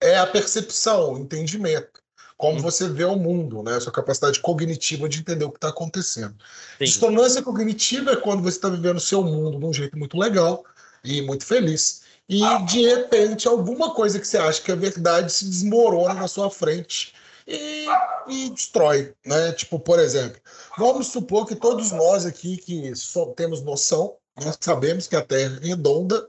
[0.00, 2.02] é a percepção, o entendimento
[2.42, 2.62] como uhum.
[2.62, 3.76] você vê o mundo, né?
[3.76, 6.34] A sua capacidade cognitiva de entender o que está acontecendo.
[6.76, 6.84] Sim.
[6.86, 10.64] Dissonância cognitiva é quando você está vivendo o seu mundo de um jeito muito legal
[11.04, 12.01] e muito feliz.
[12.28, 16.50] E de repente, alguma coisa que você acha que é verdade se desmorona na sua
[16.50, 17.14] frente
[17.46, 17.86] e,
[18.28, 19.12] e destrói.
[19.24, 19.52] Né?
[19.52, 20.40] Tipo, por exemplo,
[20.78, 25.58] vamos supor que todos nós aqui que só temos noção, nós sabemos que a Terra
[25.62, 26.28] é redonda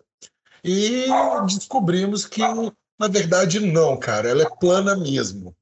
[0.63, 1.05] e
[1.45, 2.41] descobrimos que,
[2.99, 5.55] na verdade, não, cara, ela é plana mesmo.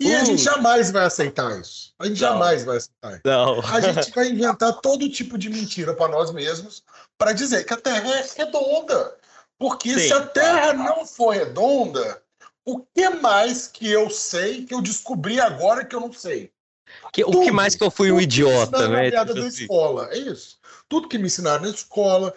[0.00, 0.20] E uh.
[0.20, 1.92] a gente jamais vai aceitar isso.
[1.98, 2.28] A gente não.
[2.28, 3.20] jamais vai aceitar.
[3.24, 3.60] Não.
[3.60, 6.82] A gente vai inventar todo tipo de mentira para nós mesmos
[7.16, 9.16] para dizer que a Terra é redonda.
[9.58, 10.08] Porque Sim.
[10.08, 12.22] se a Terra não for redonda,
[12.64, 16.52] o que mais que eu sei que eu descobri agora que eu não sei?
[17.12, 19.10] Que, o que mais que eu fui um idiota, né?
[19.10, 19.62] Tipo da assim.
[19.62, 20.58] escola, é isso.
[20.88, 22.34] Tudo que me ensinaram na escola,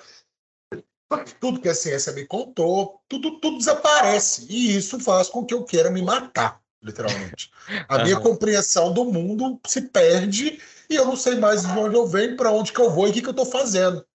[1.39, 4.45] tudo que a ciência me contou, tudo, tudo desaparece.
[4.49, 7.51] E isso faz com que eu queira me matar, literalmente.
[7.89, 12.07] A minha compreensão do mundo se perde e eu não sei mais de onde eu
[12.07, 14.05] venho, para onde que eu vou e o que, que eu estou fazendo.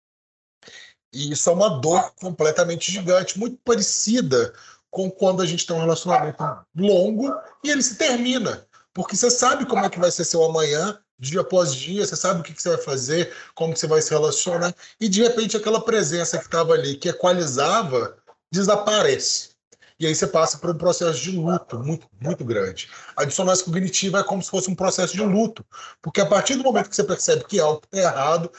[1.12, 4.52] E isso é uma dor completamente gigante, muito parecida
[4.90, 6.42] com quando a gente tem um relacionamento
[6.76, 8.66] longo e ele se termina.
[8.94, 12.40] Porque você sabe como é que vai ser seu amanhã, dia após dia, você sabe
[12.40, 16.36] o que, você vai fazer, como você vai se relacionar, e de repente aquela presença
[16.36, 18.16] que estava ali, que equalizava,
[18.50, 19.52] desaparece.
[19.98, 22.90] E aí você passa por um processo de luto muito, muito grande.
[23.16, 25.64] A dissonância cognitiva é como se fosse um processo de luto,
[26.02, 28.50] porque a partir do momento que você percebe que algo está errado,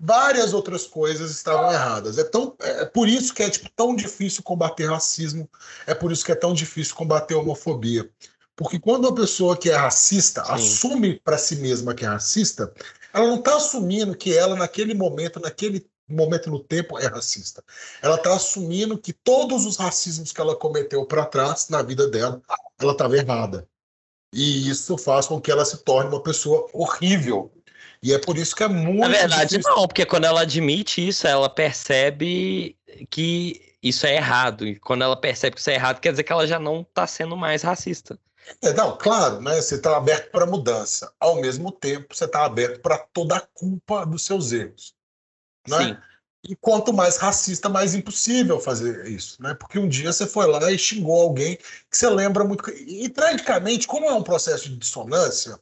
[0.00, 2.18] várias outras coisas estavam erradas.
[2.18, 5.48] É, tão, é por isso que é tipo, tão difícil combater racismo,
[5.86, 8.08] é por isso que é tão difícil combater homofobia.
[8.54, 10.52] Porque quando uma pessoa que é racista Sim.
[10.52, 12.72] assume para si mesma que é racista,
[13.12, 17.62] ela não está assumindo que ela, naquele momento, naquele momento no tempo, é racista.
[18.00, 22.40] Ela está assumindo que todos os racismos que ela cometeu para trás na vida dela,
[22.78, 23.68] ela estava errada.
[24.32, 27.50] E isso faz com que ela se torne uma pessoa horrível.
[28.02, 29.00] E é por isso que é muito.
[29.00, 29.70] Na verdade, difícil.
[29.74, 32.76] não, porque quando ela admite isso, ela percebe
[33.10, 34.66] que isso é errado.
[34.66, 37.06] E quando ela percebe que isso é errado, quer dizer que ela já não está
[37.06, 38.18] sendo mais racista.
[38.62, 39.60] É, não, claro, né?
[39.60, 41.12] Você está aberto para mudança.
[41.18, 44.94] Ao mesmo tempo, você está aberto para toda a culpa dos seus erros.
[45.68, 45.78] Né?
[45.78, 45.96] Sim.
[46.48, 49.52] E quanto mais racista, mais impossível fazer isso, né?
[49.54, 52.70] Porque um dia você foi lá e xingou alguém que você lembra muito.
[52.70, 55.58] E tragicamente, como é um processo de dissonância,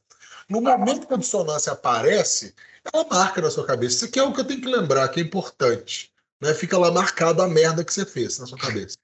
[0.49, 2.55] no momento que a dissonância aparece,
[2.93, 3.97] ela marca na sua cabeça.
[3.97, 6.13] Isso aqui é o que eu tenho que lembrar, que é importante.
[6.41, 6.53] Né?
[6.55, 8.97] Fica lá marcado a merda que você fez na sua cabeça.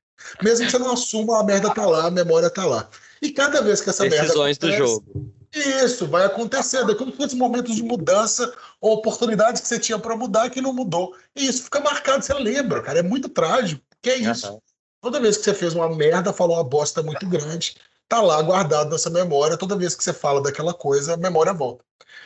[0.42, 2.88] Mesmo que você não assuma, a merda tá lá, a memória tá lá.
[3.22, 5.34] E cada vez que essa Decisões merda acontece, do jogo.
[5.54, 6.92] Isso, vai acontecendo.
[6.92, 10.50] É como se fossem momentos de mudança ou oportunidades que você tinha para mudar e
[10.50, 11.16] que não mudou.
[11.34, 13.00] E isso fica marcado, você lembra, cara.
[13.00, 13.82] É muito trágico.
[14.02, 14.52] Que é isso.
[14.52, 14.60] Uhum.
[15.02, 17.76] Toda vez que você fez uma merda, falou uma bosta muito grande,
[18.10, 19.56] tá lá guardado nessa memória.
[19.56, 21.84] Toda vez que você fala daquela coisa, a memória volta.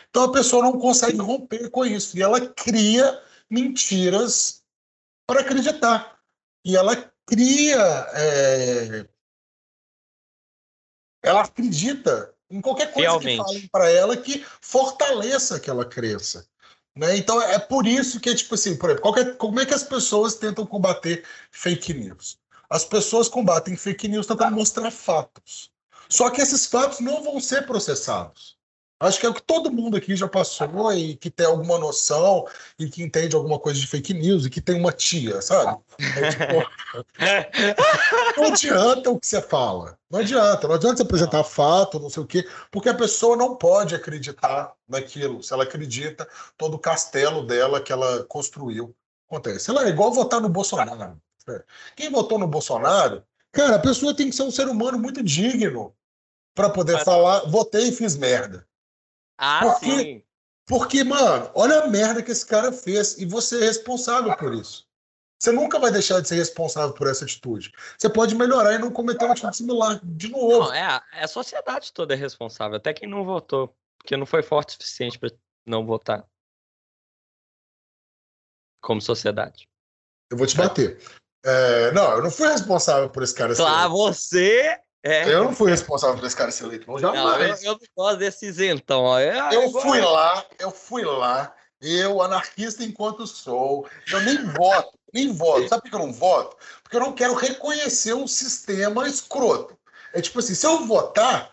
[0.09, 2.17] Então a pessoa não consegue romper com isso.
[2.17, 4.63] E ela cria mentiras
[5.27, 6.19] para acreditar.
[6.65, 6.97] E ela
[7.27, 7.79] cria
[8.15, 9.07] é,
[11.23, 13.39] ela acredita em qualquer coisa Realmente.
[13.39, 16.47] que falem para ela que fortaleça aquela crença.
[16.97, 17.17] Né?
[17.17, 20.37] Então é por isso que, tipo assim, por exemplo, qualquer, como é que as pessoas
[20.37, 22.39] tentam combater fake news?
[22.71, 25.74] As pessoas combatem fake news tentando mostrar fatos.
[26.15, 28.57] Só que esses fatos não vão ser processados.
[29.01, 32.47] Acho que é o que todo mundo aqui já passou e que tem alguma noção
[32.79, 35.77] e que entende alguma coisa de fake news e que tem uma tia, sabe?
[35.99, 36.71] É, tipo,
[38.41, 39.99] não adianta o que você fala.
[40.09, 40.69] Não adianta.
[40.69, 44.73] Não adianta você apresentar fato, não sei o quê, porque a pessoa não pode acreditar
[44.89, 45.43] naquilo.
[45.43, 48.95] Se ela acredita, todo o castelo dela que ela construiu
[49.29, 49.69] acontece.
[49.69, 51.21] Ela é igual votar no Bolsonaro.
[51.97, 55.93] Quem votou no Bolsonaro, cara, a pessoa tem que ser um ser humano muito digno
[56.55, 58.67] para poder falar, votei e fiz merda.
[59.37, 60.23] Ah, porque, sim.
[60.67, 64.87] Porque, mano, olha a merda que esse cara fez e você é responsável por isso.
[65.39, 67.71] Você nunca vai deixar de ser responsável por essa atitude.
[67.99, 70.61] Você pode melhorar e não cometer uma atitude similar de novo.
[70.61, 74.43] Não, é, é a sociedade toda é responsável, até quem não votou, porque não foi
[74.43, 75.31] forte o suficiente para
[75.67, 76.25] não votar.
[78.81, 79.69] Como sociedade.
[80.31, 80.99] Eu vou te bater.
[81.45, 83.55] É, não, eu não fui responsável por esse cara.
[83.55, 85.31] Claro, você é.
[85.31, 87.63] Eu não fui responsável por esse cara ser eleito, não, jamais.
[87.63, 89.03] Não, eu, eu gosto desse isentão.
[89.03, 89.21] Ó.
[89.21, 95.31] Eu, eu fui lá, eu fui lá, eu, anarquista enquanto sou, eu nem voto, nem
[95.31, 95.69] voto.
[95.69, 96.57] Sabe por que eu não voto?
[96.83, 99.77] Porque eu não quero reconhecer um sistema escroto.
[100.15, 101.53] É tipo assim, se eu votar,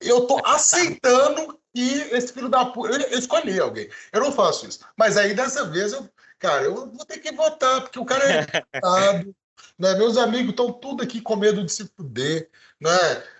[0.00, 2.92] eu tô aceitando que esse filho da puta.
[2.92, 3.88] Eu, eu escolhi alguém.
[4.12, 4.80] Eu não faço isso.
[4.96, 6.08] Mas aí dessa vez eu.
[6.40, 9.34] Cara, eu vou ter que votar, porque o cara é deputado,
[9.78, 9.94] né?
[9.94, 12.50] Meus amigos estão tudo aqui com medo de se fuder.
[12.80, 12.90] Né?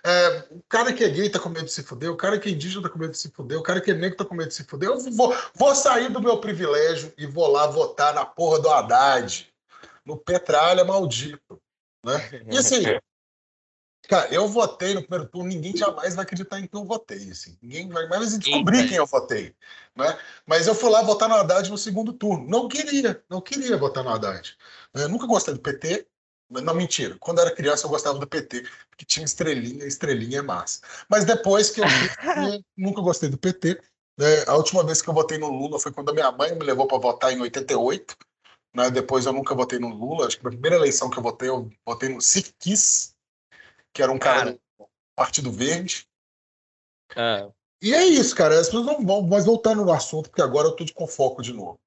[0.03, 2.49] É, o cara que é gay tá com medo de se fuder, o cara que
[2.49, 4.35] é indígena tá com medo de se fuder, o cara que é negro tá com
[4.35, 4.89] medo de se fuder.
[4.89, 9.51] Eu vou, vou sair do meu privilégio e vou lá votar na porra do Haddad,
[10.05, 11.59] no Petralha maldito.
[12.05, 12.43] Né?
[12.51, 12.83] E assim,
[14.07, 17.31] cara, eu votei no primeiro turno, ninguém jamais vai acreditar em que eu votei.
[17.31, 17.57] Assim.
[17.63, 19.55] Ninguém vai mais descobrir quem eu votei.
[19.95, 20.19] Né?
[20.45, 22.47] Mas eu fui lá votar no Haddad no segundo turno.
[22.47, 24.55] Não queria, não queria votar no Haddad.
[24.93, 26.07] Eu nunca gostei do PT,
[26.51, 27.15] não, mentira.
[27.19, 30.81] Quando eu era criança, eu gostava do PT, porque tinha estrelinha, estrelinha é massa.
[31.07, 31.85] Mas depois que eu
[32.75, 33.81] nunca gostei do PT.
[34.17, 34.43] Né?
[34.47, 36.87] A última vez que eu votei no Lula foi quando a minha mãe me levou
[36.87, 38.17] para votar em 88.
[38.75, 38.91] Né?
[38.91, 40.27] Depois eu nunca votei no Lula.
[40.27, 43.15] Acho que a primeira eleição que eu votei, eu votei no Sirkis,
[43.93, 44.51] que era um cara, cara.
[44.51, 46.05] do Partido Verde.
[47.15, 47.49] Ah.
[47.81, 48.59] E é isso, cara.
[48.59, 49.21] As pessoas não vão.
[49.23, 51.79] Mas voltando no assunto, porque agora eu tô de com foco de novo.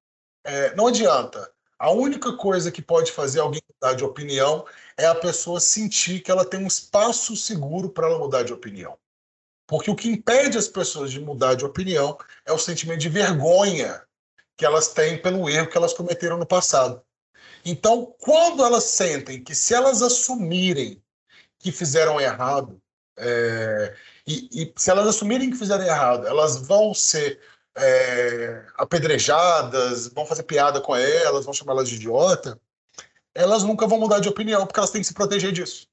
[0.42, 1.53] É, não adianta.
[1.84, 4.64] A única coisa que pode fazer alguém mudar de opinião
[4.96, 8.96] é a pessoa sentir que ela tem um espaço seguro para ela mudar de opinião.
[9.66, 12.16] Porque o que impede as pessoas de mudar de opinião
[12.46, 14.02] é o sentimento de vergonha
[14.56, 17.02] que elas têm pelo erro que elas cometeram no passado.
[17.62, 21.02] Então, quando elas sentem que se elas assumirem
[21.58, 22.80] que fizeram errado,
[23.18, 23.94] é,
[24.26, 27.42] e, e, se elas assumirem que fizeram errado, elas vão ser
[27.76, 32.58] é, apedrejadas, vão fazer piada com elas, vão chamar elas de idiota,
[33.34, 35.88] elas nunca vão mudar de opinião, porque elas têm que se proteger disso.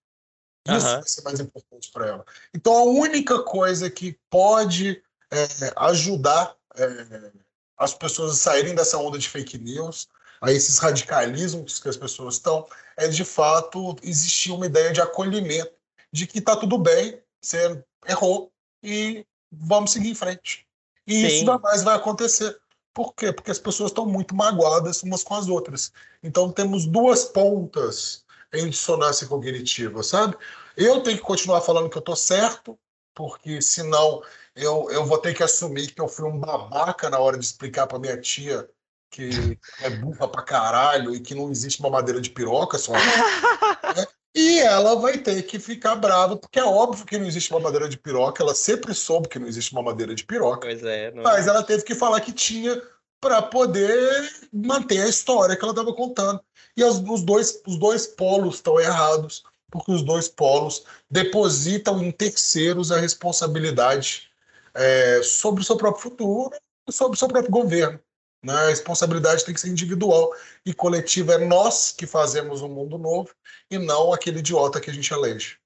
[0.68, 0.94] Isso uhum.
[0.94, 2.26] vai ser mais importante para ela.
[2.54, 5.02] Então, a única coisa que pode
[5.32, 7.32] é, ajudar é,
[7.78, 10.08] as pessoas a saírem dessa onda de fake news,
[10.40, 15.72] a esses radicalismos que as pessoas estão, é de fato existir uma ideia de acolhimento,
[16.12, 18.52] de que está tudo bem, você errou
[18.84, 20.68] e vamos seguir em frente.
[21.12, 21.28] E Sim.
[21.28, 22.58] isso jamais vai acontecer.
[22.94, 23.34] Por quê?
[23.34, 25.92] Porque as pessoas estão muito magoadas umas com as outras.
[26.24, 28.24] Então temos duas pontas
[28.54, 30.38] em dissonância cognitiva, sabe?
[30.78, 32.80] Eu tenho que continuar falando que eu estou certo,
[33.14, 34.22] porque senão
[34.56, 37.88] eu, eu vou ter que assumir que eu fui um babaca na hora de explicar
[37.88, 38.70] para minha tia
[39.10, 42.94] que é burra pra caralho e que não existe mamadeira de piroca só.
[43.96, 44.08] né?
[44.34, 47.98] E ela vai ter que ficar brava, porque é óbvio que não existe mamadeira de
[47.98, 50.68] piroca, ela sempre soube que não existe mamadeira de piroca.
[50.68, 51.24] Pois é, não...
[51.24, 52.82] Mas ela teve que falar que tinha
[53.20, 56.42] para poder manter a história que ela estava contando.
[56.76, 62.12] E os, os, dois, os dois polos estão errados, porque os dois polos depositam em
[62.12, 64.30] terceiros a responsabilidade
[64.74, 66.52] é, sobre o seu próprio futuro
[66.88, 68.00] e sobre o seu próprio governo.
[68.44, 68.54] Né?
[68.54, 70.32] A responsabilidade tem que ser individual
[70.66, 71.34] e coletiva.
[71.34, 73.30] É nós que fazemos um mundo novo
[73.70, 75.58] e não aquele idiota que a gente elege.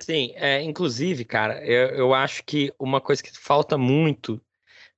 [0.00, 4.40] Sim, é, inclusive, cara, eu, eu acho que uma coisa que falta muito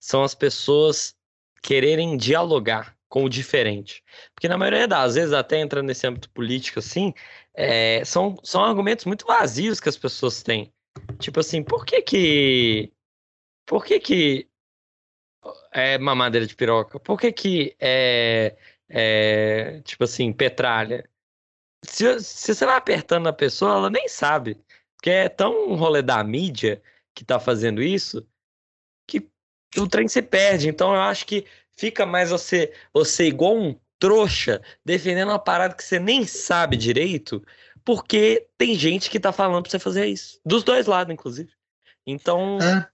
[0.01, 1.15] são as pessoas
[1.63, 4.03] quererem dialogar com o diferente.
[4.35, 7.13] Porque na maioria das vezes, até entrando nesse âmbito político assim,
[7.55, 10.73] é, são, são argumentos muito vazios que as pessoas têm.
[11.19, 12.93] Tipo assim, por que que.
[13.67, 14.49] Por que que
[15.73, 16.99] é mamadeira de piroca?
[17.01, 18.57] Por que que é,
[18.89, 21.09] é tipo assim, petralha?
[21.85, 24.59] Se, se você vai apertando a pessoa, ela nem sabe.
[24.97, 26.83] Porque é tão um rolê da mídia
[27.15, 28.27] que tá fazendo isso
[29.75, 30.69] que o trem se perde.
[30.69, 31.45] Então eu acho que
[31.77, 37.45] fica mais você, você igual um trouxa defendendo uma parada que você nem sabe direito,
[37.85, 40.41] porque tem gente que tá falando pra você fazer isso.
[40.45, 41.51] Dos dois lados, inclusive.
[42.07, 42.59] Então.
[42.61, 42.89] É.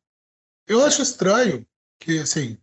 [0.67, 1.67] Eu acho estranho
[2.01, 2.59] que, assim.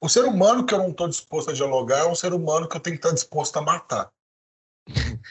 [0.00, 2.76] O ser humano que eu não estou disposto a dialogar é um ser humano que
[2.76, 4.12] eu tenho que estar disposto a matar.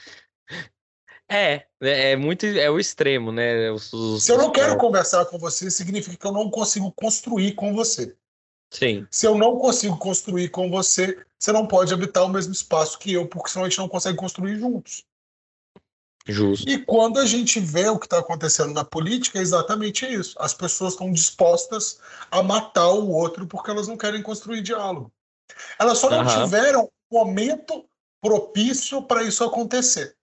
[1.30, 3.70] É, é, é muito é o extremo, né?
[3.70, 7.54] Os, os, Se eu não quero conversar com você, significa que eu não consigo construir
[7.54, 8.16] com você.
[8.72, 9.06] Sim.
[9.12, 13.12] Se eu não consigo construir com você, você não pode habitar o mesmo espaço que
[13.12, 15.06] eu, porque senão a gente não consegue construir juntos.
[16.28, 16.70] Justo.
[16.70, 20.36] E quando a gente vê o que está acontecendo na política, é exatamente isso.
[20.40, 22.00] As pessoas estão dispostas
[22.30, 25.12] a matar o outro porque elas não querem construir diálogo.
[25.80, 26.44] Elas só não uhum.
[26.44, 27.86] tiveram momento
[28.22, 30.16] propício para isso acontecer.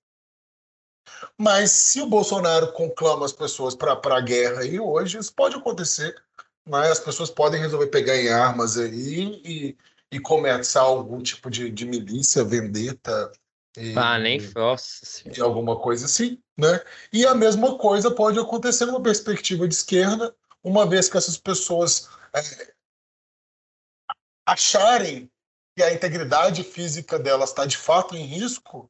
[1.39, 6.15] Mas se o Bolsonaro conclama as pessoas para a guerra aí hoje, isso pode acontecer.
[6.67, 6.91] Né?
[6.91, 9.77] As pessoas podem resolver pegar em armas aí e,
[10.11, 13.33] e começar algum tipo de, de milícia, vendetta,
[13.77, 15.23] e, ah, nem nossa.
[15.29, 16.81] E alguma coisa assim, né?
[17.13, 22.09] E a mesma coisa pode acontecer numa perspectiva de esquerda, uma vez que essas pessoas
[22.35, 22.73] é,
[24.47, 25.31] acharem
[25.77, 28.89] que a integridade física delas está de fato em risco,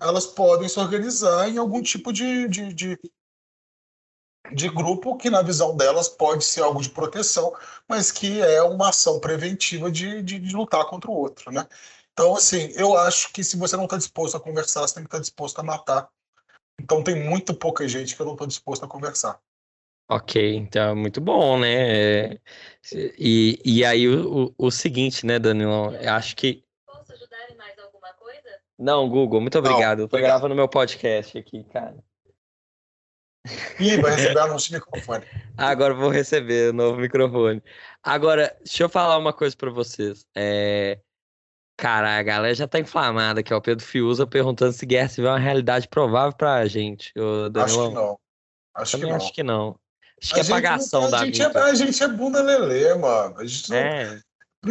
[0.00, 2.98] elas podem se organizar em algum tipo de, de, de,
[4.52, 7.54] de grupo que, na visão delas, pode ser algo de proteção,
[7.86, 11.68] mas que é uma ação preventiva de, de, de lutar contra o outro, né?
[12.18, 15.06] Então, assim, eu acho que se você não está disposto a conversar, você tem que
[15.06, 16.08] estar tá disposto a matar.
[16.80, 19.40] Então, tem muito pouca gente que eu não estou disposto a conversar.
[20.10, 22.32] Ok, então muito bom, né?
[22.92, 25.94] E, e aí o, o seguinte, né, Danilão?
[25.94, 26.64] Eu acho que.
[26.84, 28.48] Posso ajudar em mais alguma coisa?
[28.76, 29.98] Não, Google, muito obrigado.
[29.98, 30.40] Não, eu tô obrigado.
[30.40, 32.02] gravando meu podcast aqui, cara.
[33.78, 35.24] Ih, vai receber anúncio de microfone.
[35.56, 37.62] Agora vou receber o novo microfone.
[38.02, 40.26] Agora, deixa eu falar uma coisa para vocês.
[40.34, 40.98] É...
[41.78, 43.58] Cara, a galera já tá inflamada aqui, ó.
[43.58, 47.14] O Pedro Fiuza perguntando se guerra civil é uma realidade provável pra gente.
[47.54, 48.18] Acho que não.
[48.74, 49.16] Acho Também que não.
[49.16, 49.80] acho que não.
[50.20, 51.56] Acho que é pagação a da gente vida.
[51.56, 53.38] É, a gente é bunda lelê, mano.
[53.38, 54.06] A gente é.
[54.06, 54.20] não,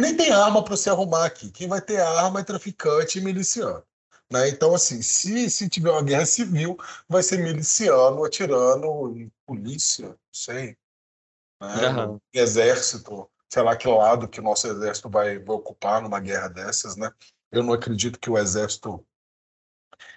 [0.02, 1.50] nem tem arma para você arrumar aqui.
[1.50, 3.82] Quem vai ter arma é traficante e miliciano.
[4.30, 4.50] Né?
[4.50, 6.76] Então, assim, se, se tiver uma guerra civil,
[7.08, 10.76] vai ser miliciano atirando em polícia, não sei.
[11.62, 11.88] né?
[11.88, 12.20] Uhum.
[12.34, 16.96] Exército, sei lá que lado que o nosso exército vai, vai ocupar numa guerra dessas,
[16.96, 17.10] né?
[17.50, 19.04] Eu não acredito que o exército,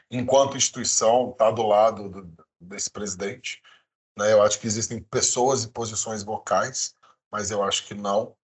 [0.09, 3.61] enquanto instituição, está do lado do, desse presidente.
[4.17, 4.33] Né?
[4.33, 6.93] Eu acho que existem pessoas e posições vocais,
[7.31, 8.35] mas eu acho que não.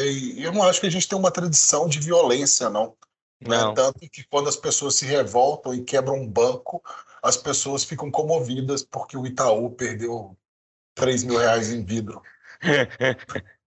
[0.00, 2.96] E eu não acho que a gente tem uma tradição de violência, não.
[3.40, 3.58] Né?
[3.58, 3.68] não.
[3.70, 3.74] Né?
[3.74, 6.82] Tanto que quando as pessoas se revoltam e quebram um banco,
[7.22, 10.36] as pessoas ficam comovidas porque o Itaú perdeu
[10.94, 12.22] 3 mil reais em vidro.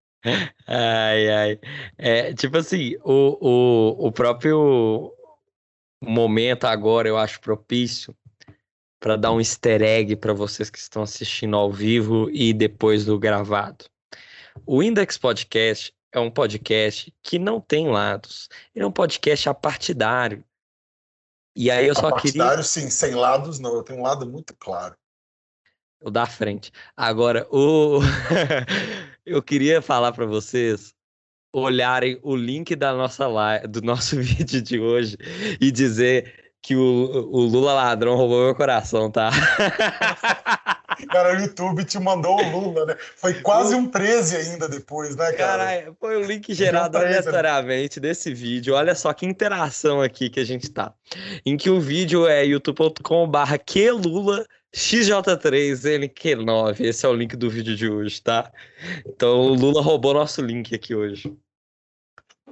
[0.68, 1.60] ai, ai.
[1.98, 5.14] É, tipo assim, o, o, o próprio
[6.02, 8.16] momento agora eu acho propício
[9.00, 13.20] para dar um easter egg para vocês que estão assistindo ao vivo e depois do
[13.20, 13.86] gravado.
[14.66, 18.48] O Index Podcast é um podcast que não tem lados.
[18.74, 20.44] Ele é um podcast apartidário.
[21.56, 22.64] E aí eu só apartidário, queria.
[22.64, 23.76] sim, sem lados não.
[23.76, 24.96] Eu tenho um lado muito claro.
[26.02, 26.72] O da frente.
[26.96, 28.00] Agora, o.
[29.26, 30.94] eu queria falar para vocês
[31.54, 35.18] olharem o link da nossa live, do nosso vídeo de hoje
[35.62, 39.30] e dizer que o, o Lula ladrão roubou meu coração, tá?
[41.12, 42.96] Cara, o YouTube te mandou o Lula, né?
[43.18, 45.66] Foi quase um 13 ainda depois, né, cara?
[45.66, 47.06] Caralho, foi o link gerado né?
[47.06, 48.74] aleatoriamente desse vídeo.
[48.74, 50.94] Olha só que interação aqui que a gente tá.
[51.46, 54.46] Em que o vídeo é youtube.com/barra que Lula
[54.76, 56.80] XJ3NQ9.
[56.80, 58.52] Esse é o link do vídeo de hoje, tá?
[59.06, 61.38] Então o Lula roubou nosso link aqui hoje.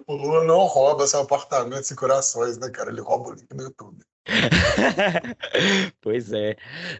[0.07, 2.91] O Lula não rouba seu apartamentos e corações, né, cara?
[2.91, 4.03] Ele rouba o link no YouTube.
[6.01, 6.55] pois é.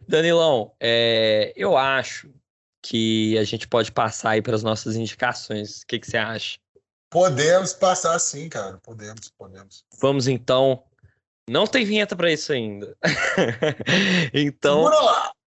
[0.07, 2.31] Danilão, é, eu acho
[2.81, 5.81] que a gente pode passar aí para as nossas indicações.
[5.81, 6.57] O que, que você acha?
[7.11, 8.80] Podemos passar sim, cara.
[8.81, 9.84] Podemos, podemos.
[9.99, 10.84] Vamos então
[11.52, 12.95] não tem vinheta para isso ainda.
[14.34, 14.90] então.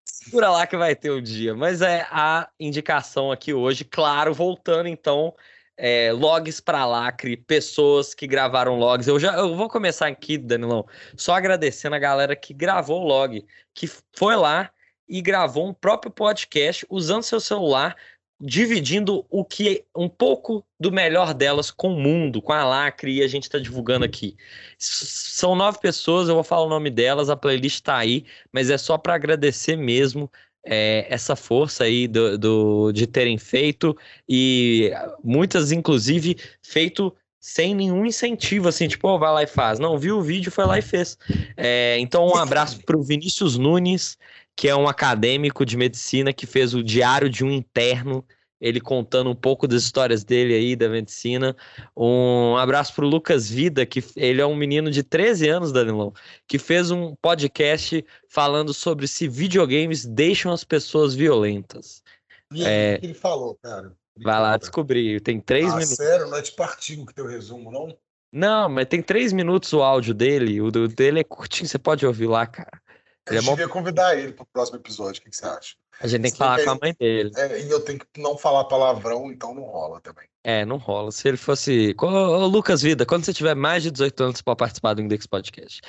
[0.05, 0.67] Segura lá!
[0.67, 1.55] Que vai ter o um dia.
[1.55, 5.35] Mas é a indicação aqui hoje, claro, voltando então.
[5.77, 9.09] É, logs para lacre, pessoas que gravaram logs.
[9.09, 10.87] Eu já eu vou começar aqui, Danilão,
[11.17, 13.45] só agradecendo a galera que gravou o log,
[13.75, 14.71] que foi lá
[15.09, 17.97] e gravou um próprio podcast usando seu celular
[18.47, 23.23] dividindo o que um pouco do melhor delas com o mundo, com a Lacre, e
[23.23, 24.37] a gente está divulgando aqui.
[24.77, 28.77] São nove pessoas, eu vou falar o nome delas, a playlist está aí, mas é
[28.77, 30.31] só para agradecer mesmo
[30.63, 33.97] é, essa força aí do, do, de terem feito,
[34.29, 34.93] e
[35.23, 39.79] muitas, inclusive, feito sem nenhum incentivo, assim, tipo, oh, vai lá e faz.
[39.79, 41.17] Não, viu o vídeo, foi lá e fez.
[41.57, 44.19] É, então, um abraço para o Vinícius Nunes,
[44.57, 48.25] que é um acadêmico de medicina que fez o Diário de um Interno,
[48.65, 51.55] ele contando um pouco das histórias dele aí da medicina.
[51.95, 56.15] Um abraço para o Lucas Vida, que ele é um menino de 13 anos, Danilão,
[56.49, 62.03] que fez um podcast falando sobre se videogames deixam as pessoas violentas.
[62.51, 62.95] E é...
[62.97, 63.93] o que ele falou, cara?
[64.17, 65.97] Ele vai lá descobrir, tem três ah, minutos.
[65.97, 67.95] Sério, não é tipo artigo que tem o resumo, não?
[68.33, 72.29] Não, mas tem três minutos o áudio dele, o dele é curtinho, você pode ouvir
[72.29, 72.81] lá, cara.
[73.27, 75.23] Eu devia convidar ele para o próximo episódio.
[75.23, 75.75] O que, você acha?
[76.01, 77.31] A gente tem que falar com a mãe dele.
[77.37, 80.27] É, e eu tenho que não falar palavrão, então não rola também.
[80.43, 81.11] É, não rola.
[81.11, 81.95] Se ele fosse.
[81.99, 85.27] Ô, Lucas Vida, quando você tiver mais de 18 anos, você pode participar do Index
[85.27, 85.81] Podcast.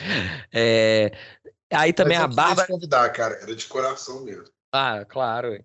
[0.54, 1.12] É...
[1.74, 2.68] Aí também a Bárbara.
[2.68, 3.36] convidar, cara.
[3.42, 4.46] Era de coração mesmo.
[4.72, 5.62] Ah, claro.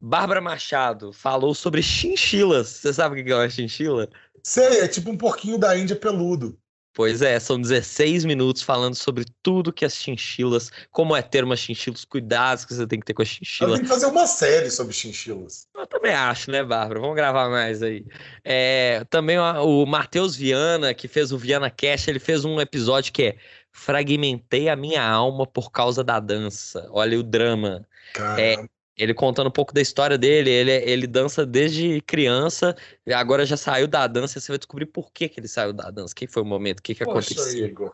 [0.00, 2.68] Bárbara Machado falou sobre chinchilas.
[2.68, 4.08] Você sabe o que é uma chinchila?
[4.42, 6.58] Sei, é tipo um porquinho da Índia peludo.
[6.92, 11.54] Pois é, são 16 minutos falando sobre tudo que as chinchilas, como é ter uma
[11.54, 13.74] chinchila, os cuidados que você tem que ter com a chinchila.
[13.74, 15.68] Tem que fazer uma série sobre chinchilas.
[15.76, 17.00] Eu também acho, né, Bárbara?
[17.00, 18.04] Vamos gravar mais aí.
[18.44, 23.22] É, também o Matheus Viana, que fez o Viana Cash, ele fez um episódio que
[23.22, 23.36] é
[23.72, 26.88] Fragmentei a minha alma por causa da dança.
[26.90, 27.86] Olha o drama.
[28.12, 28.40] Caramba.
[28.40, 28.56] É,
[28.96, 32.76] ele contando um pouco da história dele, ele, ele dança desde criança,
[33.14, 36.14] agora já saiu da dança, você vai descobrir por que, que ele saiu da dança,
[36.14, 37.66] quem foi o momento, o que, que Poxa, aconteceu.
[37.66, 37.92] Igor.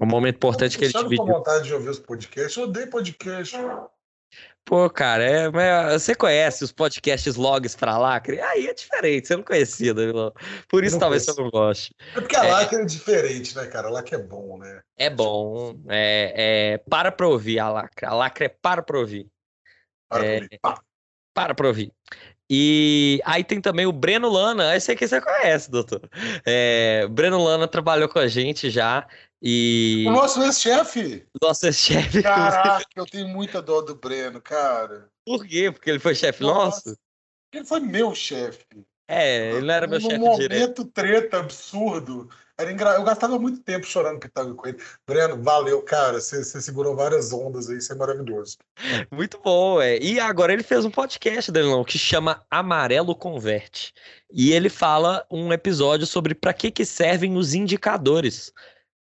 [0.00, 1.18] Um momento importante que ele dividiu.
[1.18, 3.56] com vontade de ouvir os podcasts, eu odeio podcast.
[4.64, 5.50] Pô, cara, é,
[5.98, 8.40] você conhece os podcasts logs pra lacre?
[8.40, 10.32] Aí é diferente, você não conhecia, Danilo.
[10.68, 11.36] Por isso talvez conheço.
[11.36, 11.94] você não goste.
[12.16, 13.88] É porque a é, lacre é diferente, né, cara?
[13.88, 14.80] A lacre é bom, né?
[14.96, 15.78] É bom.
[15.86, 18.06] É, é para pra ouvir a lacre.
[18.06, 19.30] A lacre é para pra ouvir.
[20.08, 20.48] Para é,
[21.34, 21.92] para pra ouvir.
[22.48, 26.08] E aí tem também o Breno Lana, esse aqui você conhece, doutor.
[26.44, 29.06] É, Breno Lana trabalhou com a gente já.
[29.42, 30.04] E...
[30.06, 31.26] O nosso ex-chefe.
[31.42, 32.22] Nosso ex-chefe.
[32.22, 35.08] Caraca, eu tenho muita dó do Breno, cara.
[35.26, 35.70] Por quê?
[35.72, 36.96] Porque ele foi chefe nosso?
[37.52, 38.64] Ele foi meu chefe.
[39.08, 40.24] É, ele não era meu chefe direito.
[40.24, 42.28] Um momento treta absurdo.
[42.58, 42.90] Era engra...
[42.90, 44.78] Eu gastava muito tempo chorando pitanga com ele.
[45.06, 46.20] Breno, valeu, cara.
[46.20, 48.58] Você, você segurou várias ondas aí, isso é maravilhoso.
[49.10, 49.98] Muito bom, é.
[49.98, 53.92] E agora ele fez um podcast, Danilão, que chama Amarelo Converte.
[54.30, 58.52] E ele fala um episódio sobre para que, que servem os indicadores.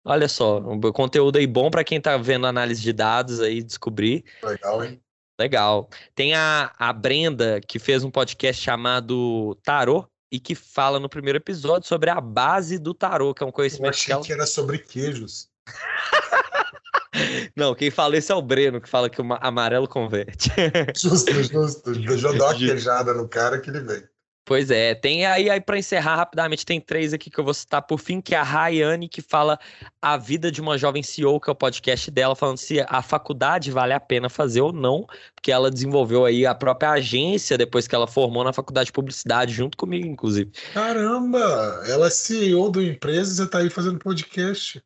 [0.04, 4.24] Olha só, um conteúdo aí bom para quem tá vendo análise de dados aí, descobrir.
[4.42, 5.00] Legal, hein?
[5.38, 5.88] Legal.
[6.14, 11.36] Tem a, a Brenda, que fez um podcast chamado Tarô, e que fala no primeiro
[11.36, 14.24] episódio sobre a base do tarô, que é um conhecimento Eu achei que, ela...
[14.24, 15.50] que era sobre queijos.
[17.54, 20.50] Não, quem fala isso é o Breno, que fala que o amarelo converte.
[20.96, 21.92] Justo, justo.
[21.92, 24.02] Deixa eu dar uma queijada no cara que ele vem.
[24.44, 27.80] Pois é, tem aí, aí para encerrar rapidamente, tem três aqui que eu vou citar
[27.80, 29.56] por fim, que é a Rayane, que fala
[30.00, 33.70] a vida de uma jovem CEO, que é o podcast dela, falando se a faculdade
[33.70, 37.94] vale a pena fazer ou não, porque ela desenvolveu aí a própria agência depois que
[37.94, 40.50] ela formou na faculdade de publicidade, junto comigo, inclusive.
[40.74, 44.82] Caramba, ela é CEO da empresa e você tá aí fazendo podcast.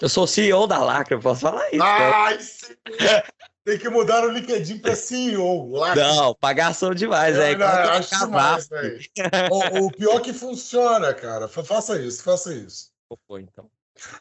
[0.00, 1.82] Eu sou CEO da Lacra, eu posso falar isso.
[1.82, 2.74] Ai, sim.
[3.68, 5.72] Tem que mudar o LinkedIn para CEO.
[5.72, 6.08] Lacra.
[6.14, 7.54] Não, pagação demais, é.
[7.54, 8.98] não, acho demais, velho.
[9.50, 11.46] o, o pior que funciona, cara.
[11.48, 12.88] Fa- Faça isso, faça isso.
[13.26, 13.68] Pô, então.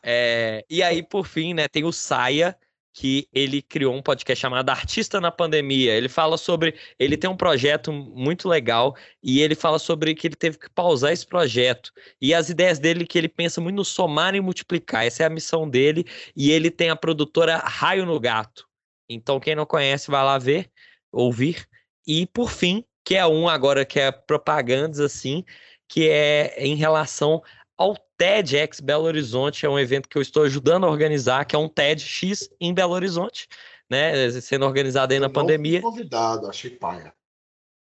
[0.04, 2.58] É, e aí, por fim, né, tem o Saia,
[2.92, 5.94] que ele criou um podcast chamado Artista na Pandemia.
[5.94, 6.76] Ele fala sobre.
[7.00, 11.14] Ele tem um projeto muito legal e ele fala sobre que ele teve que pausar
[11.14, 11.94] esse projeto.
[12.20, 15.06] E as ideias dele, que ele pensa muito no somar e multiplicar.
[15.06, 16.06] Essa é a missão dele.
[16.36, 18.67] E ele tem a produtora Raio no Gato.
[19.10, 20.70] Então, quem não conhece, vai lá ver,
[21.12, 21.68] ouvir.
[22.06, 25.44] E por fim, que é um agora que é propagandas assim,
[25.88, 27.42] que é em relação
[27.78, 31.60] ao TEDx Belo Horizonte, é um evento que eu estou ajudando a organizar, que é
[31.60, 33.48] um TEDx em Belo Horizonte,
[33.90, 34.30] né?
[34.42, 37.14] Sendo organizado aí na Eu fui pandemia, convidado, achei paia.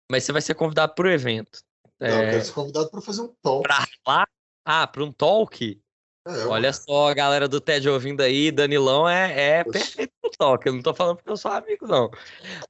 [0.10, 1.60] mas você vai ser convidado para o evento.
[2.00, 3.64] Não, eu É, quero ser convidado para fazer um talk.
[3.68, 4.28] Pra lá?
[4.66, 5.82] Ah, para um talk?
[6.28, 10.70] É, Olha só, a galera do TED ouvindo aí, Danilão é, é perfeito no toque.
[10.70, 12.12] Eu não tô falando porque eu sou amigo, não.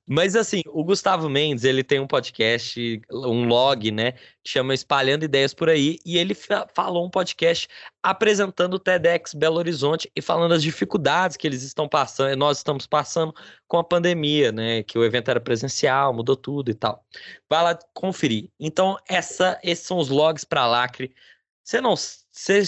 [0.07, 4.13] Mas assim, o Gustavo Mendes, ele tem um podcast, um log, né?
[4.41, 7.67] Que chama Espalhando Ideias por Aí, e ele fa- falou um podcast
[8.01, 12.87] apresentando o TEDx Belo Horizonte e falando as dificuldades que eles estão passando, nós estamos
[12.87, 13.33] passando
[13.67, 14.81] com a pandemia, né?
[14.83, 17.03] Que o evento era presencial, mudou tudo e tal.
[17.49, 18.49] Vai lá conferir.
[18.57, 21.13] Então, essa, esses são os logs para Lacre.
[21.63, 21.95] Você não.
[21.95, 22.65] Você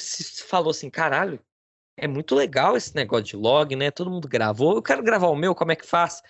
[0.47, 1.39] falou assim, caralho,
[1.97, 3.91] é muito legal esse negócio de log, né?
[3.91, 4.75] Todo mundo gravou.
[4.75, 6.21] Eu quero gravar o meu, como é que faz?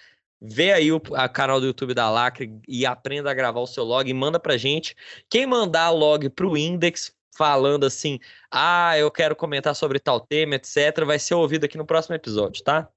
[0.42, 3.84] Vê aí o a canal do YouTube da Lacre e aprenda a gravar o seu
[3.84, 4.96] log e manda pra gente.
[5.30, 8.20] Quem mandar log pro Index falando assim,
[8.52, 12.64] ah, eu quero comentar sobre tal tema, etc., vai ser ouvido aqui no próximo episódio,
[12.64, 12.90] tá?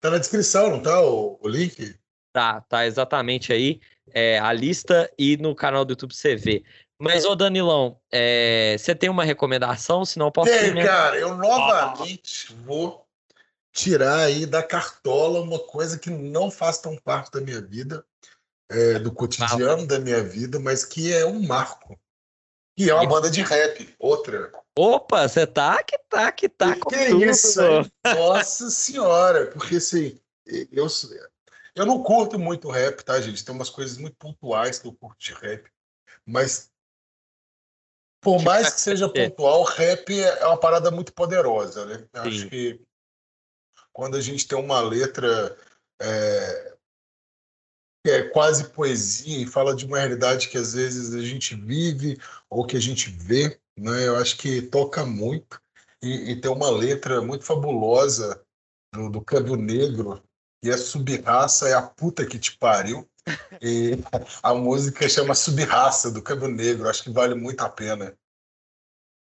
[0.00, 1.96] Tá na descrição, não tá o, o link?
[2.32, 3.80] Tá, tá exatamente aí
[4.10, 6.62] é, a lista e no canal do YouTube você vê.
[7.02, 10.04] Mas, ô Danilão, é, você tem uma recomendação?
[10.04, 10.52] Senão eu posso.
[10.52, 13.04] Tem, cara, eu novamente vou
[13.72, 18.04] tirar aí da cartola uma coisa que não faz tão parte da minha vida,
[18.70, 21.98] é, do cotidiano da minha vida, mas que é um marco.
[22.76, 24.52] Que é uma banda de rap, outra.
[24.78, 27.24] Opa, você tá que tá que tá com que tudo.
[27.24, 27.60] isso?
[28.06, 30.20] Nossa senhora, porque assim,
[30.70, 30.86] eu,
[31.74, 33.44] eu não curto muito rap, tá, gente?
[33.44, 35.68] Tem umas coisas muito pontuais que eu curto de rap,
[36.24, 36.71] mas
[38.22, 39.28] por Tipo, mais que seja é.
[39.28, 42.08] pontual, rap é uma parada muito poderosa, né?
[42.14, 42.28] Eu Sim.
[42.28, 42.80] Acho que
[43.92, 45.56] quando a gente tem uma letra
[46.00, 46.76] é,
[48.04, 52.16] que é quase poesia e fala de uma realidade que às vezes a gente vive
[52.48, 54.06] ou que a gente vê, né?
[54.06, 55.60] Eu acho que toca muito
[56.00, 58.40] e, e tem uma letra muito fabulosa
[58.94, 60.22] do, do Câmbio Negro
[60.62, 63.08] e a subraça é a puta que te pariu.
[63.60, 63.92] E
[64.42, 68.16] a música chama Subraça do Câmbio Negro, acho que vale muito a pena.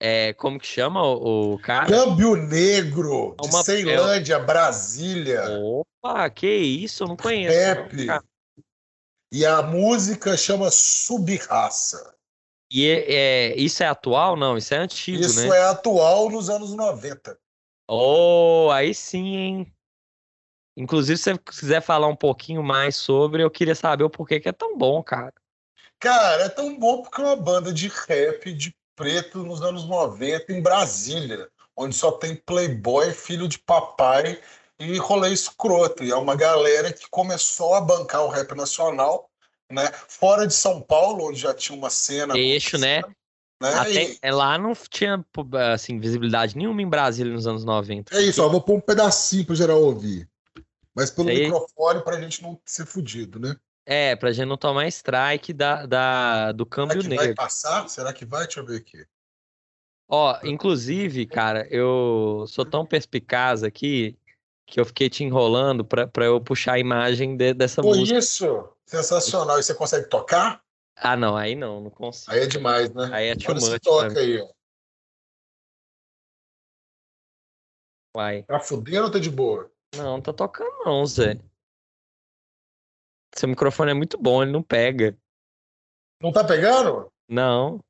[0.00, 1.86] É, como que chama o, o cara?
[1.86, 7.54] Câmbio Negro de Uma- Ceilândia, Brasília, Opa, que isso, eu não conheço.
[7.56, 7.92] rap.
[8.06, 8.22] não.
[9.32, 12.14] E a música chama Subraça.
[12.70, 13.12] E é,
[13.52, 14.34] é- isso é atual?
[14.36, 15.56] Não, isso é antigo, Isso né?
[15.58, 17.38] é atual nos anos 90.
[17.88, 19.74] Oh, aí sim, hein?
[20.76, 24.48] Inclusive, se você quiser falar um pouquinho mais sobre, eu queria saber o porquê que
[24.48, 25.34] é tão bom, cara.
[26.00, 30.52] Cara, é tão bom porque é uma banda de rap de preto nos anos 90
[30.52, 34.40] em Brasília, onde só tem playboy, filho de papai
[34.78, 36.02] e rolê escroto.
[36.02, 39.30] E é uma galera que começou a bancar o rap nacional,
[39.70, 39.90] né?
[40.08, 42.36] Fora de São Paulo, onde já tinha uma cena.
[42.36, 43.02] Eixo, né?
[43.60, 43.74] né?
[43.74, 45.24] Até, E é, lá não tinha
[45.72, 48.16] assim, visibilidade nenhuma em Brasília nos anos 90.
[48.16, 50.28] é isso, ó, vou pôr um pedacinho para geral ouvir.
[50.94, 53.56] Mas pelo Aí- microfone pra gente não ser fudido, né?
[53.84, 57.34] É, pra gente não tomar strike da, da, do Será câmbio que vai negro.
[57.34, 57.88] passar?
[57.88, 58.44] Será que vai?
[58.44, 59.04] Deixa eu ver aqui.
[60.08, 64.16] Ó, inclusive, cara, eu sou tão perspicaz aqui
[64.66, 68.18] que eu fiquei te enrolando pra, pra eu puxar a imagem de- dessa Pô, música.
[68.18, 68.68] isso!
[68.86, 69.58] Sensacional.
[69.58, 70.62] E você consegue tocar?
[70.96, 72.30] Ah, não, aí não, não consigo.
[72.30, 73.08] Aí é demais, né?
[73.12, 74.48] Aí é too much toca aí, ó.
[78.14, 78.42] Uai.
[78.42, 79.71] Tá fudendo ou tá de boa?
[79.94, 81.38] Não, tá tocando não, Zé.
[83.34, 85.18] Seu microfone é muito bom, ele não pega.
[86.20, 87.12] Não tá pegando?
[87.28, 87.82] Não.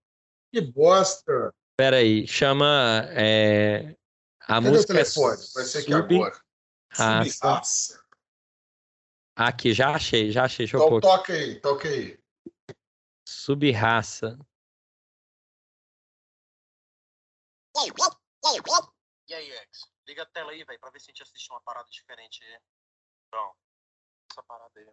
[0.53, 1.55] Que bosta!
[1.77, 3.97] Pera aí, chama é,
[4.41, 5.37] a Cadê o música é telefone?
[5.55, 6.43] Vai ser aqui agora.
[6.93, 7.31] Raça.
[7.31, 8.05] Subraça.
[9.35, 10.67] Aqui, já achei, já achei.
[10.67, 11.07] Deixa eu Então aqui.
[11.07, 12.19] toca aí, toca aí.
[13.27, 14.39] Subraça.
[19.29, 19.92] E aí, Ex?
[20.13, 22.59] Liga a tela aí, velho, pra ver se a gente assiste uma parada diferente aí.
[23.31, 23.57] Pronto.
[24.31, 24.87] Essa parada aí.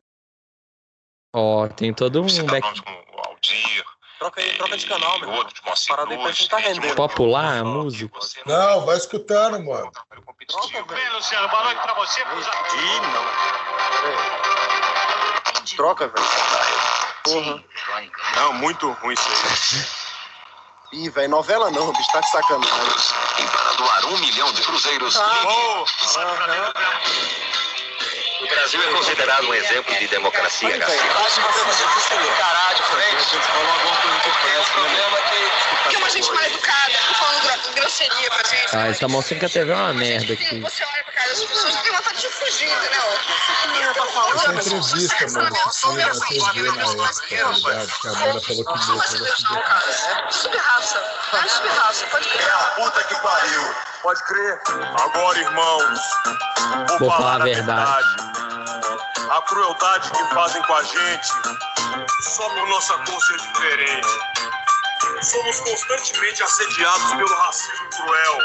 [1.35, 3.85] Ó, tem todo um Você tá back falando com o Aldir,
[4.17, 6.57] Troca aí, troca de canal, e meu outro de Moacir Parada aí pra gente tá
[6.57, 6.95] rendendo.
[6.95, 8.17] popular, a que música.
[8.17, 9.91] você Não, vai escutando, mano.
[9.91, 11.13] Troca, velho.
[11.13, 12.21] Luciano, boa noite pra você.
[12.21, 12.25] Ih,
[13.01, 13.25] não.
[15.75, 16.27] Troca, velho.
[17.25, 17.61] Porra.
[18.37, 19.27] Não, muito ruim isso
[20.93, 21.01] aí.
[21.01, 25.85] Ih, velho, novela não, bicho, tá de sacanagem doar um milhão de cruzeiros, ah,
[26.43, 27.68] ligue
[28.41, 31.01] o Brasil é considerado um exemplo de democracia, Garcia.
[31.13, 33.23] tá de frente.
[33.23, 35.17] Você falou alguma coisa que presta, problema
[35.89, 38.75] Tem uma gente mal educada, falando gro- grosseria com a gente.
[38.75, 40.59] Ah, essa mocinha TV é uma merda aqui.
[40.61, 43.01] Você olha pra cara das pessoas e tem vontade de fugir, entendeu?
[43.93, 47.91] Tá Essa entrevista, você mano, que só foi na TV na época, tá ligado?
[47.99, 49.05] Que a Amanda falou que mesmo
[49.45, 50.27] subraça.
[50.29, 51.13] Subraça.
[51.33, 52.51] É subraça, pode crer.
[52.75, 53.75] Puta que pariu.
[54.01, 54.61] Pode crer.
[54.97, 55.99] Agora, irmãos,
[56.87, 58.07] vou, Vou falar a a verdade.
[59.29, 61.27] A crueldade que fazem com a gente
[62.21, 64.07] só por nossa cor ser diferente.
[65.21, 68.37] Somos constantemente assediados pelo racismo cruel.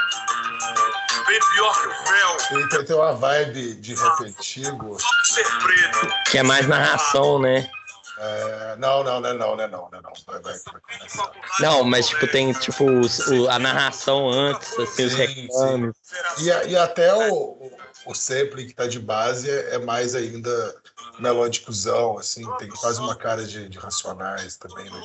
[1.26, 5.00] Bem pior que o fel, Ele tem, uma vibe de rap antigo.
[5.00, 6.14] só por ser preto.
[6.30, 7.70] Que é mais narração, né?
[8.16, 10.12] É, não, não, não, não, não, não, não, não.
[10.26, 11.32] Vai, vai, vai começar.
[11.60, 15.94] Não, mas tipo, tem tipo os- o- a narração antes, assim, os reclames.
[16.38, 17.70] E, e até o,
[18.06, 20.76] o, sample que tá de base é, é mais ainda
[21.18, 25.02] melódicozão, assim, tem quase uma cara de, de racionais também, né?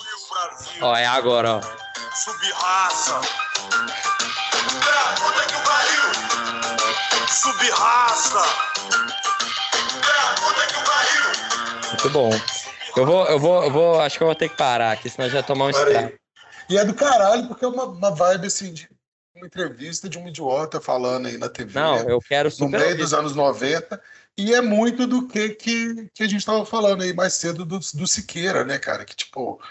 [0.82, 1.62] Ó, é agora, ó.
[2.16, 3.22] subraça.
[4.86, 6.04] É a puta que o pariu.
[7.28, 8.44] Subraça.
[10.04, 11.90] É a puta que o pariu.
[11.90, 12.30] Muito bom.
[13.00, 15.30] Eu vou, eu vou, eu vou, acho que eu vou ter que parar aqui, senão
[15.30, 16.12] já tomar um estrago.
[16.70, 18.90] E é do caralho, porque é uma, uma vibe assim de
[19.34, 21.80] uma entrevista de um idiota falando aí na TV.
[21.80, 22.72] Não, eu quero no super.
[22.72, 22.98] meio ouvir.
[22.98, 24.02] dos anos 90,
[24.38, 27.80] e é muito do que, que, que a gente estava falando aí mais cedo do,
[27.80, 29.06] do Siqueira, né, cara?
[29.06, 29.62] Que, tipo,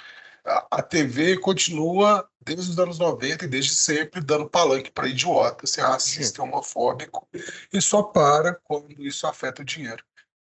[0.43, 5.67] a, a TV continua desde os anos 90 e desde sempre dando palanque para idiota,
[5.67, 7.29] ser racista e homofóbico,
[7.71, 10.03] e só para quando isso afeta o dinheiro.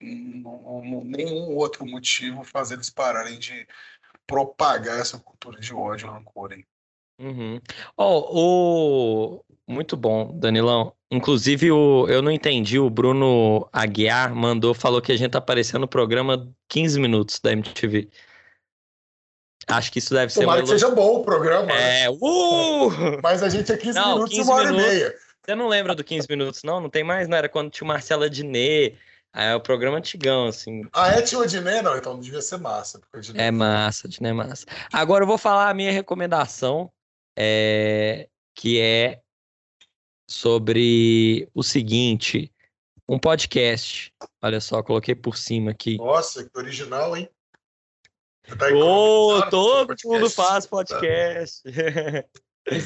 [0.05, 3.67] Nenhum outro motivo faz eles pararem de
[4.27, 6.65] propagar essa cultura de ódio e rancor aí.
[7.19, 7.61] Uhum.
[7.97, 9.45] Ó, o...
[9.67, 10.93] Muito bom, Danilão.
[11.11, 12.07] Inclusive, o...
[12.09, 16.53] eu não entendi, o Bruno Aguiar mandou, falou que a gente tá aparecendo no programa
[16.69, 18.11] 15 minutos da MTV.
[19.67, 22.03] Acho que isso deve ser Tomara uma que seja bom o programa, né?
[22.03, 23.21] É, uh!
[23.23, 24.93] mas a gente é 15 Não, minutos e 15 uma hora minutos.
[24.93, 25.15] e meia.
[25.45, 26.81] Você não lembra do 15 minutos, não?
[26.81, 27.37] Não tem mais, não?
[27.37, 28.93] Era quando tinha o Marcela Diné.
[29.35, 30.82] Aí é o programa antigão, assim.
[30.93, 31.82] Ah, é tinha o Adnet?
[31.82, 33.01] Não, então devia ser massa.
[33.12, 34.65] Adnet- É massa, Diné é massa.
[34.93, 36.89] Agora eu vou falar a minha recomendação,
[37.36, 39.20] é, que é
[40.31, 42.52] sobre o seguinte:
[43.09, 44.15] um podcast.
[44.40, 45.97] Olha só, coloquei por cima aqui.
[45.97, 47.28] Nossa, que original, hein?
[48.56, 51.62] Tá Ô, economizando todo mundo faz podcast.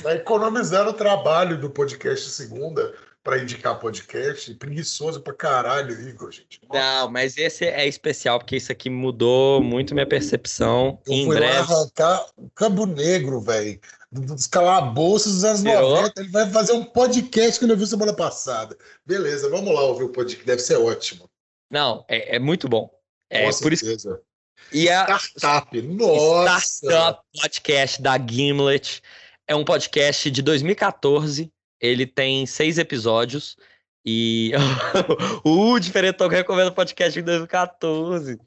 [0.02, 4.54] Tá economizando o trabalho do podcast segunda para indicar podcast.
[4.54, 6.60] Preguiçoso pra caralho, Igor, gente.
[6.68, 11.00] Nossa, Não, mas esse é especial, porque isso aqui mudou muito minha percepção.
[11.06, 11.58] eu Em fui lá breve.
[11.72, 13.78] arrancar o Campo Negro, velho.
[14.10, 15.96] Dos calabouços dos anos Tirou?
[15.96, 16.20] 90.
[16.22, 18.76] Ele vai fazer um podcast que eu não vi semana passada.
[19.04, 20.46] Beleza, vamos lá ouvir o podcast.
[20.46, 21.28] Deve ser ótimo.
[21.70, 22.88] Não, é, é muito bom.
[23.28, 23.84] É Com por isso.
[23.84, 24.22] certeza.
[24.72, 25.82] E a Startup.
[25.82, 26.58] Nossa.
[26.86, 29.02] Startup Podcast da Gimlet
[29.46, 31.52] é um podcast de 2014.
[31.80, 33.56] Ele tem seis episódios.
[34.04, 34.52] E
[35.44, 38.36] o diferentão que recomenda podcast de 2014.
[38.36, 38.42] De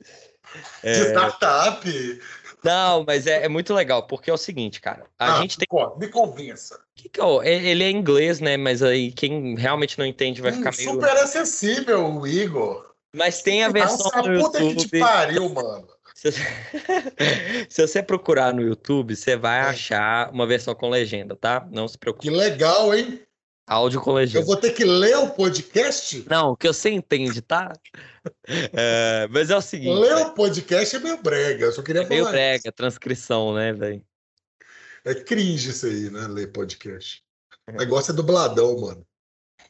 [0.83, 2.21] É, startup.
[2.63, 5.05] não, mas é, é muito legal, porque é o seguinte, cara.
[5.19, 5.67] A Ah, gente tem.
[5.97, 6.79] Me convença.
[6.95, 8.57] que que é o- Ele é em inglês, né?
[8.57, 10.91] Mas aí quem realmente não entende vai ficar Hum, meio.
[10.91, 12.91] Super acessível, o Igor.
[13.15, 14.99] Mas tem a versão Nossa, no puta que te YouTube.
[14.99, 15.87] pariu, mano.
[16.21, 16.29] Se,
[17.69, 19.63] se você procurar no YouTube, você vai É.
[19.63, 21.67] achar uma versão com legenda, tá?
[21.71, 22.29] Não se Que preocupe.
[22.29, 23.21] legal, hein?
[23.67, 24.45] Áudio com Eu legenda.
[24.45, 26.23] vou ter que ler o podcast?
[26.29, 27.73] Não, o que você entende, tá?
[28.73, 29.97] É, mas é o seguinte.
[29.99, 31.65] Ler velho, o podcast é meio brega.
[31.65, 32.33] Eu só queria é meio falar.
[32.33, 34.05] brega, transcrição, né, velho?
[35.03, 36.27] É cringe isso aí, né?
[36.27, 37.23] Ler podcast.
[37.67, 39.03] O negócio é dubladão, mano.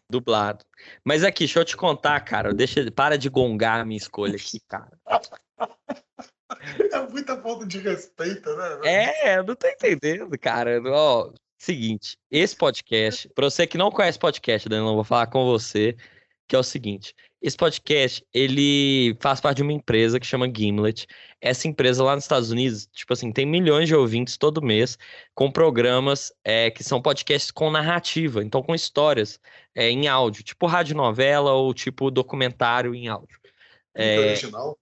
[0.09, 0.65] Dublado.
[1.05, 2.53] Mas aqui, deixa eu te contar, cara.
[2.53, 4.91] Deixa, para de gongar a minha escolha aqui, cara.
[7.11, 8.79] Muita falta de respeito, né?
[8.83, 10.81] É, eu não tô entendendo, cara.
[10.85, 15.45] Ó, seguinte, esse podcast, pra você que não conhece podcast, Danilo, eu vou falar com
[15.45, 15.95] você,
[16.47, 17.13] que é o seguinte.
[17.41, 21.07] Esse podcast, ele faz parte de uma empresa que chama Gimlet.
[21.39, 24.97] Essa empresa lá nos Estados Unidos, tipo assim, tem milhões de ouvintes todo mês,
[25.33, 29.39] com programas é, que são podcasts com narrativa, então com histórias
[29.73, 33.39] é, em áudio, tipo radionovela ou tipo documentário em áudio.
[33.41, 33.51] Muito
[33.95, 34.77] É, original.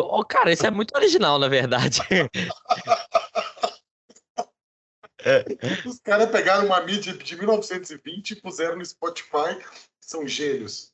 [0.00, 2.00] Ô, cara, isso é muito original, na verdade.
[5.86, 9.58] Os caras pegaram uma mídia de 1920 e puseram no Spotify.
[10.00, 10.92] São gênios.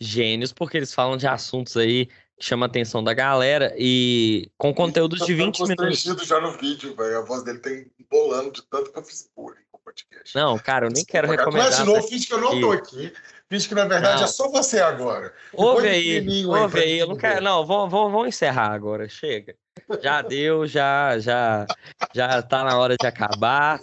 [0.00, 2.06] Gênios, porque eles falam de assuntos aí
[2.38, 6.02] que chamam a atenção da galera e com conteúdos de Tá 20 minutos.
[6.26, 7.18] já no vídeo, velho.
[7.18, 10.34] A voz dele tá embolando de tanto que eu fiz bullying com o podcast.
[10.34, 11.38] Não, cara, eu nem quero cara.
[11.38, 11.66] recomendar.
[11.68, 13.12] Começa de novo, finge que eu não tô aqui.
[13.48, 14.24] Finge que na verdade Não.
[14.24, 15.32] é só você agora.
[15.52, 16.98] Ouve aí, ouve aí.
[16.98, 17.40] Eu não quero.
[17.40, 19.08] Não, vamos, vamos, vamos encerrar agora.
[19.08, 19.54] Chega.
[20.02, 21.66] Já deu, já, já,
[22.14, 23.78] já tá na hora de acabar.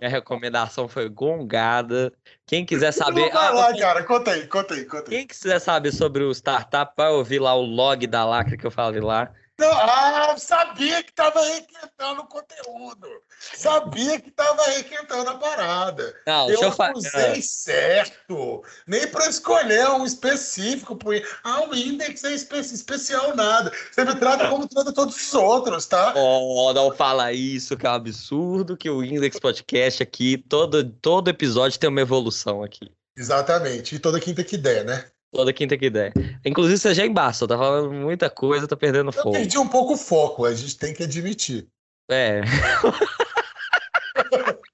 [0.00, 2.12] A recomendação foi gongada.
[2.46, 3.30] Quem quiser saber.
[3.30, 4.04] Vai Ah, lá, cara.
[4.04, 5.18] Conta aí, conta aí, conta aí.
[5.18, 8.70] quem quiser saber sobre o startup, vai ouvir lá o log da lacra que eu
[8.70, 9.30] falei lá.
[9.56, 13.06] Não, ah, sabia que tava requentando o conteúdo.
[13.38, 16.12] Sabia que tava requentando a parada.
[16.26, 16.90] Não, Eu eu falar.
[16.90, 18.64] acusei certo.
[18.86, 20.96] Nem para escolher um específico.
[20.96, 21.10] Pro...
[21.44, 23.72] Ah, o index é espe- especial nada.
[23.92, 26.12] Você me trata como trata todos os outros, tá?
[26.16, 31.28] Oh, não fala isso, que é um absurdo que o Index Podcast aqui, todo, todo
[31.30, 32.90] episódio tem uma evolução aqui.
[33.16, 33.94] Exatamente.
[33.94, 35.06] E toda quinta que der, né?
[35.34, 36.12] Toda quinta que der.
[36.44, 39.32] Inclusive, você já embaça, tá falando muita coisa, tá perdendo Eu fogo.
[39.32, 41.66] perdi um pouco o foco, a gente tem que admitir.
[42.08, 42.42] É.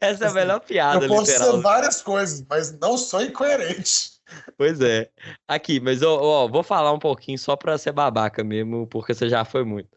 [0.00, 1.52] Essa é a melhor piada, eu posso literal.
[1.54, 4.16] ser várias coisas, mas não sou incoerente.
[4.58, 5.08] Pois é.
[5.46, 9.28] Aqui, mas ó, ó, vou falar um pouquinho só pra ser babaca mesmo, porque você
[9.28, 9.88] já foi muito.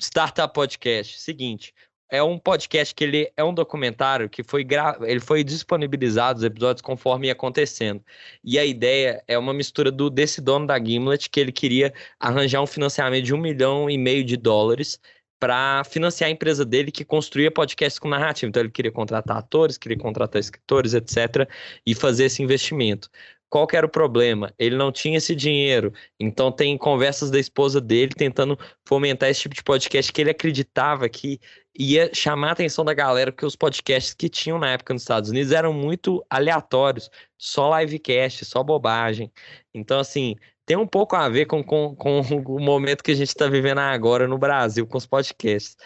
[0.00, 1.72] Startup Podcast, seguinte,
[2.10, 4.96] é um podcast que ele é um documentário que foi gra...
[5.02, 8.02] ele foi disponibilizado os episódios conforme ia acontecendo.
[8.42, 12.62] E a ideia é uma mistura do desse dono da Gimlet que ele queria arranjar
[12.62, 15.00] um financiamento de um milhão e meio de dólares
[15.40, 18.48] para financiar a empresa dele que construía podcasts com narrativa.
[18.48, 21.48] Então ele queria contratar atores, queria contratar escritores, etc,
[21.86, 23.10] e fazer esse investimento.
[23.50, 24.52] Qual que era o problema?
[24.58, 25.92] Ele não tinha esse dinheiro.
[26.18, 31.08] Então tem conversas da esposa dele tentando fomentar esse tipo de podcast que ele acreditava
[31.08, 31.38] que
[31.76, 35.30] ia chamar a atenção da galera, porque os podcasts que tinham na época nos Estados
[35.30, 39.32] Unidos eram muito aleatórios, só livecast, só bobagem.
[39.72, 43.28] Então, assim, tem um pouco a ver com, com, com o momento que a gente
[43.28, 45.76] está vivendo agora no Brasil, com os podcasts.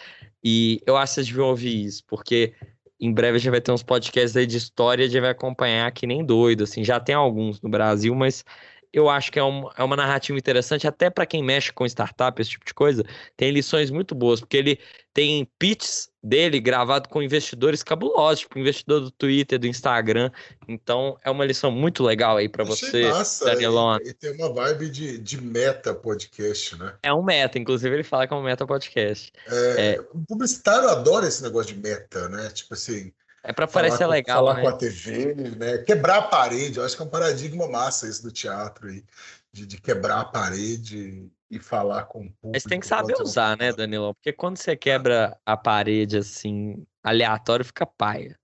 [0.43, 2.53] E eu acho que vocês deviam ouvir isso, porque
[2.99, 5.91] em breve a gente vai ter uns podcasts aí de história, a gente vai acompanhar
[5.91, 8.43] que nem doido, assim, já tem alguns no Brasil, mas
[8.91, 12.41] eu acho que é, um, é uma narrativa interessante, até para quem mexe com startup,
[12.41, 13.03] esse tipo de coisa,
[13.37, 14.79] tem lições muito boas, porque ele
[15.13, 20.31] tem pitches dele gravado com investidores cabulosos, tipo investidor do Twitter, do Instagram,
[20.67, 23.97] então é uma lição muito legal aí para você, massa, Danilon.
[24.03, 26.95] E, e tem uma vibe de, de meta podcast, né?
[27.03, 29.31] É um meta, inclusive ele fala que é um meta podcast.
[29.47, 32.49] É, O publicitário adora esse negócio de meta, né?
[32.49, 33.11] Tipo assim,
[33.43, 34.61] É para parecer com- legal, falar né?
[34.61, 35.77] com a TV, né?
[35.79, 36.77] Quebrar a parede.
[36.77, 39.03] Eu acho que é um paradigma massa isso do teatro aí,
[39.51, 42.51] de, de quebrar a parede e falar com o público.
[42.53, 43.77] Mas tem que saber usar, né, fala.
[43.77, 44.13] Danilão?
[44.13, 48.37] Porque quando você quebra a parede assim, aleatório, fica paia.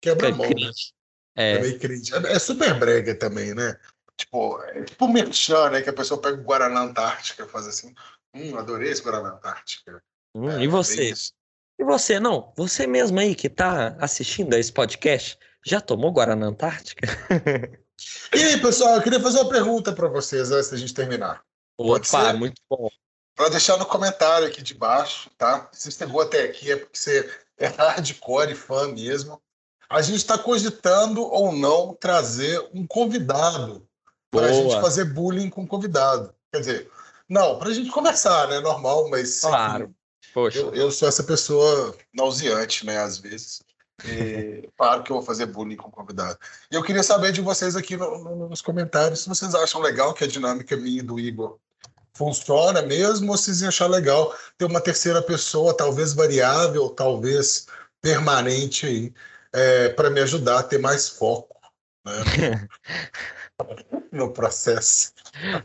[0.00, 0.70] Quebra a Fica mão, né?
[1.36, 2.12] É É, meio cringe.
[2.14, 3.78] É, é super brega também, né?
[4.16, 5.82] Tipo, é tipo o merchan, né?
[5.82, 7.94] Que a pessoa pega o Guaraná Antártica e faz assim.
[8.34, 10.02] Hum, adorei esse Guaraná Antártica.
[10.34, 11.14] Hum, É, e você?
[11.78, 12.52] E você, não?
[12.56, 17.06] Você mesmo aí que tá assistindo a esse podcast, já tomou Guaraná Antártica?
[18.32, 21.42] E aí, pessoal, eu queria fazer uma pergunta para vocês antes da gente terminar.
[21.76, 22.32] Pode Opa, ser?
[22.34, 22.88] muito bom.
[23.34, 25.68] Para deixar no comentário aqui de baixo, tá?
[25.72, 29.40] Se você chegou até aqui é porque você é hardcore e fã mesmo.
[29.90, 33.84] A gente está cogitando ou não trazer um convidado
[34.30, 36.32] para a gente fazer bullying com convidado.
[36.52, 36.90] Quer dizer,
[37.28, 38.60] não, para a gente conversar, né?
[38.60, 39.94] Normal, mas Claro.
[40.34, 42.98] Poxa, eu, eu sou essa pessoa nauseante, né?
[42.98, 43.62] Às vezes.
[44.04, 46.38] E, claro que eu vou fazer bullying com o convidado.
[46.70, 50.14] E eu queria saber de vocês aqui no- no- nos comentários se vocês acham legal
[50.14, 51.58] que a dinâmica minha e do Igor
[52.14, 57.66] funciona mesmo ou se vocês iam achar legal ter uma terceira pessoa, talvez variável, talvez
[58.00, 59.12] permanente aí,
[59.52, 61.56] é, para me ajudar a ter mais foco
[62.04, 62.12] né,
[64.12, 65.12] no processo.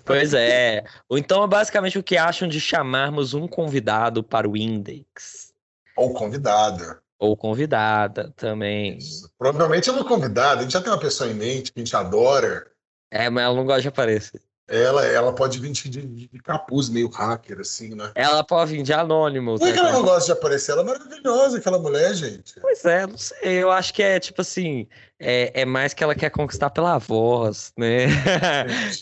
[0.06, 0.84] Pois é.
[1.12, 5.54] Então, basicamente, o que acham de chamarmos um convidado para o Index?
[5.96, 7.02] Ou convidada.
[7.20, 9.00] Ou convidada também.
[9.38, 11.96] Provavelmente é uma convidada, a gente já tem uma pessoa em mente que a gente
[11.96, 12.68] adora.
[13.12, 14.42] É, mas ela não gosta de aparecer.
[14.68, 18.12] Ela, ela pode vir de, de, de capuz, meio hacker, assim, né?
[18.16, 19.60] Ela pode vir de anônimo.
[19.60, 20.72] Por que ela não gosta de aparecer?
[20.72, 22.60] Ela é maravilhosa, aquela mulher, gente.
[22.62, 23.62] Pois é, não sei.
[23.62, 24.88] Eu acho que é tipo assim.
[25.26, 28.08] É, é mais que ela quer conquistar pela voz, né?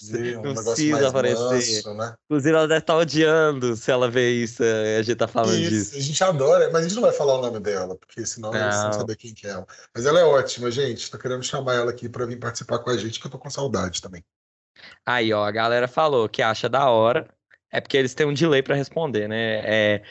[0.03, 1.83] Entendi, um não precisa aparecer.
[1.83, 2.15] manso, né?
[2.25, 4.63] Inclusive, ela deve estar odiando se ela vê isso.
[4.63, 5.97] eh, A gente tá falando Isso, disso.
[5.97, 8.59] a gente adora, mas a gente não vai falar o nome dela, porque senão Não.
[8.59, 9.65] vão saber quem que é ela.
[9.95, 11.09] Mas ela é ótima, gente.
[11.09, 13.49] Tô querendo chamar ela aqui para vir participar com a gente, que eu tô com
[13.49, 14.23] saudade também.
[15.05, 17.27] Aí, ó, a galera falou que acha da hora.
[17.71, 19.95] É porque eles têm um delay pra responder, né?
[19.95, 20.03] É,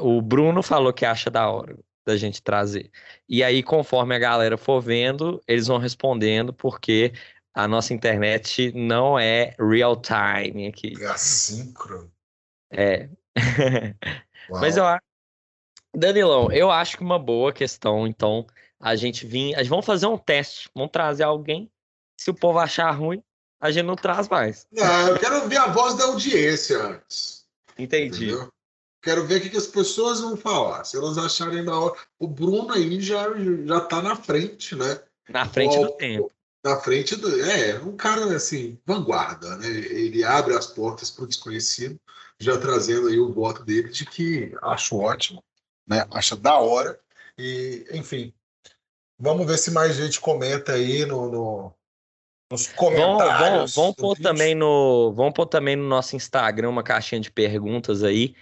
[0.00, 1.76] o Bruno falou que acha da hora
[2.06, 2.90] da gente trazer.
[3.28, 7.12] E aí, conforme a galera for vendo, eles vão respondendo, porque
[7.52, 10.94] a nossa internet não é real time aqui.
[11.00, 12.10] É assíncrono.
[12.70, 13.08] É.
[14.48, 15.02] Mas eu acho.
[15.94, 18.46] Danilão, eu acho que uma boa questão, então,
[18.78, 19.54] a gente vir.
[19.54, 20.70] A gente vamos fazer um teste.
[20.74, 21.70] Vamos trazer alguém.
[22.18, 23.22] Se o povo achar ruim,
[23.60, 24.66] a gente não traz mais.
[24.70, 27.46] Não, eu quero ver a voz da audiência antes.
[27.78, 28.26] Entendi.
[28.26, 28.52] Entendeu?
[29.06, 30.82] Quero ver o que, que as pessoas vão falar.
[30.82, 31.94] Se elas acharem da hora.
[32.18, 33.24] O Bruno aí já,
[33.64, 34.98] já tá na frente, né?
[35.28, 36.32] Na frente do Ó, tempo.
[36.64, 37.40] Na frente do.
[37.44, 39.68] É, um cara assim, vanguarda, né?
[39.68, 41.96] Ele abre as portas para o desconhecido,
[42.40, 45.40] já trazendo aí o voto dele de que acho ótimo,
[45.86, 46.04] né?
[46.10, 46.98] Acha da hora.
[47.38, 48.34] E, enfim.
[49.16, 51.72] Vamos ver se mais gente comenta aí no, no-
[52.50, 53.72] nos comentários.
[53.72, 54.28] vamos do pôr vídeo.
[54.28, 58.34] também no, vamos pôr também no nosso Instagram uma caixinha de perguntas aí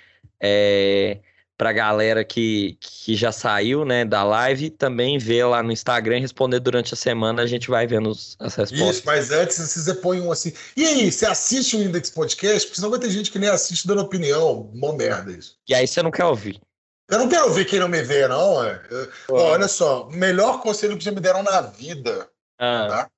[0.45, 1.21] é,
[1.57, 6.21] para galera que, que já saiu, né, da live, também ver lá no Instagram e
[6.21, 7.43] responder durante a semana.
[7.43, 8.97] A gente vai vendo os- as respostas.
[8.97, 10.53] Isso, mas antes você põe um assim.
[10.77, 12.67] E aí, você assiste o Index Podcast?
[12.67, 14.71] Porque senão vai ter gente que nem assiste dando opinião.
[14.75, 15.57] Mó merda isso.
[15.69, 16.61] E aí você não quer ouvir.
[17.09, 18.65] Eu não quero ver quem não me vê, não.
[18.65, 18.83] é.
[18.91, 23.11] Eu- olha só, o melhor conselho que já me deram na vida, Ah, tá?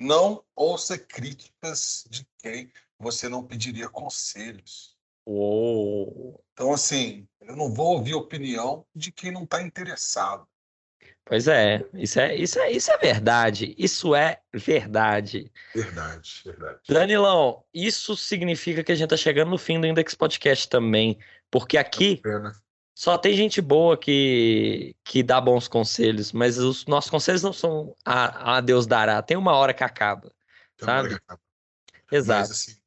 [0.00, 4.91] Não ouça críticas de quem você não pediria conselhos.
[5.26, 6.42] Uou.
[6.52, 10.46] Então, assim, eu não vou ouvir opinião de quem não está interessado.
[11.24, 13.74] Pois é, isso é, isso é, isso é verdade.
[13.78, 15.52] Isso é verdade.
[15.74, 16.80] Verdade, verdade.
[16.88, 21.18] Danilão, isso significa que a gente tá chegando no fim do Index Podcast também.
[21.50, 22.52] Porque aqui Pena.
[22.94, 27.94] só tem gente boa que, que dá bons conselhos, mas os nossos conselhos não são
[28.04, 29.22] a, a Deus dará.
[29.22, 30.32] Tem uma hora que acaba.
[30.76, 30.92] Tem Sabe?
[30.92, 31.40] uma hora que acaba.
[32.10, 32.40] Exato.
[32.40, 32.81] Mas, assim,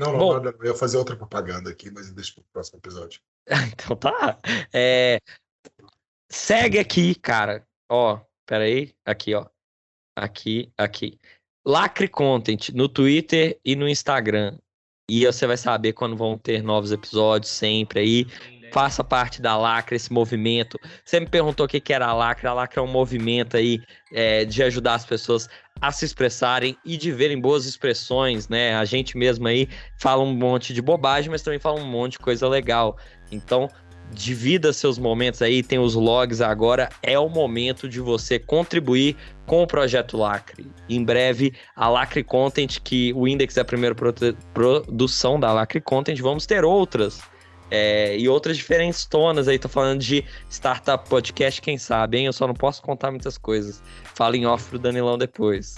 [0.00, 0.32] não, não, Bom.
[0.34, 3.20] nada, eu ia fazer outra propaganda aqui, mas deixa para o próximo episódio.
[3.72, 4.38] Então tá.
[4.72, 5.20] É,
[6.30, 7.66] segue aqui, cara.
[7.90, 8.94] Ó, peraí.
[9.04, 9.46] Aqui, ó.
[10.16, 11.18] Aqui, aqui.
[11.66, 14.58] Lacre Content no Twitter e no Instagram.
[15.08, 18.26] E você vai saber quando vão ter novos episódios sempre aí.
[18.72, 20.78] Faça parte da Lacre, esse movimento.
[21.04, 22.46] Você me perguntou o que que era a Lacre.
[22.46, 23.80] A Lacre é um movimento aí
[24.12, 25.48] é, de ajudar as pessoas
[25.80, 28.74] a se expressarem e de verem boas expressões, né?
[28.74, 29.68] A gente mesmo aí
[29.98, 32.98] fala um monte de bobagem, mas também fala um monte de coisa legal.
[33.32, 33.68] Então,
[34.12, 36.88] divida seus momentos aí, tem os logs agora.
[37.02, 39.16] É o momento de você contribuir
[39.46, 40.70] com o projeto Lacre.
[40.88, 45.80] Em breve, a Lacre Content, que o Index é a primeira prote- produção da Lacre
[45.80, 47.20] Content, vamos ter outras.
[47.70, 52.26] É, e outras diferentes tonas aí, tô falando de startup podcast, quem sabe, hein?
[52.26, 53.82] Eu só não posso contar muitas coisas.
[54.14, 55.76] Fala em off pro Danilão depois.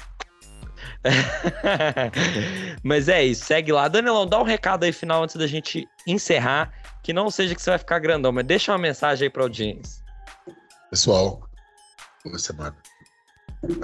[2.83, 3.89] Mas é isso, segue lá.
[3.89, 6.73] Danilão, dá um recado aí final antes da gente encerrar.
[7.03, 10.05] Que não seja que você vai ficar grandão, mas deixa uma mensagem aí pra audiência.
[10.89, 11.43] Pessoal,
[12.25, 12.77] boa semana.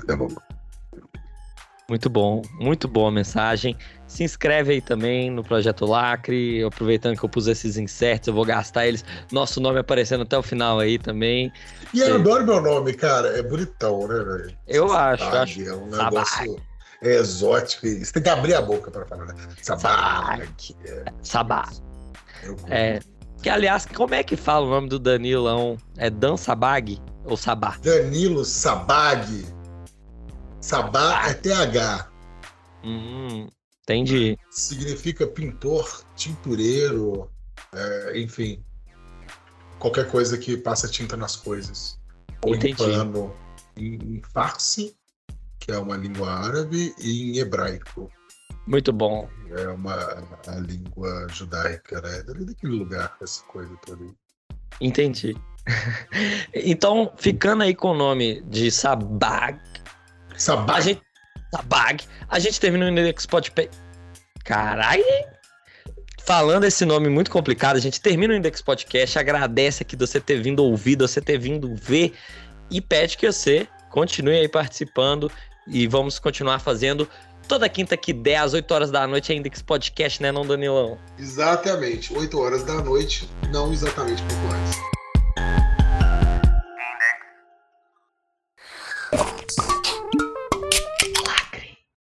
[0.01, 0.41] Até logo.
[1.89, 3.77] Muito bom, muito boa a mensagem.
[4.09, 6.65] Se inscreve aí também no Projeto Lacre.
[6.65, 9.05] Aproveitando que eu pus esses inserts, eu vou gastar eles.
[9.31, 11.53] Nosso nome aparecendo até o final aí também.
[11.95, 12.15] E eu Sim.
[12.15, 13.39] adoro meu nome, cara.
[13.39, 14.57] É bonitão, né, velho?
[14.67, 15.63] Eu acho, Sabag, acho.
[15.63, 16.61] É um negócio
[17.03, 17.87] é exótico.
[17.87, 19.27] Você tem que abrir a boca para falar.
[19.27, 19.35] Né?
[19.63, 20.43] Sabag.
[20.85, 21.69] É, Sabá.
[22.43, 22.99] eu- É.
[23.43, 25.77] Que aliás, como é que fala o nome do Danilão?
[25.97, 27.77] É Dan Sabag ou Sabá?
[27.85, 29.47] Danilo Sabag.
[30.61, 32.09] Sabá é TH.
[32.83, 33.49] Hum,
[33.95, 34.39] entendi.
[34.51, 37.31] Significa pintor, tintureiro,
[37.73, 38.63] é, enfim.
[39.79, 41.99] Qualquer coisa que passa tinta nas coisas.
[42.45, 42.73] Ou Entendi.
[42.73, 43.35] em pano.
[43.77, 44.97] Em, em farsi,
[45.59, 48.11] que é uma língua árabe, e em hebraico.
[48.67, 49.29] Muito bom.
[49.51, 49.95] É uma
[50.47, 52.23] a língua judaica, né?
[52.23, 54.05] Dali daquele lugar, essa coisa toda.
[54.81, 55.37] Entendi.
[56.53, 59.59] então, ficando aí com o nome de Sabag,
[60.35, 60.81] a Sabá.
[61.49, 61.51] Gente.
[61.51, 63.71] Sabag, a gente termina o Index Podcast.
[64.45, 65.05] Caralho!
[66.25, 70.43] Falando esse nome muito complicado, a gente termina o Index Podcast, agradece aqui você ter
[70.43, 72.13] vindo ouvir, você ter vindo ver
[72.71, 75.33] e pede que você continue aí participando
[75.67, 77.09] e vamos continuar fazendo
[77.47, 80.99] toda quinta que der, às 8 horas da noite, é Index Podcast, né, não, Danilão?
[81.19, 85.68] Exatamente, 8 horas da noite, não exatamente pouco antes.